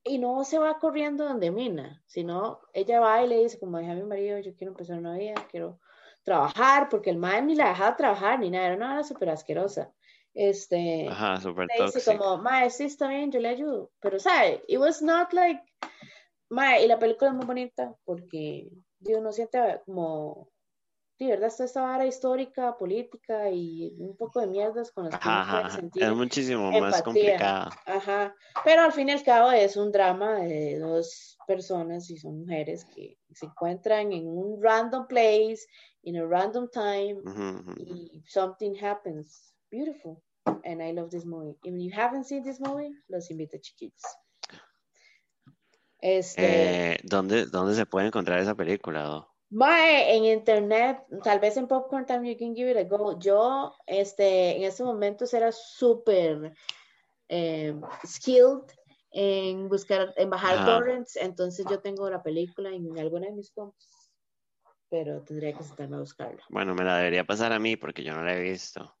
y 0.04 0.18
no 0.18 0.44
se 0.44 0.58
va 0.58 0.78
corriendo 0.78 1.24
donde 1.24 1.50
Mina, 1.50 2.02
sino 2.06 2.60
ella 2.72 3.00
va 3.00 3.22
y 3.22 3.28
le 3.28 3.38
dice 3.38 3.58
como 3.58 3.78
deja 3.78 3.92
a 3.92 3.96
mi 3.96 4.04
marido, 4.04 4.38
yo 4.38 4.54
quiero 4.54 4.72
empezar 4.72 4.98
una 4.98 5.16
vida, 5.16 5.34
quiero 5.50 5.80
trabajar, 6.22 6.88
porque 6.88 7.10
el 7.10 7.18
madre 7.18 7.42
ni 7.42 7.54
la 7.54 7.68
dejaba 7.68 7.96
trabajar 7.96 8.38
ni 8.38 8.50
nada, 8.50 8.66
era 8.66 8.76
una 8.76 8.92
hora 8.92 9.04
súper 9.04 9.30
asquerosa. 9.30 9.92
Este, 10.32 11.06
Ajá, 11.08 11.40
súper 11.40 11.68
como, 12.18 12.38
madre, 12.38 12.70
sí 12.70 12.84
está 12.84 13.08
bien, 13.08 13.30
yo 13.30 13.38
le 13.38 13.48
ayudo, 13.48 13.92
pero 14.00 14.18
sabe, 14.18 14.64
it 14.66 14.78
was 14.78 15.00
not 15.00 15.32
like 15.32 15.62
y 16.82 16.86
la 16.86 16.98
película 16.98 17.30
es 17.30 17.36
muy 17.36 17.46
bonita 17.46 17.94
porque 18.04 18.68
Dios 18.98 19.22
no 19.22 19.32
siente 19.32 19.58
como 19.84 20.48
sí, 21.18 21.28
¿verdad? 21.28 21.48
Está 21.48 21.64
esta 21.64 21.82
vara 21.82 22.06
histórica, 22.06 22.76
política 22.76 23.50
y 23.50 23.94
un 23.98 24.16
poco 24.16 24.40
de 24.40 24.46
mierdas 24.48 24.90
con 24.92 25.04
las 25.04 25.18
que 25.18 25.28
uno 25.28 25.70
sentir 25.70 26.02
es 26.02 26.14
muchísimo 26.14 26.70
más 26.72 26.74
empatía. 26.74 27.02
complicado. 27.04 27.70
Ajá, 27.86 28.34
pero 28.64 28.82
al 28.82 28.92
fin 28.92 29.08
y 29.08 29.12
al 29.12 29.22
cabo 29.22 29.50
es 29.52 29.76
un 29.76 29.92
drama 29.92 30.40
de 30.40 30.78
dos 30.78 31.38
personas 31.46 32.10
y 32.10 32.16
son 32.16 32.40
mujeres 32.40 32.84
que 32.84 33.18
se 33.32 33.46
encuentran 33.46 34.12
en 34.12 34.26
un 34.26 34.60
random 34.62 35.06
place, 35.06 35.66
in 36.02 36.16
a 36.16 36.26
random 36.26 36.68
time, 36.70 37.14
Ujú, 37.24 37.70
ujú. 37.70 37.74
y 37.78 38.22
something 38.26 38.74
happens. 38.74 39.54
Beautiful. 39.70 40.22
And 40.64 40.82
I 40.82 40.92
love 40.92 41.10
this 41.10 41.24
movie. 41.24 41.56
If 41.64 41.74
you 41.74 41.90
haven't 41.94 42.24
seen 42.24 42.42
this 42.42 42.60
movie, 42.60 42.90
los 43.08 43.30
invito, 43.30 43.58
chiquillos. 43.60 44.02
Este, 46.04 46.92
Eh, 46.92 46.98
¿dónde, 47.04 47.46
¿Dónde 47.46 47.74
se 47.74 47.86
puede 47.86 48.08
encontrar 48.08 48.38
esa 48.38 48.54
película? 48.54 49.04
Do? 49.04 49.26
Mae, 49.48 50.14
en 50.14 50.26
internet, 50.26 50.98
tal 51.22 51.40
vez 51.40 51.56
en 51.56 51.66
Popcorn 51.66 52.04
Time 52.04 52.30
you 52.30 52.36
can 52.38 52.54
give 52.54 52.70
it 52.70 52.76
a 52.76 52.84
go. 52.84 53.18
Yo, 53.18 53.74
este, 53.86 54.54
en 54.54 54.64
estos 54.64 54.86
momentos 54.86 55.32
era 55.32 55.50
súper 55.50 56.52
eh, 57.30 57.74
skilled 58.06 58.70
en 59.12 59.70
buscar, 59.70 60.12
en 60.18 60.28
bajar 60.28 60.58
Ajá. 60.58 60.66
torrents, 60.66 61.16
entonces 61.16 61.64
yo 61.70 61.80
tengo 61.80 62.10
la 62.10 62.22
película 62.22 62.68
en 62.68 62.98
alguna 62.98 63.28
de 63.28 63.32
mis 63.32 63.50
comps, 63.52 63.88
pero 64.90 65.22
tendría 65.22 65.56
que 65.56 65.64
sentarme 65.64 65.96
a 65.96 66.00
buscarla. 66.00 66.42
Bueno, 66.50 66.74
me 66.74 66.84
la 66.84 66.98
debería 66.98 67.24
pasar 67.24 67.50
a 67.52 67.58
mí 67.58 67.76
porque 67.76 68.04
yo 68.04 68.12
no 68.14 68.22
la 68.22 68.34
he 68.34 68.42
visto. 68.42 68.94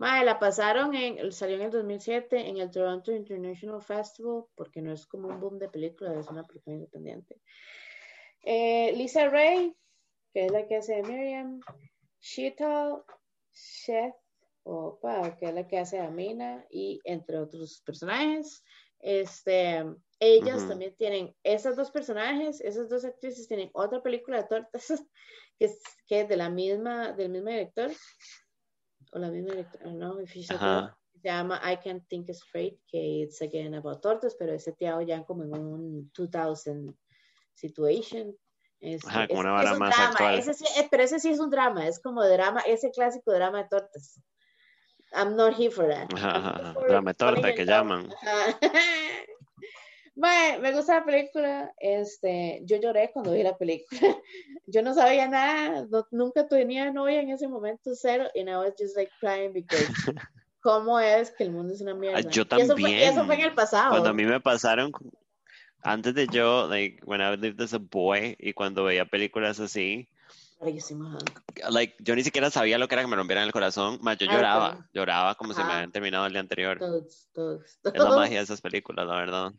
Mae, 0.00 0.24
la 0.24 0.38
pasaron 0.38 0.94
en, 0.94 1.30
salió 1.30 1.56
en 1.56 1.62
el 1.62 1.70
2007 1.70 2.48
en 2.48 2.56
el 2.56 2.70
Toronto 2.70 3.12
International 3.12 3.82
Festival, 3.82 4.44
porque 4.54 4.80
no 4.80 4.94
es 4.94 5.04
como 5.04 5.28
un 5.28 5.38
boom 5.38 5.58
de 5.58 5.68
películas, 5.68 6.16
es 6.16 6.28
una 6.28 6.46
película 6.46 6.76
independiente. 6.76 7.36
Eh, 8.42 8.94
Lisa 8.96 9.28
Ray, 9.28 9.76
que 10.32 10.46
es 10.46 10.52
la 10.52 10.66
que 10.66 10.76
hace 10.76 10.94
de 10.94 11.02
Miriam, 11.02 11.60
Sheetal, 12.18 13.02
Seth, 13.50 14.14
opa, 14.62 15.36
que 15.36 15.44
es 15.44 15.54
la 15.54 15.68
que 15.68 15.78
hace 15.78 15.96
de 15.96 16.06
Amina, 16.06 16.64
y 16.70 16.98
entre 17.04 17.36
otros 17.36 17.82
personajes. 17.84 18.64
Este, 19.00 19.84
ellas 20.18 20.60
Ujú. 20.60 20.68
también 20.68 20.96
tienen, 20.96 21.36
esos 21.42 21.76
dos 21.76 21.90
personajes, 21.90 22.62
esas 22.62 22.88
dos 22.88 23.04
actrices 23.04 23.46
tienen 23.48 23.68
otra 23.74 24.02
película 24.02 24.38
de 24.38 24.48
tortas 24.48 24.86
que 25.58 25.66
es, 25.66 25.78
que 26.06 26.20
es 26.22 26.28
de 26.30 26.38
la 26.38 26.48
misma, 26.48 27.12
del 27.12 27.28
mismo 27.28 27.50
director, 27.50 27.90
o 29.12 29.18
la 29.18 29.28
misma 29.30 29.50
directora, 29.50 29.92
no. 29.92 30.18
Ajá. 30.50 30.96
se 31.12 31.28
llama 31.28 31.60
I 31.64 31.76
Can't 31.76 32.06
Think 32.08 32.30
Straight, 32.30 32.78
que 32.86 33.22
it's 33.22 33.42
again 33.42 33.74
about 33.74 34.00
tortas, 34.00 34.34
pero 34.38 34.52
ese 34.54 34.72
teado 34.72 35.02
ya 35.02 35.22
como 35.24 35.44
en 35.44 35.52
un 35.54 36.10
2000 36.14 36.94
situation. 37.54 38.34
Ajá, 39.06 39.28
como 39.28 39.40
es- 39.40 39.46
una 39.46 39.50
es 39.50 39.64
vara 39.64 39.72
un 39.74 39.78
más 39.78 39.94
drama, 39.94 40.10
actual. 40.12 40.38
ese 40.38 40.54
sí- 40.54 40.64
eh, 40.78 40.88
pero 40.90 41.02
ese 41.02 41.20
sí 41.20 41.28
es 41.30 41.38
un 41.38 41.50
drama, 41.50 41.86
es 41.86 42.00
como 42.00 42.24
drama, 42.24 42.60
ese 42.60 42.90
clásico 42.90 43.32
drama 43.32 43.62
de 43.64 43.68
tortas. 43.68 44.20
I'm 45.12 45.34
not 45.36 45.54
here 45.58 45.70
for 45.70 45.86
that. 45.88 46.08
Ajá, 46.14 46.54
here 46.62 46.72
for 46.72 46.86
Drama 46.88 47.10
de 47.10 47.14
torta, 47.14 47.54
que 47.54 47.66
llaman. 47.66 48.08
Ajá. 50.22 50.52
Mae, 50.52 50.58
me 50.60 50.72
gusta 50.72 50.96
la 51.00 51.04
película, 51.04 51.72
este, 51.78 52.60
yo 52.64 52.76
lloré 52.76 53.10
cuando 53.12 53.32
vi 53.32 53.42
la 53.42 53.56
película. 53.56 54.00
Yo 54.66 54.82
no 54.82 54.94
sabía 54.94 55.26
nada, 55.26 55.86
no- 55.90 56.06
nunca 56.12 56.46
tenía 56.46 56.92
novia 56.92 57.20
en 57.20 57.30
ese 57.30 57.48
momento, 57.48 57.90
cero, 57.94 58.28
and 58.36 58.48
I 58.48 58.54
was 58.56 58.74
just 58.78 58.96
like 58.96 59.10
crying 59.18 59.52
because 59.52 59.88
cómo 60.62 61.00
es 61.00 61.30
que 61.32 61.44
el 61.44 61.50
mundo 61.50 61.72
es 61.74 61.80
una 61.80 61.94
mierda. 61.94 62.30
yo 62.30 62.44
Y 62.56 62.60
eso 62.60 62.76
fue, 62.76 62.90
y 62.90 62.94
eso 62.94 63.14
fue 63.14 63.20
en 63.22 63.28
también. 63.28 63.48
el 63.48 63.54
pasado. 63.54 63.90
Cuando 63.90 64.10
a 64.10 64.12
mí 64.12 64.24
me 64.24 64.40
pasaron, 64.40 64.92
antes 65.82 66.14
de 66.14 66.26
yo, 66.28 66.68
like, 66.68 67.00
when 67.04 67.20
I 67.20 67.36
lived 67.36 67.60
as 67.62 67.74
a 67.74 67.78
boy, 67.78 68.36
y 68.38 68.52
cuando 68.52 68.84
veía 68.84 69.06
películas 69.06 69.58
así, 69.58 70.06
ajá. 70.60 71.18
like, 71.70 71.96
yo 72.00 72.14
ni 72.14 72.22
siquiera 72.22 72.50
sabía 72.50 72.78
lo 72.78 72.86
que 72.86 72.94
era 72.94 73.02
que 73.02 73.08
me 73.08 73.16
rompieran 73.16 73.44
el 73.44 73.52
corazón, 73.52 73.98
más 74.02 74.18
yo 74.18 74.26
Ah, 74.28 74.34
lloraba, 74.34 74.88
lloraba 74.92 75.34
como 75.34 75.52
si 75.52 75.58
me 75.60 75.64
Ajá. 75.64 75.76
habían 75.78 75.92
terminado 75.92 76.26
el 76.26 76.32
día 76.32 76.40
anterior. 76.40 76.78
Todos, 76.78 77.28
todos, 77.32 77.62
Es 77.64 77.94
la 77.94 77.98
todos. 77.98 78.16
magia 78.16 78.38
de 78.38 78.44
esas 78.44 78.60
películas, 78.60 79.06
la 79.06 79.16
verdad. 79.16 79.52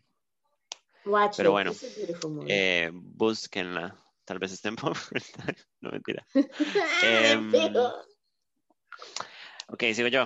Watch 1.06 1.38
Pero 1.38 1.50
it, 1.50 1.52
bueno. 1.52 2.46
Eh, 2.48 2.90
búsquenla. 2.94 3.96
Tal 4.26 4.40
vez 4.40 4.52
estén 4.52 4.76
por 4.78 4.96
No, 5.82 5.92
mentira. 5.92 6.26
Fijo. 6.34 7.94
Ok, 9.68 9.84
sigo 9.94 10.08
yo. 10.10 10.26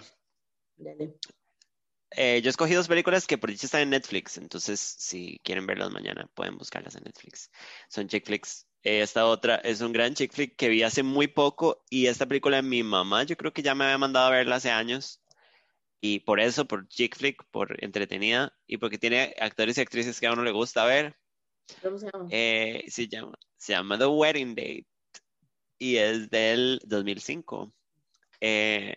Dale. 0.78 1.16
Eh, 2.12 2.42
yo 2.42 2.50
escogí 2.50 2.74
dos 2.74 2.88
películas 2.88 3.28
que 3.28 3.38
por 3.38 3.50
dicho 3.50 3.66
están 3.66 3.82
en 3.82 3.90
Netflix, 3.90 4.38
entonces 4.38 4.80
si 4.80 5.40
quieren 5.44 5.66
verlas 5.66 5.92
mañana 5.92 6.30
pueden 6.34 6.58
buscarlas 6.58 6.96
en 6.96 7.04
Netflix. 7.04 7.52
Son 7.90 8.08
chick 8.08 8.26
flicks. 8.26 8.68
Eh, 8.84 9.02
esta 9.02 9.26
otra 9.26 9.56
es 9.56 9.82
un 9.82 9.92
gran 9.92 10.14
chick 10.14 10.32
flick 10.32 10.56
que 10.56 10.70
vi 10.70 10.84
hace 10.84 11.04
muy 11.04 11.28
poco 11.28 11.84
y 11.90 12.08
esta 12.08 12.26
película 12.26 12.62
mi 12.62 12.84
mamá 12.84 13.24
yo 13.24 13.36
creo 13.36 13.52
que 13.52 13.64
ya 13.64 13.76
me 13.76 13.84
había 13.86 13.98
mandado 13.98 14.28
a 14.28 14.32
verla 14.32 14.58
hace 14.58 14.72
años 14.72 15.22
y 16.00 16.20
por 16.20 16.40
eso, 16.40 16.66
por 16.66 16.88
chick 16.88 17.18
flick, 17.18 17.44
por 17.52 17.84
entretenida 17.84 18.55
y 18.68 18.78
porque 18.78 18.98
tiene 18.98 19.36
actores 19.40 19.78
y 19.78 19.82
actrices 19.82 20.20
que 20.20 20.28
a 20.28 20.34
uno 20.34 20.44
le 20.44 20.52
gusta 20.52 20.86
ver, 20.86 21.16
¿Cómo 21.82 21.98
se 21.98 22.10
llama? 22.12 22.28
eh, 22.32 22.84
se 22.88 23.08
llama, 23.08 23.38
se 23.58 23.74
llama 23.74 23.98
The 23.98 24.06
Wedding 24.06 24.56
Date 24.56 24.86
y 25.78 25.98
es 25.98 26.30
del 26.30 26.80
2005. 26.86 27.74
Eh, 28.42 28.96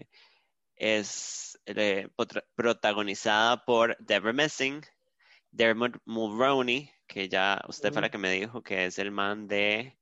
es 0.76 1.58
eh, 1.66 2.08
protagonizada 2.54 3.64
por 3.64 3.96
Deborah 3.98 4.32
Messing, 4.32 4.82
Dermot 5.50 5.96
Mulroney, 6.04 6.90
que 7.06 7.28
ya 7.28 7.60
usted 7.68 7.92
fue 7.92 8.02
la 8.02 8.10
que 8.10 8.18
me 8.18 8.30
dijo 8.30 8.62
que 8.62 8.86
es 8.86 8.98
el 8.98 9.10
man 9.10 9.48
de 9.48 9.98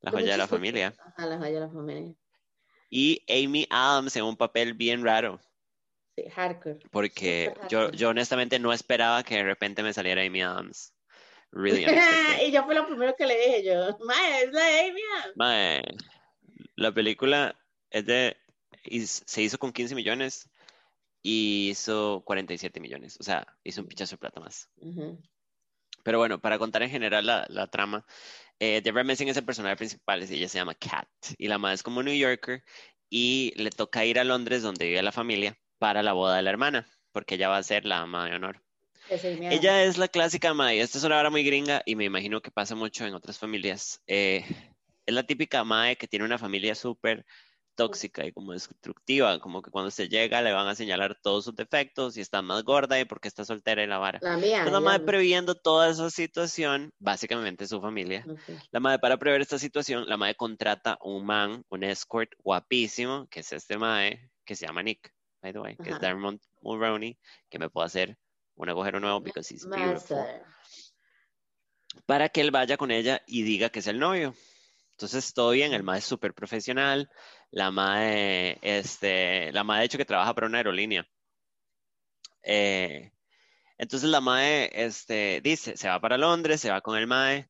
La 0.00 0.12
joya 0.12 0.32
de 0.32 0.38
la 0.38 0.46
familia. 0.46 0.94
Ajá, 0.98 1.26
la 1.26 1.38
joya 1.38 1.52
de 1.52 1.60
la 1.60 1.68
familia. 1.70 2.14
y 2.90 3.24
Amy 3.28 3.66
Adams 3.70 4.14
en 4.16 4.24
un 4.24 4.36
papel 4.36 4.74
bien 4.74 5.02
raro, 5.02 5.40
Sí, 6.16 6.24
hardcore. 6.30 6.78
porque 6.90 7.46
Súper 7.54 7.70
yo, 7.70 7.78
hardcore. 7.80 7.98
yo 7.98 8.08
honestamente 8.10 8.58
no 8.58 8.72
esperaba 8.72 9.22
que 9.22 9.36
de 9.36 9.44
repente 9.44 9.82
me 9.82 9.92
saliera 9.92 10.22
Amy 10.22 10.42
Adams. 10.42 10.94
Really 11.50 11.84
y 12.46 12.50
yo 12.50 12.64
fue 12.64 12.74
lo 12.74 12.86
primero 12.86 13.14
que 13.16 13.26
le 13.26 13.36
dije 13.38 13.64
yo, 13.64 13.98
mae, 14.06 14.44
es 14.44 14.52
la 14.52 14.66
Amy. 14.80 15.00
Mae, 15.36 15.82
la 16.76 16.92
película 16.92 17.58
es 17.90 18.06
de, 18.06 18.36
is- 18.84 19.22
se 19.26 19.42
hizo 19.42 19.58
con 19.58 19.72
15 19.72 19.94
millones 19.94 20.48
y 21.22 21.68
hizo 21.70 22.22
47 22.24 22.80
millones, 22.80 23.16
o 23.20 23.22
sea, 23.22 23.46
hizo 23.64 23.82
un 23.82 23.86
pichazo 23.88 24.14
de 24.14 24.18
plata 24.20 24.40
más. 24.40 24.70
Ujú. 24.76 25.20
Pero 26.02 26.18
bueno, 26.18 26.40
para 26.40 26.58
contar 26.58 26.82
en 26.82 26.90
general 26.90 27.26
la, 27.26 27.46
la 27.48 27.66
trama, 27.68 28.04
eh, 28.58 28.80
Deborah 28.82 29.04
Messing 29.04 29.28
es 29.28 29.36
el 29.36 29.44
personaje 29.44 29.76
principal, 29.76 30.22
ella 30.22 30.48
se 30.48 30.58
llama 30.58 30.74
Kat, 30.74 31.08
y 31.38 31.48
la 31.48 31.58
madre 31.58 31.74
es 31.76 31.82
como 31.82 32.02
New 32.02 32.16
Yorker, 32.16 32.64
y 33.10 33.52
le 33.56 33.70
toca 33.70 34.04
ir 34.04 34.18
a 34.18 34.24
Londres, 34.24 34.62
donde 34.62 34.86
vive 34.86 35.02
la 35.02 35.12
familia, 35.12 35.56
para 35.82 36.04
la 36.04 36.12
boda 36.12 36.36
de 36.36 36.42
la 36.42 36.50
hermana, 36.50 36.86
porque 37.10 37.34
ella 37.34 37.48
va 37.48 37.56
a 37.56 37.62
ser 37.64 37.84
la 37.84 38.02
ama 38.02 38.26
de 38.26 38.36
honor. 38.36 38.62
Ella 39.10 39.82
es 39.82 39.98
la 39.98 40.06
clásica 40.06 40.54
madre, 40.54 40.80
esta 40.80 40.96
es 40.96 41.02
una 41.02 41.18
hora 41.18 41.28
muy 41.28 41.42
gringa, 41.42 41.82
y 41.84 41.96
me 41.96 42.04
imagino 42.04 42.40
que 42.40 42.52
pasa 42.52 42.76
mucho 42.76 43.04
en 43.04 43.14
otras 43.14 43.36
familias. 43.36 44.00
Eh, 44.06 44.44
es 45.04 45.12
la 45.12 45.24
típica 45.24 45.64
madre 45.64 45.96
que 45.96 46.06
tiene 46.06 46.24
una 46.24 46.38
familia 46.38 46.76
súper 46.76 47.26
tóxica 47.74 48.24
y 48.24 48.30
como 48.30 48.52
destructiva, 48.52 49.40
como 49.40 49.60
que 49.60 49.72
cuando 49.72 49.90
se 49.90 50.08
llega 50.08 50.40
le 50.40 50.52
van 50.52 50.68
a 50.68 50.76
señalar 50.76 51.18
todos 51.20 51.46
sus 51.46 51.56
defectos 51.56 52.16
y 52.16 52.20
está 52.20 52.42
más 52.42 52.62
gorda 52.62 53.00
y 53.00 53.04
porque 53.04 53.26
está 53.26 53.44
soltera 53.44 53.82
y 53.82 53.88
la 53.88 53.98
vara. 53.98 54.20
La 54.22 54.36
mía. 54.36 54.58
Entonces, 54.58 54.74
la 54.74 54.80
madre 54.80 55.04
previendo 55.04 55.56
toda 55.56 55.90
esa 55.90 56.10
situación, 56.10 56.92
básicamente 57.00 57.66
su 57.66 57.80
familia. 57.80 58.24
La 58.70 58.78
madre 58.78 59.00
para 59.00 59.16
prever 59.16 59.40
esta 59.40 59.58
situación, 59.58 60.08
la 60.08 60.16
madre 60.16 60.36
contrata 60.36 60.96
un 61.00 61.26
man, 61.26 61.64
un 61.70 61.82
escort 61.82 62.30
guapísimo, 62.38 63.26
que 63.28 63.40
es 63.40 63.52
este 63.52 63.76
madre, 63.78 64.30
que 64.44 64.54
se 64.54 64.64
llama 64.64 64.84
Nick, 64.84 65.12
by 65.42 65.52
the 65.52 65.58
way, 65.60 65.76
que 65.76 65.90
es 65.90 65.96
Ajá. 65.96 66.06
Dermot 66.06 66.40
Mulroney, 66.62 67.18
que 67.50 67.58
me 67.58 67.68
puede 67.68 67.86
hacer 67.86 68.16
un 68.54 68.68
agujero 68.68 69.00
nuevo 69.00 69.20
because 69.20 69.52
he's 69.52 69.66
beautiful, 69.66 70.16
Master. 70.16 70.44
para 72.06 72.28
que 72.28 72.40
él 72.40 72.50
vaya 72.50 72.76
con 72.76 72.90
ella 72.90 73.22
y 73.26 73.42
diga 73.42 73.68
que 73.68 73.80
es 73.80 73.86
el 73.86 73.98
novio. 73.98 74.34
Entonces, 74.92 75.34
todo 75.34 75.50
bien, 75.50 75.72
el 75.72 75.82
madre 75.82 75.98
es 75.98 76.04
súper 76.04 76.32
profesional, 76.32 77.10
la 77.50 77.70
madre, 77.70 78.58
este, 78.62 79.50
la 79.52 79.64
madre 79.64 79.80
de 79.80 79.86
hecho 79.86 79.98
que 79.98 80.04
trabaja 80.04 80.34
para 80.34 80.46
una 80.46 80.58
aerolínea. 80.58 81.06
Eh, 82.44 83.12
entonces 83.78 84.10
la 84.10 84.20
mae 84.20 84.70
este, 84.72 85.40
dice, 85.42 85.76
se 85.76 85.88
va 85.88 86.00
para 86.00 86.18
Londres, 86.18 86.60
se 86.60 86.70
va 86.70 86.80
con 86.80 86.96
el 86.96 87.06
mae, 87.06 87.48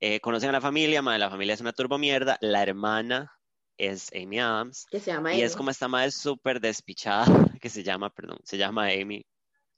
eh, 0.00 0.20
conocen 0.20 0.50
a 0.50 0.52
la 0.52 0.60
familia, 0.60 1.02
mae, 1.02 1.18
la 1.18 1.30
familia 1.30 1.54
es 1.54 1.60
una 1.60 1.72
turbo 1.72 1.98
mierda, 1.98 2.38
la 2.40 2.62
hermana 2.62 3.32
es 3.78 4.10
Amy 4.14 4.38
Adams, 4.38 4.86
Que 4.90 5.00
se 5.00 5.12
llama 5.12 5.34
y 5.34 5.42
es 5.42 5.52
Amy. 5.52 5.58
como 5.58 5.70
esta 5.70 5.88
mae 5.88 6.10
súper 6.10 6.60
despichada, 6.60 7.24
que 7.60 7.68
se 7.70 7.82
llama, 7.82 8.10
perdón, 8.10 8.38
se 8.44 8.58
llama 8.58 8.86
Amy, 8.86 9.24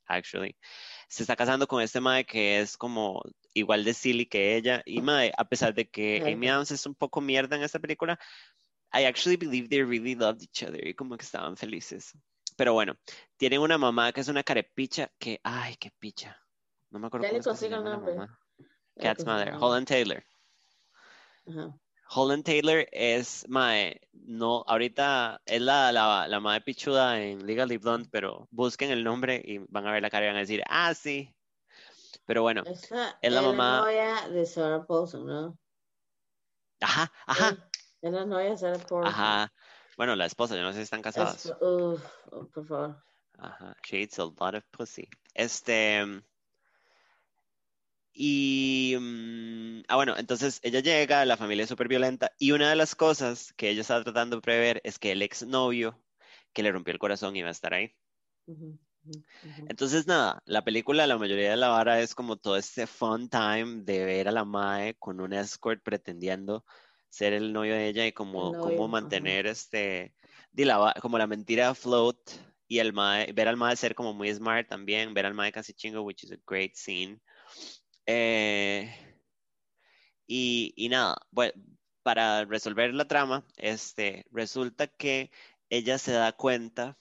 actually. 0.06 0.56
Se 1.08 1.22
está 1.22 1.36
casando 1.36 1.66
con 1.66 1.82
este 1.82 2.00
mae 2.00 2.24
que 2.24 2.60
es 2.60 2.76
como 2.76 3.22
igual 3.52 3.84
de 3.84 3.94
silly 3.94 4.26
que 4.26 4.56
ella, 4.56 4.82
y 4.84 5.00
mae, 5.00 5.32
a 5.36 5.44
pesar 5.44 5.74
de 5.74 5.88
que. 5.88 6.22
Amy 6.26 6.48
Adams 6.48 6.70
es 6.70 6.86
un 6.86 6.94
poco 6.94 7.20
mierda 7.20 7.56
en 7.56 7.62
esta 7.62 7.78
película, 7.78 8.18
I 8.92 9.04
actually 9.06 9.36
believe 9.36 9.68
they 9.68 9.82
really 9.82 10.14
loved 10.14 10.42
each 10.42 10.62
other, 10.62 10.86
y 10.86 10.94
como 10.94 11.16
que 11.16 11.24
estaban 11.24 11.56
felices. 11.56 12.12
Pero 12.56 12.72
bueno, 12.72 12.96
tienen 13.36 13.60
una 13.60 13.78
mamá 13.78 14.12
que 14.12 14.20
es 14.20 14.28
una 14.28 14.44
carepicha 14.44 15.10
que, 15.18 15.40
ay, 15.42 15.76
qué 15.76 15.90
picha. 15.98 16.40
No 16.90 17.00
me 17.00 17.08
acuerdo 17.08 17.26
Ya 17.26 17.32
le 17.32 17.42
consigo 17.42 17.76
el 17.76 17.84
nombre. 17.84 18.14
Cat's 19.00 19.24
Mother. 19.26 19.54
Holland 19.58 19.88
Taylor. 19.88 20.24
Ajá. 21.48 21.76
Holland 22.10 22.44
Taylor 22.44 22.86
es 22.92 23.46
mae, 23.48 24.00
no, 24.12 24.64
ahorita 24.66 25.40
es 25.46 25.60
la, 25.60 25.90
la, 25.92 26.28
la 26.28 26.40
mae 26.40 26.60
pichuda 26.60 27.20
en 27.20 27.46
Legally 27.46 27.78
Blonde, 27.78 28.08
pero 28.10 28.46
busquen 28.50 28.90
el 28.90 29.02
nombre 29.02 29.40
y 29.44 29.58
van 29.58 29.86
a 29.86 29.92
ver 29.92 30.02
la 30.02 30.10
cara 30.10 30.26
y 30.26 30.28
van 30.28 30.36
a 30.36 30.40
decir, 30.40 30.62
ah, 30.68 30.94
sí. 30.94 31.34
Pero 32.26 32.42
bueno, 32.42 32.62
Esa 32.66 33.18
es 33.20 33.32
la 33.32 33.42
mamá. 33.42 33.80
novia 33.80 34.28
de 34.28 34.46
Sarah 34.46 34.86
Paulson, 34.86 35.26
¿no? 35.26 35.58
Ajá, 36.80 37.12
ajá, 37.26 37.68
Es 38.02 38.12
la 38.12 38.24
novia 38.26 38.50
de 38.50 38.58
Sarah 38.58 38.78
Paulson. 38.78 39.04
ajá. 39.06 39.52
Bueno, 39.96 40.16
la 40.16 40.26
esposa, 40.26 40.56
yo 40.56 40.62
no 40.62 40.72
sé 40.72 40.78
si 40.78 40.82
están 40.82 41.02
casadas. 41.02 41.46
Es- 41.46 41.56
uf, 41.60 42.02
por 42.52 42.66
favor. 42.66 43.04
Ajá, 43.38 43.76
she 43.84 44.02
eats 44.02 44.18
a 44.18 44.24
lot 44.24 44.54
of 44.54 44.64
pussy. 44.70 45.08
Este. 45.34 46.04
Y. 48.14 48.96
mm, 48.98 49.82
ah, 49.88 49.96
bueno, 49.96 50.16
entonces 50.16 50.60
ella 50.62 50.80
llega, 50.80 51.24
la 51.24 51.36
familia 51.36 51.64
es 51.64 51.68
súper 51.68 51.88
violenta. 51.88 52.32
Y 52.38 52.52
una 52.52 52.70
de 52.70 52.76
las 52.76 52.94
cosas 52.94 53.52
que 53.54 53.70
ella 53.70 53.80
está 53.82 54.02
tratando 54.02 54.36
de 54.36 54.42
prever 54.42 54.80
es 54.84 54.98
que 54.98 55.12
el 55.12 55.22
exnovio 55.22 56.00
que 56.52 56.62
le 56.62 56.72
rompió 56.72 56.92
el 56.92 56.98
corazón 56.98 57.36
iba 57.36 57.48
a 57.48 57.52
estar 57.52 57.74
ahí. 57.74 57.94
Entonces, 59.68 60.06
nada, 60.06 60.42
la 60.46 60.64
película, 60.64 61.06
la 61.06 61.18
mayoría 61.18 61.50
de 61.50 61.56
la 61.56 61.68
vara 61.68 62.00
es 62.00 62.14
como 62.14 62.36
todo 62.36 62.56
este 62.56 62.86
fun 62.86 63.28
time 63.28 63.82
de 63.82 64.04
ver 64.04 64.28
a 64.28 64.32
la 64.32 64.44
Mae 64.44 64.94
con 64.94 65.20
un 65.20 65.32
escort 65.32 65.82
pretendiendo 65.82 66.64
ser 67.10 67.32
el 67.32 67.52
novio 67.52 67.74
de 67.74 67.88
ella 67.88 68.06
y 68.06 68.12
como, 68.12 68.52
novio, 68.52 68.88
mantener 68.88 69.46
este, 69.46 70.14
la 70.54 70.94
como 71.00 71.18
la 71.18 71.26
mentira 71.26 71.68
afloat 71.70 72.18
y 72.66 72.78
el 72.78 72.92
Mae, 72.92 73.32
ver 73.32 73.48
al 73.48 73.56
Mae 73.56 73.76
ser 73.76 73.94
como 73.94 74.14
muy 74.14 74.32
smart 74.32 74.68
también, 74.68 75.12
ver 75.14 75.26
al 75.26 75.34
Mae 75.34 75.52
casi 75.52 75.74
chingo, 75.74 76.02
which 76.02 76.24
is 76.24 76.32
a 76.32 76.38
great 76.46 76.74
scene. 76.74 77.20
Eh, 78.06 78.92
y, 80.26 80.72
y 80.76 80.88
nada, 80.88 81.16
bueno, 81.30 81.52
para 82.02 82.44
resolver 82.44 82.94
la 82.94 83.06
trama, 83.06 83.44
este, 83.56 84.26
resulta 84.30 84.86
que 84.86 85.30
ella 85.70 85.98
se 85.98 86.12
da 86.12 86.32
cuenta 86.32 86.98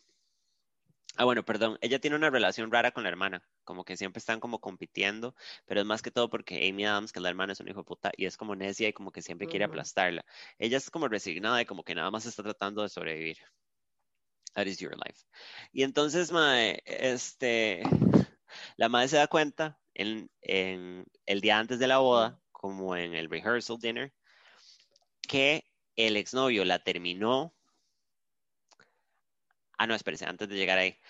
Ah, 1.15 1.25
bueno, 1.25 1.43
perdón. 1.45 1.77
Ella 1.81 1.99
tiene 1.99 2.15
una 2.15 2.29
relación 2.31 2.71
rara 2.71 2.91
con 2.91 3.03
la 3.03 3.09
hermana, 3.09 3.43
como 3.63 3.85
que 3.85 3.97
siempre 3.97 4.17
están 4.19 4.39
como 4.39 4.59
compitiendo, 4.59 5.35
pero 5.65 5.79
es 5.81 5.85
más 5.85 6.01
que 6.01 6.09
todo 6.11 6.29
porque 6.29 6.67
Amy 6.67 6.85
Adams, 6.85 7.11
que 7.11 7.19
es 7.19 7.23
la 7.23 7.29
hermana, 7.29 7.53
es 7.53 7.59
un 7.59 7.67
hijo 7.67 7.79
de 7.81 7.83
puta 7.85 8.11
y 8.17 8.25
es 8.25 8.35
como 8.35 8.55
necia 8.55 8.87
y 8.87 8.93
como 8.93 9.11
que 9.11 9.21
siempre 9.21 9.47
quiere 9.47 9.65
aplastarla. 9.65 10.25
Ella 10.57 10.77
es 10.77 10.89
como 10.89 11.07
resignada 11.07 11.61
y 11.61 11.65
como 11.65 11.83
que 11.83 11.93
nada 11.93 12.09
más 12.09 12.25
está 12.25 12.41
tratando 12.41 12.81
de 12.81 12.89
sobrevivir. 12.89 13.37
That 14.55 14.65
is 14.65 14.79
your 14.79 14.95
life. 14.95 15.25
Y 15.71 15.83
entonces, 15.83 16.31
mae, 16.31 16.81
este, 16.85 17.83
la 18.77 18.89
madre 18.89 19.07
se 19.09 19.17
da 19.17 19.27
cuenta 19.27 19.79
en, 19.93 20.29
el 20.41 21.41
día 21.41 21.59
antes 21.59 21.79
de 21.79 21.87
la 21.87 21.99
boda, 21.99 22.39
como 22.51 22.95
en 22.95 23.13
el 23.13 23.29
rehearsal 23.29 23.77
dinner, 23.79 24.13
que 25.27 25.63
el 25.95 26.17
exnovio 26.17 26.65
la 26.65 26.79
terminó. 26.79 27.53
Ah, 29.77 29.87
no, 29.87 29.95
espérese, 29.95 30.25
antes 30.25 30.49
de 30.49 30.55
llegar 30.55 30.77
ahí. 30.77 30.97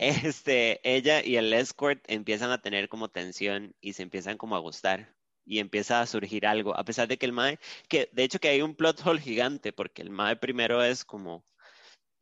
Este, 0.00 0.80
ella 0.84 1.24
y 1.24 1.36
el 1.36 1.52
escort 1.52 2.00
empiezan 2.06 2.52
a 2.52 2.62
tener 2.62 2.88
como 2.88 3.08
tensión 3.08 3.74
y 3.80 3.94
se 3.94 4.04
empiezan 4.04 4.38
como 4.38 4.54
a 4.54 4.60
gustar 4.60 5.12
y 5.48 5.58
empieza 5.58 6.00
a 6.00 6.06
surgir 6.06 6.46
algo, 6.46 6.76
a 6.76 6.84
pesar 6.84 7.08
de 7.08 7.18
que 7.18 7.26
el 7.26 7.32
mae, 7.32 7.58
que 7.88 8.08
de 8.12 8.22
hecho 8.22 8.38
que 8.38 8.48
hay 8.48 8.62
un 8.62 8.76
plot 8.76 9.04
hole 9.04 9.20
gigante, 9.20 9.72
porque 9.72 10.02
el 10.02 10.10
mae 10.10 10.36
primero 10.36 10.84
es 10.84 11.04
como, 11.04 11.44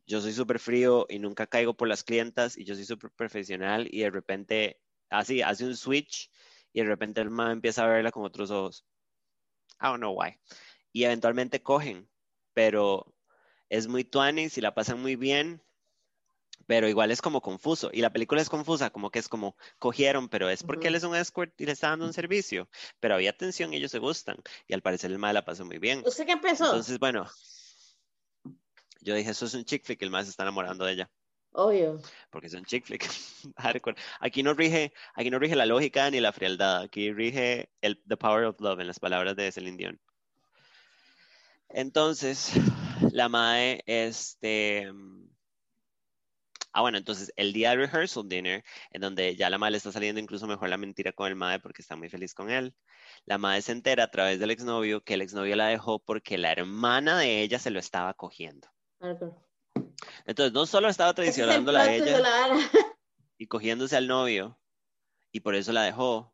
yo 0.07 0.21
soy 0.21 0.33
súper 0.33 0.59
frío 0.59 1.05
y 1.09 1.19
nunca 1.19 1.47
caigo 1.47 1.75
por 1.75 1.87
las 1.87 2.03
clientas 2.03 2.57
y 2.57 2.63
yo 2.63 2.75
soy 2.75 2.85
súper 2.85 3.11
profesional 3.11 3.87
y 3.91 3.99
de 3.99 4.09
repente, 4.09 4.79
así, 5.09 5.41
hace 5.41 5.65
un 5.65 5.75
switch 5.75 6.31
y 6.73 6.81
de 6.81 6.87
repente 6.87 7.21
el 7.21 7.29
mae 7.29 7.51
empieza 7.51 7.83
a 7.83 7.87
verla 7.87 8.11
con 8.11 8.23
otros 8.23 8.49
ojos. 8.49 8.85
I 9.81 9.87
don't 9.87 9.97
know 9.97 10.13
why. 10.13 10.39
Y 10.93 11.03
eventualmente 11.03 11.61
cogen, 11.61 12.09
pero 12.53 13.13
es 13.69 13.87
muy 13.87 14.05
tuanis 14.05 14.57
y 14.57 14.61
la 14.61 14.73
pasan 14.73 15.01
muy 15.01 15.15
bien, 15.15 15.61
pero 16.67 16.87
igual 16.87 17.11
es 17.11 17.21
como 17.21 17.41
confuso. 17.41 17.89
Y 17.93 18.01
la 18.01 18.11
película 18.11 18.41
es 18.41 18.49
confusa, 18.49 18.89
como 18.89 19.11
que 19.11 19.19
es 19.19 19.27
como 19.27 19.55
cogieron, 19.77 20.29
pero 20.29 20.49
es 20.49 20.63
porque 20.63 20.87
Ujú. 20.87 20.87
él 20.87 20.95
es 20.95 21.03
un 21.03 21.15
escort 21.15 21.59
y 21.59 21.65
le 21.65 21.73
está 21.73 21.89
dando 21.89 22.05
un 22.05 22.13
servicio. 22.13 22.69
Pero 22.99 23.15
había 23.15 23.35
tensión 23.35 23.73
y 23.73 23.77
ellos 23.77 23.91
se 23.91 23.99
gustan. 23.99 24.37
Y 24.67 24.73
al 24.73 24.81
parecer 24.81 25.11
el 25.11 25.19
mae 25.19 25.33
la 25.33 25.45
pasó 25.45 25.65
muy 25.65 25.79
bien. 25.79 26.03
¿Usted 26.05 26.25
qué 26.25 26.33
empezó? 26.33 26.65
Entonces, 26.65 26.97
bueno, 26.99 27.27
yo 29.01 29.15
dije, 29.15 29.31
eso 29.31 29.45
es 29.45 29.53
un 29.53 29.65
chick 29.65 29.85
flick, 29.85 30.01
el 30.01 30.09
mae 30.09 30.23
se 30.23 30.31
está 30.31 30.43
enamorando 30.43 30.85
de 30.85 30.93
ella. 30.93 31.09
Obvio. 31.51 31.99
Porque 32.29 32.47
es 32.47 32.53
un 32.53 32.65
chick 32.65 32.85
flick. 32.85 33.03
Hardcore. 33.57 33.97
Aquí 34.19 34.43
no 34.43 34.53
rige, 34.53 34.93
aquí 35.15 35.31
no 35.31 35.39
rige 35.39 35.55
la 35.55 35.65
lógica 35.65 36.09
ni 36.11 36.19
la 36.19 36.31
frialdad. 36.31 36.83
Aquí 36.83 37.11
rige 37.11 37.71
el 37.81 38.01
the 38.07 38.15
power 38.15 38.45
of 38.45 38.59
love, 38.59 38.79
en 38.79 38.87
las 38.87 38.99
palabras 38.99 39.35
de 39.35 39.51
Celine 39.51 39.77
Dion. 39.77 39.99
Entonces, 41.69 42.51
la 43.11 43.29
mae, 43.29 43.81
este. 43.87 44.91
Ah, 46.73 46.81
bueno, 46.81 46.99
entonces 46.99 47.33
el 47.37 47.53
día 47.53 47.71
de 47.71 47.87
rehearsal 47.87 48.29
dinner, 48.29 48.63
en 48.91 49.01
donde 49.01 49.35
ya 49.35 49.49
la 49.49 49.57
mae 49.57 49.71
le 49.71 49.77
está 49.77 49.91
saliendo 49.91 50.21
incluso 50.21 50.45
mejor 50.45 50.69
la 50.69 50.77
mentira 50.77 51.11
con 51.11 51.27
el 51.27 51.35
mae 51.35 51.59
porque 51.59 51.81
está 51.81 51.95
muy 51.95 52.07
feliz 52.07 52.35
con 52.35 52.51
él. 52.51 52.75
La 53.25 53.39
mae 53.39 53.63
se 53.63 53.71
entera 53.71 54.03
a 54.03 54.11
través 54.11 54.39
del 54.39 54.51
exnovio 54.51 55.03
que 55.03 55.15
el 55.15 55.23
exnovio 55.23 55.55
la 55.55 55.67
dejó 55.67 55.97
porque 55.97 56.37
la 56.37 56.51
hermana 56.51 57.17
de 57.17 57.41
ella 57.41 57.57
se 57.57 57.71
lo 57.71 57.79
estaba 57.79 58.13
cogiendo. 58.13 58.67
Entonces, 58.99 60.53
no 60.53 60.65
solo 60.65 60.89
estaba 60.89 61.13
traicionándola 61.13 61.81
a 61.81 61.93
ella 61.93 62.19
y 63.37 63.47
cogiéndose 63.47 63.95
al 63.95 64.07
novio, 64.07 64.59
y 65.31 65.41
por 65.41 65.55
eso 65.55 65.71
la 65.71 65.83
dejó, 65.83 66.33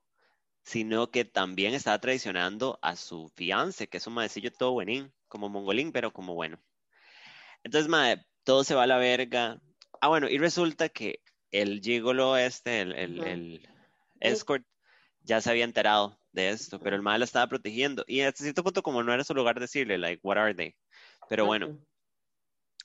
sino 0.63 1.11
que 1.11 1.25
también 1.25 1.73
estaba 1.73 1.99
traicionando 1.99 2.79
a 2.81 2.95
su 2.95 3.29
fiance, 3.35 3.87
que 3.87 3.97
es 3.97 4.07
un 4.07 4.13
maecillo 4.13 4.51
todo 4.51 4.71
buenín, 4.71 5.13
como 5.27 5.49
mongolín, 5.49 5.91
pero 5.91 6.11
como 6.11 6.33
bueno. 6.33 6.59
Entonces, 7.63 7.89
mae, 7.89 8.25
todo 8.43 8.63
se 8.63 8.75
va 8.75 8.83
a 8.83 8.87
la 8.87 8.97
verga. 8.97 9.61
Ah, 10.01 10.07
bueno, 10.07 10.29
y 10.29 10.37
resulta 10.37 10.89
que 10.89 11.21
el 11.51 11.81
gigolo 11.81 12.37
este, 12.37 12.81
el, 12.81 12.93
el, 12.93 13.23
el 13.23 13.69
escort, 14.19 14.65
ya 15.21 15.39
se 15.41 15.49
había 15.49 15.63
enterado 15.65 16.19
de 16.31 16.49
esto, 16.49 16.79
pero 16.79 16.95
el 16.95 17.01
mae 17.01 17.19
la 17.19 17.25
estaba 17.25 17.47
protegiendo. 17.47 18.03
Y 18.07 18.21
hasta 18.21 18.43
cierto 18.43 18.63
punto, 18.63 18.83
como 18.83 19.03
no 19.03 19.13
era 19.13 19.23
su 19.23 19.33
lugar 19.33 19.59
decirle, 19.59 19.97
like, 19.97 20.19
what 20.23 20.37
are 20.37 20.53
they? 20.53 20.75
Pero 21.29 21.45
bueno. 21.45 21.77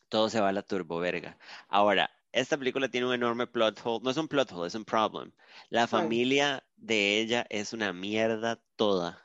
Todo 0.09 0.29
se 0.31 0.41
va 0.41 0.49
a 0.49 0.53
la 0.53 0.63
turbo 0.63 0.99
verga. 0.99 1.39
Ahora, 1.69 2.11
esta 2.33 2.57
película 2.57 2.89
tiene 2.89 3.07
un 3.07 3.15
enorme 3.15 3.47
plot 3.47 3.81
hole. 3.85 4.01
No 4.05 4.11
es 4.11 4.17
un 4.17 4.29
plot 4.29 4.53
hole, 4.53 4.69
es 4.69 4.75
un 4.75 4.85
problem. 4.85 5.33
La 5.71 5.87
familia 5.87 6.65
de 6.77 7.19
ella 7.19 7.47
es 7.49 7.73
una 7.73 7.93
mierda 7.93 8.61
toda. 8.77 9.23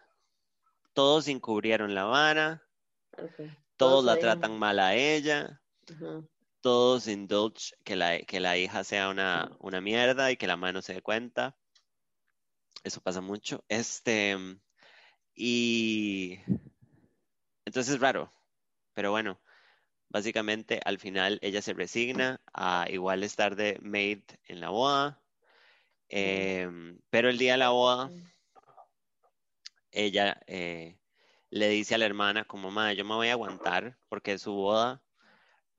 Todos 0.94 1.28
encubrieron 1.28 1.96
la 1.96 2.06
vara, 2.06 2.64
todos 3.78 4.06
la 4.06 4.18
tratan 4.18 4.60
mal 4.60 4.80
a 4.80 4.96
ella, 4.96 5.62
todos 6.62 7.08
indulge 7.08 7.76
que 7.84 7.96
la, 7.96 8.20
que 8.20 8.40
la 8.40 8.58
hija 8.58 8.84
sea 8.84 9.10
una, 9.10 9.52
una 9.60 9.82
mierda 9.82 10.32
y 10.32 10.38
que 10.38 10.48
la 10.48 10.56
mano 10.56 10.82
se 10.82 10.94
dé 10.94 11.02
cuenta. 11.02 11.58
Eso 12.84 13.02
pasa 13.02 13.22
mucho. 13.22 13.64
Este, 13.70 14.38
y 15.36 16.40
entonces 17.66 17.96
es 17.96 18.00
raro, 18.00 18.32
pero 18.94 19.10
bueno, 19.12 19.40
básicamente 20.14 20.80
al 20.86 20.99
final 20.99 21.39
ella 21.41 21.61
se 21.61 21.74
resigna 21.74 22.39
a 22.53 22.86
igual 22.89 23.24
estar 23.24 23.55
de 23.55 23.80
maid 23.82 24.22
en 24.47 24.61
la 24.61 24.70
boda, 24.70 25.20
em, 26.07 26.99
pero 27.09 27.30
el 27.30 27.38
día 27.39 27.53
de 27.53 27.57
la 27.57 27.70
boda 27.70 28.11
ella 29.91 30.39
eh, 30.47 30.97
le 31.49 31.70
dice 31.70 31.95
a 31.95 31.97
la 31.97 32.05
hermana 32.05 32.45
como, 32.45 32.72
madre, 32.72 32.95
yo 32.95 33.05
me 33.05 33.16
voy 33.16 33.30
a 33.30 33.34
aguantar 33.34 33.97
porque 34.09 34.34
es 34.34 34.41
su 34.43 34.53
boda, 34.53 35.01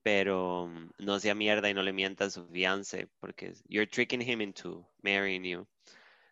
pero 0.02 0.70
no 0.98 1.18
sea 1.20 1.34
mierda 1.34 1.70
y 1.70 1.74
no 1.74 1.82
le 1.82 1.92
mienta 1.92 2.26
a 2.26 2.30
su 2.30 2.46
fiance 2.48 3.08
porque 3.20 3.54
you're 3.68 3.90
tricking 3.90 4.20
him 4.20 4.40
into 4.40 4.86
marrying 5.02 5.44
you. 5.44 5.66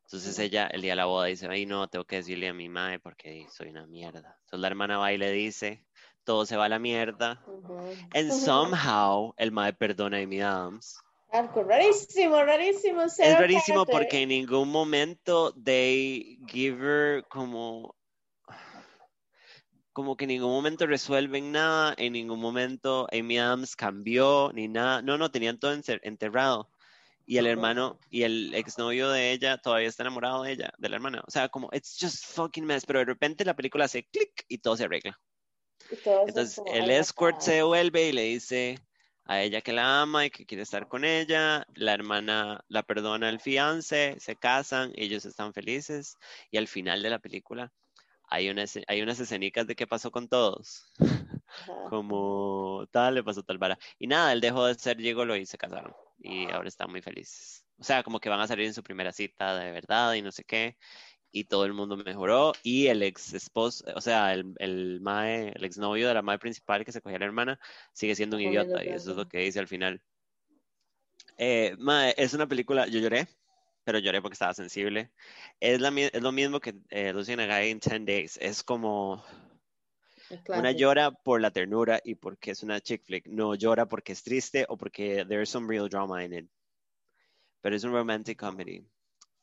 Entonces 0.04 0.38
ella 0.38 0.66
el 0.66 0.82
día 0.82 0.92
de 0.92 0.96
la 0.96 1.06
boda 1.06 1.26
dice, 1.26 1.46
ay 1.48 1.66
no, 1.66 1.88
tengo 1.88 2.04
que 2.04 2.16
decirle 2.16 2.48
a 2.48 2.54
mi 2.54 2.68
madre 2.68 2.98
porque 2.98 3.46
soy 3.50 3.70
una 3.70 3.86
mierda. 3.86 4.36
Entonces 4.42 4.60
la 4.60 4.66
hermana 4.66 4.98
va 4.98 5.12
y 5.12 5.18
le 5.18 5.30
dice, 5.30 5.84
todo 6.24 6.46
se 6.46 6.56
va 6.56 6.66
a 6.66 6.68
la 6.68 6.78
mierda. 6.78 7.42
Ujú. 7.46 7.78
And 8.14 8.32
somehow 8.32 9.34
el 9.36 9.52
mae 9.52 9.72
perdona 9.72 10.18
a 10.18 10.22
Amy 10.22 10.40
Adams. 10.40 11.02
Rarísimo, 11.32 12.42
rarísimo. 12.42 13.02
Es 13.04 13.38
rarísimo 13.38 13.86
porque 13.86 14.22
en 14.22 14.28
ningún 14.28 14.68
momento 14.70 15.54
they 15.64 16.38
give 16.46 16.78
her 16.78 17.24
como 17.28 17.94
como 19.94 20.16
que 20.16 20.24
en 20.24 20.28
ningún 20.28 20.50
momento 20.50 20.86
resuelven 20.86 21.52
nada, 21.52 21.94
en 21.96 22.14
ningún 22.14 22.40
momento 22.40 23.06
Amy 23.12 23.38
Adams 23.38 23.76
cambió 23.76 24.50
ni 24.54 24.68
nada. 24.68 25.02
No, 25.02 25.18
no, 25.18 25.30
tenían 25.30 25.58
todo 25.58 25.72
enterrado. 26.02 26.70
Y 27.24 27.38
el 27.38 27.46
hermano 27.46 27.98
y 28.10 28.24
el 28.24 28.54
exnovio 28.54 29.08
de 29.10 29.32
ella 29.32 29.56
todavía 29.58 29.88
está 29.88 30.02
enamorado 30.02 30.42
de 30.42 30.52
ella, 30.52 30.72
de 30.78 30.88
la 30.88 30.96
hermana. 30.96 31.22
O 31.26 31.30
sea, 31.30 31.48
como 31.48 31.70
it's 31.72 31.96
just 32.00 32.26
fucking 32.26 32.64
mess, 32.64 32.84
pero 32.84 32.98
de 32.98 33.04
repente 33.04 33.44
la 33.44 33.54
película 33.54 33.84
hace 33.84 34.04
clic 34.04 34.44
y 34.48 34.58
todo 34.58 34.76
se 34.76 34.84
arregla. 34.84 35.18
Entonces 36.26 36.62
el 36.66 36.90
escort 36.90 37.40
se 37.40 37.54
devuelve 37.54 38.08
y 38.08 38.12
le 38.12 38.22
dice 38.22 38.78
a 39.24 39.40
ella 39.42 39.60
que 39.60 39.72
la 39.72 40.02
ama 40.02 40.26
y 40.26 40.30
que 40.30 40.46
quiere 40.46 40.62
estar 40.62 40.88
con 40.88 41.04
ella. 41.04 41.66
La 41.74 41.94
hermana 41.94 42.64
la 42.68 42.82
perdona 42.82 43.28
al 43.28 43.40
fiance, 43.40 44.16
se 44.18 44.36
casan, 44.36 44.92
ellos 44.94 45.24
están 45.24 45.52
felices 45.52 46.16
y 46.50 46.58
al 46.58 46.68
final 46.68 47.02
de 47.02 47.10
la 47.10 47.18
película 47.18 47.72
hay, 48.32 48.48
hay 48.88 49.02
unas 49.02 49.20
escenicas 49.20 49.66
de 49.66 49.76
qué 49.76 49.86
pasó 49.86 50.10
con 50.10 50.28
todos. 50.28 50.90
Como 51.90 52.86
tal, 52.90 53.16
le 53.16 53.22
pasó 53.22 53.42
tal 53.42 53.58
vara. 53.58 53.78
Y 53.98 54.06
nada, 54.06 54.32
él 54.32 54.40
dejó 54.40 54.64
de 54.64 54.74
ser 54.74 54.98
Gigolo 54.98 55.36
y 55.36 55.44
se 55.44 55.58
casaron. 55.58 55.94
Y 56.18 56.50
ahora 56.50 56.68
están 56.68 56.90
muy 56.90 57.02
felices. 57.02 57.66
O 57.78 57.84
sea, 57.84 58.02
como 58.02 58.20
que 58.20 58.28
van 58.28 58.40
a 58.40 58.46
salir 58.46 58.66
en 58.66 58.74
su 58.74 58.82
primera 58.82 59.12
cita 59.12 59.56
de 59.58 59.70
verdad 59.72 60.14
y 60.14 60.22
no 60.22 60.32
sé 60.32 60.44
qué. 60.44 60.78
Y 61.32 61.44
todo 61.44 61.64
el 61.64 61.72
mundo 61.72 61.96
mejoró. 61.96 62.52
Y 62.62 62.88
el 62.88 63.02
ex 63.02 63.32
esposo, 63.32 63.84
o 63.94 64.00
sea, 64.00 64.34
el, 64.34 64.54
el 64.58 65.00
mae, 65.00 65.52
el 65.54 65.64
exnovio 65.64 66.08
de 66.08 66.14
la 66.14 66.22
madre 66.22 66.38
principal 66.38 66.84
que 66.84 66.92
se 66.92 67.00
cogía 67.00 67.16
a 67.16 67.20
la 67.20 67.26
hermana, 67.26 67.60
sigue 67.92 68.14
siendo 68.14 68.36
un 68.36 68.42
idiota. 68.42 68.84
Y 68.84 68.88
eso 68.88 69.12
es 69.12 69.16
lo 69.16 69.28
que 69.28 69.38
dice 69.38 69.58
al 69.58 69.68
final. 69.68 70.02
Eh, 71.38 71.74
mae, 71.78 72.14
es 72.16 72.34
una 72.34 72.46
película, 72.46 72.86
yo 72.86 73.00
lloré, 73.00 73.26
pero 73.84 73.98
lloré 73.98 74.20
porque 74.20 74.34
estaba 74.34 74.54
sensible. 74.54 75.10
Es, 75.58 75.80
la, 75.80 75.88
es 75.88 76.22
lo 76.22 76.32
mismo 76.32 76.60
que 76.60 76.74
eh, 76.90 77.12
Lucy 77.12 77.34
Guy 77.34 77.70
en 77.70 77.80
10 77.80 78.04
Days. 78.04 78.38
Es 78.40 78.62
como 78.62 79.24
una 80.48 80.72
llora 80.72 81.10
por 81.10 81.40
la 81.40 81.50
ternura 81.50 82.00
y 82.04 82.14
porque 82.14 82.50
es 82.52 82.62
una 82.62 82.80
chick 82.80 83.04
flick. 83.04 83.26
No 83.26 83.54
llora 83.54 83.86
porque 83.86 84.12
es 84.12 84.22
triste 84.22 84.66
o 84.68 84.76
porque 84.76 85.24
there's 85.26 85.48
some 85.48 85.66
real 85.66 85.88
drama 85.88 86.22
in 86.24 86.34
it 86.34 86.50
pero 87.62 87.76
es 87.76 87.84
un 87.84 87.92
romantic 87.92 88.38
comedy. 88.38 88.84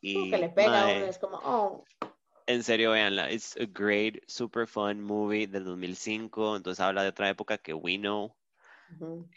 Y, 0.01 0.31
que 0.31 0.37
le 0.37 0.49
pega 0.49 0.83
a 0.83 0.87
uno, 0.87 1.05
es 1.05 1.17
como, 1.17 1.37
oh. 1.43 1.85
En 2.47 2.63
serio, 2.63 2.91
véanla. 2.91 3.31
It's 3.31 3.55
a 3.57 3.65
great, 3.65 4.23
super 4.27 4.65
fun 4.65 5.01
movie 5.01 5.45
del 5.45 5.65
2005. 5.65 6.57
Entonces 6.57 6.79
habla 6.79 7.03
de 7.03 7.09
otra 7.09 7.29
época 7.29 7.57
que 7.57 7.73
we 7.73 7.97
know. 7.97 8.35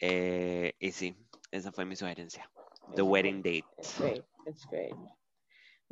eh, 0.01 0.73
y 0.79 0.93
sí, 0.93 1.15
esa 1.51 1.73
fue 1.73 1.85
mi 1.85 1.95
sugerencia. 1.95 2.51
The 2.95 3.03
Wedding 3.03 3.43
Date. 3.43 3.67
It's 3.79 3.99
great. 3.99 4.25
It's 4.47 4.67
great. 4.67 4.95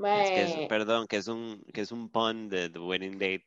Es 0.02 0.30
que 0.30 0.42
es, 0.42 0.68
perdón, 0.68 1.06
que 1.06 1.18
es 1.18 1.28
un 1.28 1.62
que 1.74 1.82
es 1.82 1.92
un 1.92 2.08
pun 2.08 2.48
de 2.48 2.70
The 2.70 2.78
Wedding 2.78 3.18
Date, 3.18 3.46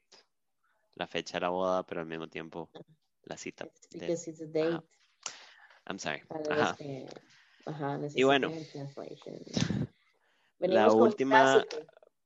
la 0.95 1.07
fecha 1.07 1.37
de 1.37 1.41
la 1.41 1.49
boda, 1.49 1.83
pero 1.83 2.01
al 2.01 2.07
mismo 2.07 2.27
tiempo 2.27 2.69
la 3.23 3.37
cita. 3.37 3.67
Because 3.91 4.29
it's 4.29 4.41
a 4.41 4.45
date. 4.45 4.83
I'm 5.87 5.97
sorry. 5.97 6.21
Ajá. 6.49 6.77
Ajá, 7.65 7.99
y 8.13 8.23
bueno, 8.23 8.51
la 10.67 10.91
última 10.91 11.63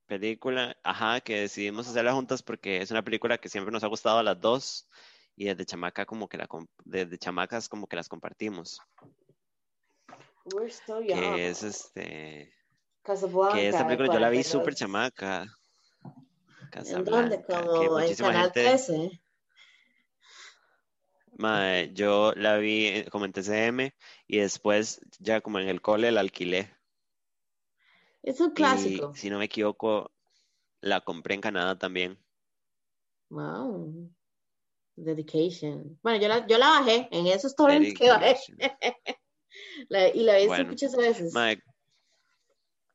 película, 0.06 0.78
ajá, 0.84 1.22
que 1.22 1.42
decidimos 1.42 1.88
hacerla 1.88 2.14
juntas 2.14 2.42
porque 2.42 2.82
es 2.82 2.92
una 2.92 3.04
película 3.04 3.38
que 3.38 3.50
siempre 3.50 3.72
nos 3.72 3.84
ha 3.84 3.88
gustado 3.88 4.20
a 4.20 4.24
las 4.24 4.40
dos 4.40 4.88
y 5.36 5.46
desde 5.46 5.66
chamaca 5.66 6.06
como 6.06 6.28
que 6.28 6.38
la 6.38 6.48
desde 6.86 7.18
chamacas 7.18 7.70
como 7.70 7.88
que 7.88 7.96
las 7.96 8.10
compartimos. 8.10 8.80
que 11.08 11.48
es 11.50 11.64
este 11.64 12.54
que 13.54 13.68
esta 13.68 13.86
película 13.86 14.14
yo 14.14 14.20
la 14.20 14.30
vi 14.30 14.44
súper 14.44 14.76
chamaca. 14.76 15.46
Casablanca, 16.72 17.36
¿En 17.36 17.46
dónde? 17.46 17.88
Como 17.88 18.00
en 18.00 18.16
Canal 18.16 18.52
13 18.52 19.22
yo 21.94 22.34
la 22.36 22.58
vi 22.58 23.06
como 23.12 23.26
en 23.26 23.34
TCM 23.34 23.92
y 24.28 24.38
después 24.40 25.02
ya 25.20 25.42
como 25.42 25.60
en 25.60 25.68
el 25.68 25.82
cole 25.82 26.12
la 26.12 26.22
alquilé. 26.22 26.74
Es 28.28 28.42
un 28.42 28.52
clásico. 28.52 29.14
si 29.16 29.30
no 29.30 29.40
me 29.40 29.46
equivoco, 29.46 30.12
la 30.82 31.00
compré 31.00 31.36
en 31.36 31.40
Canadá 31.40 31.80
también. 31.80 32.20
Wow. 33.30 34.12
Dedication. 34.98 35.98
Bueno, 36.04 36.20
yo 36.22 36.28
la, 36.28 36.46
yo 36.46 36.58
la 36.58 36.68
bajé 36.68 37.08
en 37.12 37.28
esos 37.28 37.56
torrents 37.56 37.98
que 37.98 38.10
bajé. 38.10 38.36
y 40.14 40.24
la 40.24 40.40
he 40.40 40.46
visto 40.46 40.66
muchas 40.66 40.94
veces. 40.98 41.34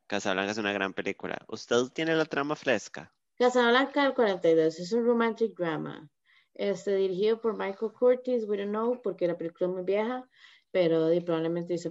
Casablanca 0.06 0.52
es 0.52 0.58
una 0.58 0.74
gran 0.74 0.92
película. 0.92 1.38
¿Usted 1.48 1.84
tiene 1.94 2.14
la 2.14 2.26
trama 2.26 2.54
fresca? 2.54 3.10
Casablanca 3.38 4.02
del 4.02 4.12
42 4.12 4.80
es 4.80 4.92
un 4.92 5.06
romantic 5.06 5.56
drama 5.56 6.10
este, 6.52 6.94
dirigido 6.94 7.40
por 7.40 7.56
Michael 7.56 7.92
Curtis, 7.92 8.44
we 8.46 8.58
don't 8.58 8.68
know, 8.68 9.00
porque 9.00 9.26
la 9.26 9.38
película 9.38 9.70
es 9.70 9.74
muy 9.76 9.84
vieja, 9.84 10.28
pero 10.70 11.08
probablemente 11.24 11.72
hizo 11.72 11.90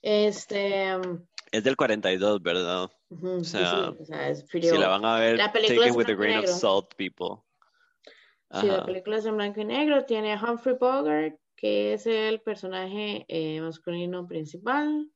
Este. 0.00 0.96
Um, 0.96 1.26
es 1.52 1.64
del 1.64 1.76
42, 1.76 2.42
¿verdad? 2.42 2.90
o, 3.10 3.44
sea, 3.44 3.92
si 4.50 4.60
la 4.60 4.88
van 4.88 5.04
a 5.04 5.18
ver, 5.18 5.36
la 5.36 5.52
película 5.52 5.78
take 5.78 5.90
it 5.90 5.96
with 5.96 6.08
a 6.08 6.14
grain 6.14 6.38
of 6.38 6.46
salt, 6.46 6.94
people. 6.96 7.42
Sí, 8.60 8.66
la 8.66 8.84
película 8.84 9.18
es 9.18 9.26
en 9.26 9.36
blanco 9.36 9.60
y 9.60 9.64
negro. 9.64 10.04
Tiene 10.04 10.32
a 10.32 10.42
Humphrey 10.42 10.76
Bogart, 10.78 11.36
que 11.56 11.94
es 11.94 12.06
el 12.06 12.40
personaje 12.40 13.24
eh, 13.28 13.60
masculino 13.60 14.26
principal. 14.26 15.10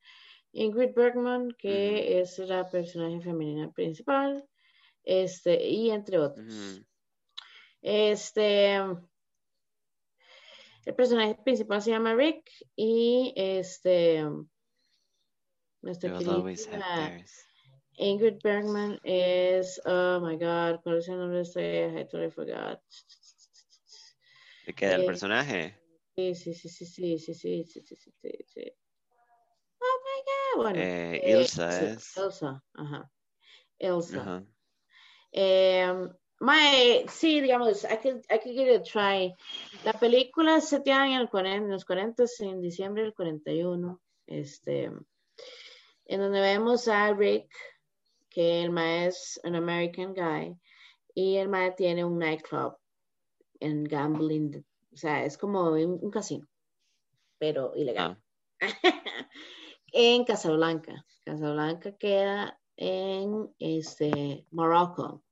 Ingrid 0.52 0.94
Bergman, 0.94 1.50
que 1.58 2.20
es 2.20 2.38
la 2.38 2.68
personaje 2.70 3.20
femenina 3.20 3.70
principal. 3.72 4.46
Este, 5.02 5.66
y 5.66 5.90
entre 5.90 6.18
otros. 6.18 6.82
Este, 7.82 8.76
el 10.86 10.94
personaje 10.96 11.36
principal 11.44 11.82
se 11.82 11.90
llama 11.90 12.14
Rick 12.14 12.50
y 12.74 13.34
este, 13.36 14.24
nuestra 15.86 17.22
Ingrid 17.98 18.42
Bergman 18.42 19.00
es, 19.04 19.80
oh 19.86 20.20
my 20.20 20.36
god, 20.36 20.80
¿cuál 20.82 20.98
es 20.98 21.08
el 21.08 21.16
nombre 21.16 21.38
de 21.38 21.42
este? 21.42 22.00
I 22.00 22.04
totally 22.04 22.30
forgot. 22.30 22.78
¿De 24.66 24.74
qué? 24.74 24.88
¿Del 24.88 25.06
personaje? 25.06 25.80
Sí, 26.14 26.34
sí, 26.34 26.52
sí, 26.52 26.68
sí, 26.68 26.84
sí, 26.84 27.18
sí, 27.18 27.34
sí, 27.34 27.64
sí, 27.64 27.80
sí, 27.82 27.96
sí, 27.96 28.30
sí. 28.46 28.72
Oh 29.78 29.98
my 30.04 30.22
god, 30.26 30.62
bueno. 30.62 30.78
Eh, 30.82 31.22
Ilsa 31.24 31.84
es. 31.84 32.16
Elsa, 32.18 32.62
ajá. 32.74 33.10
Elsa. 33.78 34.20
Ajá. 34.20 34.44
Eh, 35.32 36.08
My, 36.38 37.06
sí, 37.08 37.40
digamos, 37.40 37.84
I 37.84 37.96
could, 37.96 38.26
I 38.28 38.38
could 38.38 38.54
give 38.54 38.68
it 38.68 38.80
a 38.80 38.84
try. 38.84 39.34
La 39.84 39.94
película 39.94 40.60
se 40.60 40.80
tiene 40.80 41.14
en, 41.14 41.20
el 41.22 41.30
40, 41.30 41.64
en 41.64 41.70
los 41.70 41.84
40, 41.86 42.24
en 42.40 42.60
diciembre 42.60 43.04
del 43.04 43.14
41, 43.14 44.02
este, 44.26 44.90
en 46.06 46.20
donde 46.20 46.40
vemos 46.40 46.88
a 46.88 47.12
Rick, 47.12 47.50
que 48.30 48.62
el 48.62 48.70
mae 48.70 49.06
es 49.06 49.40
un 49.44 49.54
American 49.56 50.14
guy, 50.14 50.56
y 51.14 51.36
el 51.36 51.48
mae 51.48 51.72
tiene 51.72 52.04
un 52.04 52.18
nightclub 52.18 52.76
en 53.60 53.84
gambling, 53.84 54.64
o 54.92 54.96
sea, 54.96 55.24
es 55.24 55.38
como 55.38 55.70
un, 55.70 56.10
casino, 56.10 56.46
pero 57.38 57.72
ilegal. 57.74 58.18
Ah. 58.60 58.66
en 59.92 60.24
Casablanca. 60.24 61.04
Casablanca 61.24 61.96
queda 61.96 62.60
en 62.76 63.54
este, 63.58 64.46
Morocco. 64.50 65.22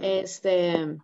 Este, 0.00 0.96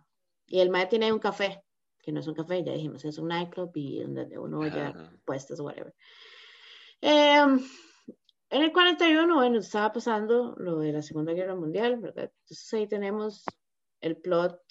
y 0.47 0.59
el 0.59 0.69
mae 0.69 0.87
tiene 0.87 1.11
un 1.11 1.19
café, 1.19 1.63
que 1.99 2.11
no 2.11 2.19
es 2.19 2.27
un 2.27 2.33
café, 2.33 2.63
ya 2.63 2.73
dijimos, 2.73 3.05
es 3.05 3.17
un 3.17 3.27
nightclub 3.27 3.71
y 3.75 3.99
donde 3.99 4.37
uno 4.37 4.65
ya 4.67 5.11
puestos 5.25 5.59
o 5.59 5.65
whatever. 5.65 5.93
Em, 7.01 7.59
en 8.51 8.61
el 8.61 8.71
41, 8.71 9.33
bueno, 9.35 9.59
estaba 9.59 9.91
pasando 9.91 10.55
lo 10.57 10.77
de 10.79 10.93
la 10.93 11.01
Segunda 11.01 11.33
Guerra 11.33 11.55
Mundial, 11.55 11.97
¿verdad? 11.97 12.31
Entonces 12.43 12.73
ahí 12.73 12.87
tenemos 12.87 13.43
el 14.01 14.17
plot 14.17 14.61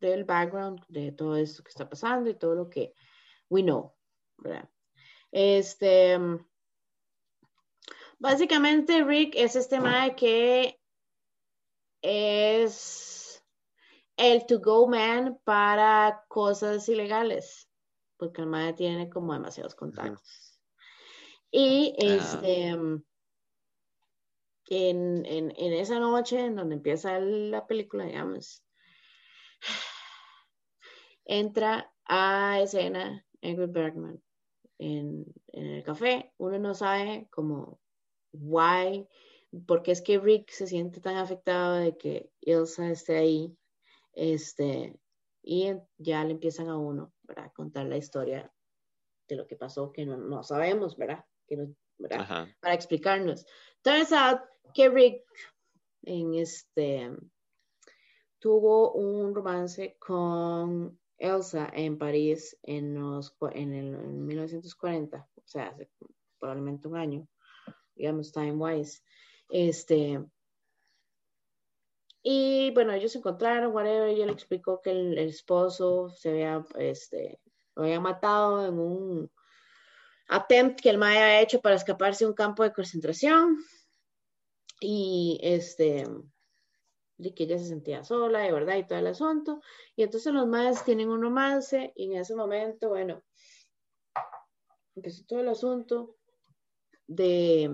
del 0.00 0.24
background 0.24 0.84
de 0.88 1.12
todo 1.12 1.36
esto 1.36 1.62
que 1.62 1.70
está 1.70 1.88
pasando 1.88 2.28
y 2.28 2.34
todo 2.34 2.54
lo 2.54 2.68
que 2.68 2.92
we 3.48 3.62
know, 3.62 3.94
¿verdad? 4.38 4.68
Este, 5.30 6.18
básicamente 8.18 9.04
Rick 9.04 9.34
es 9.36 9.56
este 9.56 9.80
mae 9.80 10.14
que 10.16 10.80
es 12.02 13.44
el 14.16 14.46
to-go 14.46 14.86
man 14.86 15.38
para 15.44 16.24
cosas 16.28 16.88
ilegales, 16.88 17.68
porque 18.16 18.42
el 18.42 18.48
madre 18.48 18.72
tiene 18.74 19.08
como 19.08 19.32
demasiados 19.32 19.74
contactos. 19.74 20.53
Y 21.56 21.94
este, 21.98 22.70
en, 24.70 25.24
en, 25.24 25.52
esa 25.56 26.00
noche 26.00 26.40
en 26.40 26.56
donde 26.56 26.74
empieza 26.74 27.20
la 27.20 27.64
película, 27.68 28.06
digamos, 28.06 28.64
entra 31.24 31.94
a 32.06 32.58
escena 32.60 33.24
Ingrid 33.40 33.70
Bergman 33.70 34.20
en, 34.78 35.26
en 35.52 35.66
el 35.66 35.84
café. 35.84 36.32
Uno 36.38 36.58
no 36.58 36.74
sabe 36.74 37.28
como 37.30 37.78
why 38.32 39.06
porque 39.68 39.92
es 39.92 40.02
que 40.02 40.18
Rick 40.18 40.50
se 40.50 40.66
siente 40.66 41.00
tan 41.00 41.18
afectado 41.18 41.76
de 41.76 41.96
que 41.96 42.32
Elsa 42.40 42.90
esté 42.90 43.16
ahí, 43.16 43.56
este, 44.12 44.98
y 45.40 45.72
ya 45.98 46.24
le 46.24 46.32
empiezan 46.32 46.68
a 46.68 46.76
uno, 46.76 47.12
¿verdad? 47.22 47.52
Contar 47.54 47.86
la 47.86 47.96
historia 47.96 48.52
de 49.28 49.36
lo 49.36 49.46
que 49.46 49.54
pasó, 49.54 49.92
que 49.92 50.04
no, 50.04 50.42
sabemos, 50.42 50.96
¿verdad? 50.96 51.24
Que 51.46 51.68
Para 52.60 52.74
explicarnos. 52.74 53.46
Turns 53.82 54.12
out 54.12 54.40
que 54.74 54.88
Rick 54.88 55.22
en 56.02 56.34
este 56.34 57.10
tuvo 58.38 58.92
un 58.92 59.34
romance 59.34 59.96
con 59.98 60.98
Elsa 61.16 61.70
en 61.72 61.96
París 61.96 62.58
en, 62.62 62.94
los, 62.94 63.34
en, 63.52 63.72
el, 63.72 63.94
en 63.94 64.26
1940, 64.26 65.28
o 65.34 65.42
sea, 65.46 65.68
hace 65.68 65.88
probablemente 66.38 66.88
un 66.88 66.96
año, 66.96 67.28
digamos, 67.94 68.32
time 68.32 68.52
wise. 68.52 69.02
Este, 69.48 70.22
Y 72.22 72.70
bueno, 72.72 72.92
ellos 72.92 73.12
se 73.12 73.18
encontraron, 73.18 73.74
whatever, 73.74 74.16
y 74.16 74.20
él 74.22 74.30
explicó 74.30 74.80
que 74.82 74.90
el, 74.90 75.16
esposo 75.18 76.08
se 76.10 76.30
había, 76.30 76.64
este, 76.76 77.38
lo 77.74 77.84
había 77.84 78.00
matado 78.00 78.66
en 78.66 78.78
un 78.78 79.30
attempt 80.28 80.80
que 80.80 80.90
el 80.90 80.98
Mae 80.98 81.18
había 81.18 81.40
hecho 81.40 81.60
para 81.60 81.76
escaparse 81.76 82.24
de 82.24 82.30
un 82.30 82.34
campo 82.34 82.62
de 82.62 82.72
concentración. 82.72 83.58
Y 84.80 85.38
este, 85.42 86.04
de 87.16 87.34
que 87.34 87.44
ella 87.44 87.58
se 87.58 87.66
sentía 87.66 88.04
sola, 88.04 88.40
de 88.40 88.52
verdad, 88.52 88.76
y 88.76 88.86
todo 88.86 88.98
el 88.98 89.06
asunto. 89.06 89.60
Y 89.96 90.02
entonces 90.02 90.32
los 90.32 90.46
Maes 90.46 90.84
tienen 90.84 91.08
un 91.08 91.22
romance, 91.22 91.92
y 91.94 92.06
en 92.06 92.20
ese 92.20 92.34
momento, 92.34 92.88
bueno, 92.88 93.22
empezó 94.96 95.24
todo 95.26 95.40
el 95.40 95.48
asunto 95.48 96.16
de, 97.06 97.70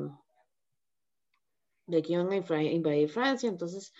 de 1.86 2.02
que 2.02 2.12
iban 2.12 2.30
a 2.30 2.36
invadir 2.36 3.08
Francia, 3.08 3.48
entonces 3.48 3.92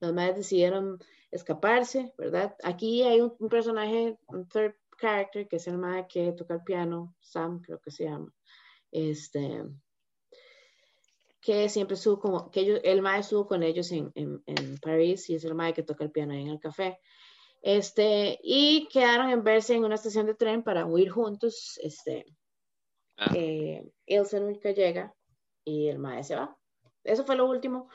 los 0.00 0.12
Maes 0.12 0.36
decidieron 0.36 0.98
escaparse, 1.30 2.12
¿verdad? 2.16 2.56
Aquí 2.62 3.02
hay 3.02 3.20
un, 3.20 3.48
personaje, 3.48 4.18
un 4.28 4.48
third 4.48 4.74
character, 4.98 5.48
que 5.48 5.56
es 5.56 5.66
el 5.68 5.78
Mae 5.78 6.06
que 6.08 6.32
toca 6.32 6.54
el 6.54 6.62
piano, 6.62 7.14
Sam 7.20 7.60
creo 7.60 7.80
que 7.80 7.90
se 7.90 8.04
llama, 8.04 8.32
este, 8.90 9.64
que 11.40 11.68
siempre 11.68 11.94
estuvo 11.94 12.18
como, 12.18 12.50
que 12.50 12.60
ellos, 12.60 12.80
el 12.84 13.00
Mae 13.00 13.20
estuvo 13.20 13.46
con 13.46 13.62
ellos 13.62 13.90
en, 13.92 14.10
en, 14.14 14.42
en 14.46 14.78
París 14.78 15.30
y 15.30 15.36
es 15.36 15.44
el 15.44 15.54
Mae 15.54 15.72
que 15.72 15.82
toca 15.82 16.04
el 16.04 16.10
piano 16.10 16.34
ahí 16.34 16.42
en 16.42 16.48
el 16.48 16.60
café. 16.60 16.98
Este, 17.62 18.38
y 18.42 18.88
quedaron 18.88 19.30
en 19.30 19.42
verse 19.42 19.74
en 19.74 19.84
una 19.84 19.96
estación 19.96 20.26
de 20.26 20.34
tren 20.34 20.62
para 20.62 20.86
huir 20.86 21.10
juntos, 21.10 21.78
este, 21.82 22.24
Ah. 23.18 23.32
Eh, 23.34 23.84
Ilse 24.06 24.38
nunca 24.38 24.70
llega 24.70 25.12
y 25.64 25.88
el 25.88 25.98
maestro 25.98 26.36
se 26.36 26.40
va. 26.40 26.58
Eso 27.02 27.24
fue 27.24 27.36
lo 27.36 27.46
último 27.48 27.88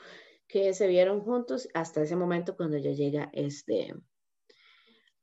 que 0.46 0.74
se 0.74 0.86
vieron 0.86 1.20
juntos 1.22 1.66
hasta 1.72 2.02
ese 2.02 2.14
momento 2.14 2.56
cuando 2.56 2.76
ella 2.76 2.92
llega 2.92 3.30
este, 3.32 3.94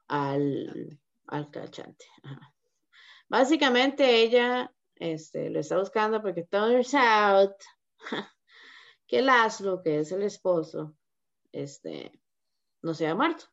al, 0.07 0.99
al 1.31 1.49
cachante. 1.49 2.05
Básicamente 3.27 4.21
ella 4.21 4.71
este, 4.95 5.49
lo 5.49 5.59
está 5.59 5.79
buscando 5.79 6.21
porque 6.21 6.43
turns 6.43 6.93
out 6.93 7.55
que 9.07 9.21
Laszlo, 9.21 9.81
que 9.81 9.99
es 9.99 10.11
el 10.11 10.23
esposo, 10.23 10.95
este, 11.51 12.11
no 12.81 12.93
se 12.93 13.07
ha 13.07 13.15
muerto, 13.15 13.45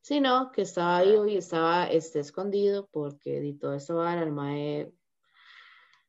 sino 0.00 0.52
que 0.52 0.62
estaba 0.62 1.02
vivo 1.02 1.26
y 1.26 1.36
estaba 1.36 1.90
este, 1.90 2.20
escondido 2.20 2.88
porque 2.90 3.40
di 3.40 3.54
todo 3.58 3.74
esto 3.74 3.96
va 3.96 4.12
al 4.12 4.32
mae 4.32 4.92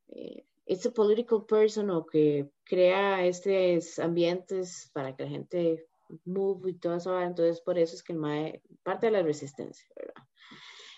eh, 0.09 0.45
este 0.65 0.91
political 0.91 1.45
person 1.45 1.89
o 1.89 2.05
que 2.05 2.49
crea 2.63 3.25
estos 3.25 3.99
ambientes 3.99 4.91
para 4.93 5.15
que 5.15 5.23
la 5.23 5.29
gente 5.29 5.87
move 6.25 6.71
y 6.71 6.73
todo 6.73 6.95
eso, 6.95 7.19
entonces 7.21 7.61
por 7.61 7.77
eso 7.77 7.95
es 7.95 8.03
que 8.03 8.13
el 8.13 8.19
MAE 8.19 8.61
parte 8.83 9.07
de 9.07 9.11
la 9.11 9.23
resistencia, 9.23 9.87
¿verdad? 9.95 10.23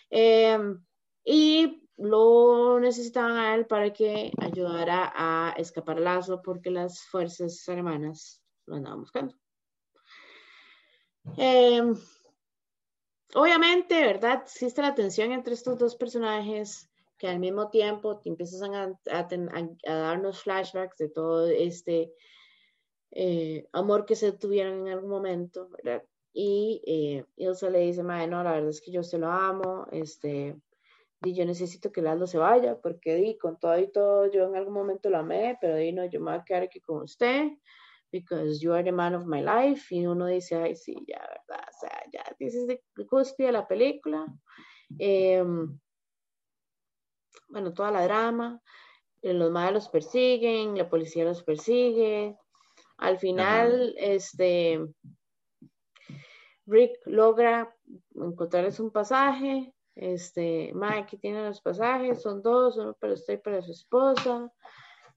Em, 0.10 0.84
y 1.24 1.88
lo 1.98 2.80
necesitaban 2.80 3.38
a 3.38 3.56
él 3.56 3.68
para 3.68 3.92
que 3.92 4.32
ayudara 4.40 5.12
a 5.14 5.54
escapar 5.58 6.00
Lazo 6.00 6.42
porque 6.42 6.72
las 6.72 7.04
fuerzas 7.08 7.68
alemanas 7.68 8.42
lo 8.66 8.76
andaban 8.76 9.02
buscando. 9.02 9.36
Em, 11.38 11.94
obviamente, 13.36 14.00
¿verdad? 14.02 14.44
Existe 14.44 14.82
la 14.82 14.96
tensión 14.96 15.32
entre 15.32 15.54
estos 15.54 15.78
dos 15.78 15.96
personajes 15.96 16.90
que 17.18 17.28
al 17.28 17.40
mismo 17.40 17.70
tiempo 17.70 18.18
te 18.20 18.30
empiezas 18.30 18.62
a, 18.62 18.94
a, 19.12 19.94
darnos 19.94 20.42
flashbacks 20.42 20.98
de 20.98 21.10
todo 21.10 21.48
este 21.48 22.14
eh, 23.12 23.68
amor 23.74 24.06
que 24.06 24.16
se 24.16 24.32
tuvieron 24.32 24.88
en 24.88 24.94
algún 24.94 25.10
momento, 25.10 25.70
¿verdad? 25.70 26.04
Y 26.34 26.82
eh, 26.86 27.26
Ilsa 27.38 27.70
le 27.70 27.80
dice, 27.80 28.04
madre, 28.04 28.28
no, 28.28 28.44
la 28.44 28.52
verdad 28.54 28.70
es 28.70 28.82
que 28.82 28.92
yo 28.92 29.04
se 29.04 29.18
lo 29.18 29.32
amo, 29.32 29.88
este, 29.92 30.56
y 31.24 31.34
yo 31.34 31.46
necesito 31.46 31.92
que 31.92 32.02
Lalo 32.02 32.28
se 32.28 32.38
vaya, 32.38 32.80
porque 32.80 33.16
di, 33.16 33.38
con 33.38 33.60
todo 33.60 33.78
y 33.80 33.92
todo, 33.92 34.32
yo 34.32 34.46
en 34.46 34.56
algún 34.56 34.74
momento 34.74 35.10
lo 35.10 35.18
amé, 35.18 35.58
pero 35.60 35.76
di, 35.76 35.92
no, 35.92 36.06
yo 36.06 36.20
me 36.20 36.32
voy 36.32 36.40
a 36.40 36.44
quedar 36.44 36.64
aquí 36.64 36.80
con 36.80 37.04
usted, 37.04 37.50
because 38.12 38.60
you 38.60 38.74
are 38.74 38.84
the 38.84 38.92
man 38.92 39.16
of 39.16 39.26
my 39.26 39.42
life, 39.42 39.94
y 39.94 40.06
uno 40.06 40.28
dice, 40.28 40.56
ay, 40.56 40.76
sí, 40.76 40.96
ya, 41.08 41.20
verdad, 41.20 41.66
o 41.68 41.80
sea, 41.80 42.04
ya, 42.14 42.24
dices 42.40 42.68
de 42.68 42.82
cúspide 43.08 43.48
de 43.48 43.54
la 43.54 43.68
película, 43.68 44.26
eh, 44.98 45.44
bueno, 47.50 47.74
toda 47.74 47.92
la 47.92 48.04
drama, 48.04 48.62
eh, 49.22 49.34
los 49.34 49.52
malos 49.52 49.74
los 49.74 49.90
persiguen, 49.90 50.78
la 50.78 50.90
policía 50.90 51.26
los 51.26 51.44
persigue. 51.44 52.38
Al 53.00 53.18
final, 53.18 53.96
este, 53.98 54.80
Rick 56.66 57.00
logra 57.06 57.74
encontrarles 58.14 58.80
un 58.80 58.92
pasaje. 58.92 59.74
Este, 59.96 60.72
Mike 60.74 61.18
tiene 61.18 61.44
los 61.44 61.62
pasajes, 61.62 62.22
son 62.22 62.42
dos, 62.42 62.78
uno 62.78 62.94
para 63.00 63.14
usted 63.14 63.36
y 63.36 63.38
para 63.38 63.62
su 63.62 63.72
esposa. 63.72 64.52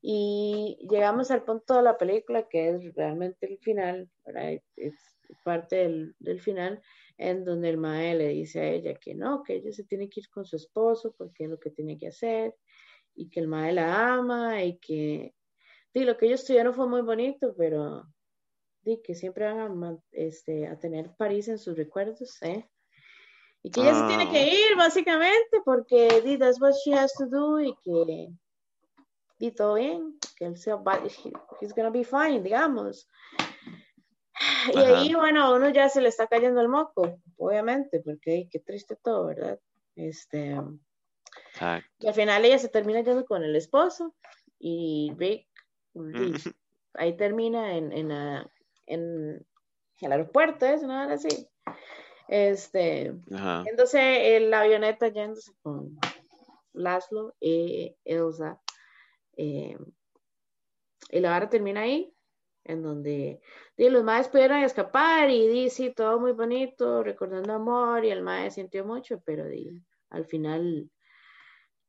Y 0.00 0.78
llegamos 0.88 1.30
al 1.30 1.44
punto 1.44 1.76
de 1.76 1.82
la 1.82 1.98
película 1.98 2.48
que 2.48 2.70
es 2.70 2.94
realmente 2.94 3.46
el 3.46 3.58
final, 3.58 4.08
es 4.76 4.94
parte 5.44 5.76
del, 5.76 6.14
del 6.18 6.40
final, 6.40 6.80
en 7.18 7.44
donde 7.44 7.68
el 7.68 7.78
mae 7.78 8.14
le 8.14 8.28
dice 8.28 8.60
a 8.60 8.68
ella 8.68 8.94
que 8.94 9.14
no, 9.14 9.42
que 9.42 9.54
ella 9.54 9.72
se 9.72 9.84
tiene 9.84 10.08
que 10.08 10.20
ir 10.20 10.30
con 10.30 10.44
su 10.44 10.56
esposo 10.56 11.14
porque 11.16 11.44
es 11.44 11.50
lo 11.50 11.58
que 11.58 11.70
tiene 11.70 11.98
que 11.98 12.08
hacer 12.08 12.54
y 13.14 13.28
que 13.28 13.40
el 13.40 13.48
mae 13.48 13.72
la 13.72 14.14
ama 14.14 14.62
y 14.64 14.78
que 14.78 15.34
sí, 15.92 16.04
lo 16.04 16.16
que 16.16 16.26
ellos 16.26 16.44
tuvieron 16.44 16.74
fue 16.74 16.88
muy 16.88 17.02
bonito, 17.02 17.54
pero 17.56 18.04
sí, 18.84 19.00
que 19.04 19.14
siempre 19.14 19.52
van 19.52 19.84
a, 19.84 19.98
este, 20.12 20.66
a 20.66 20.78
tener 20.78 21.14
París 21.16 21.48
en 21.48 21.58
sus 21.58 21.76
recuerdos, 21.76 22.40
¿eh? 22.42 22.68
Y 23.62 23.70
que 23.70 23.80
ella 23.80 23.94
se 23.94 24.06
tiene 24.08 24.30
que 24.30 24.38
ah. 24.38 24.46
ir, 24.46 24.76
básicamente, 24.76 25.60
porque 25.64 26.20
di, 26.22 26.36
that's 26.36 26.60
what 26.60 26.74
she 26.84 26.92
has 26.92 27.12
to 27.14 27.26
do 27.26 27.60
y 27.60 27.74
que 27.84 28.28
di 29.38 29.52
todo 29.52 29.74
bien, 29.74 30.18
que 30.36 30.46
él 30.46 30.56
se 30.56 30.72
va, 30.72 31.00
he's 31.60 31.74
gonna 31.74 31.90
be 31.90 32.04
fine, 32.04 32.42
digamos. 32.42 33.08
Y 34.74 34.78
ahí, 34.78 35.14
bueno, 35.14 35.54
uno 35.54 35.68
ya 35.68 35.88
se 35.88 36.00
le 36.00 36.08
está 36.08 36.26
cayendo 36.26 36.60
el 36.60 36.68
moco, 36.68 37.20
obviamente, 37.36 38.00
porque 38.00 38.48
qué 38.50 38.58
triste 38.58 38.96
todo, 38.96 39.26
¿verdad? 39.26 39.60
Este, 39.94 40.56
y 41.98 42.06
al 42.06 42.14
final 42.14 42.44
ella 42.44 42.58
se 42.58 42.68
termina 42.68 43.00
yendo 43.00 43.24
con 43.24 43.42
el 43.44 43.54
esposo 43.56 44.14
y 44.58 45.12
Rick, 45.16 45.48
ahí 46.94 47.16
termina 47.16 47.76
en, 47.76 47.92
en, 47.92 48.10
en, 48.86 49.46
el 50.00 50.12
aeropuerto, 50.12 50.66
eso, 50.66 50.86
¿no? 50.86 50.98
Así. 51.00 51.48
Este, 52.28 53.14
entonces 53.66 54.42
la 54.42 54.60
avioneta 54.60 55.08
yéndose 55.08 55.52
con 55.62 55.98
Laszlo 56.72 57.34
y 57.40 57.94
Elsa. 58.04 58.60
Eh, 59.36 59.76
y 61.10 61.20
la 61.20 61.30
vara 61.30 61.48
termina 61.48 61.82
ahí 61.82 62.12
en 62.64 62.82
donde 62.82 63.40
los 63.76 64.04
maes 64.04 64.28
pudieron 64.28 64.62
escapar 64.62 65.30
y 65.30 65.48
dice 65.48 65.90
todo 65.90 66.20
muy 66.20 66.32
bonito, 66.32 67.02
recordando 67.02 67.52
amor 67.52 68.04
y 68.04 68.10
el 68.10 68.22
mae 68.22 68.50
sintió 68.50 68.84
mucho, 68.84 69.20
pero 69.24 69.44
al 70.10 70.26
final 70.26 70.90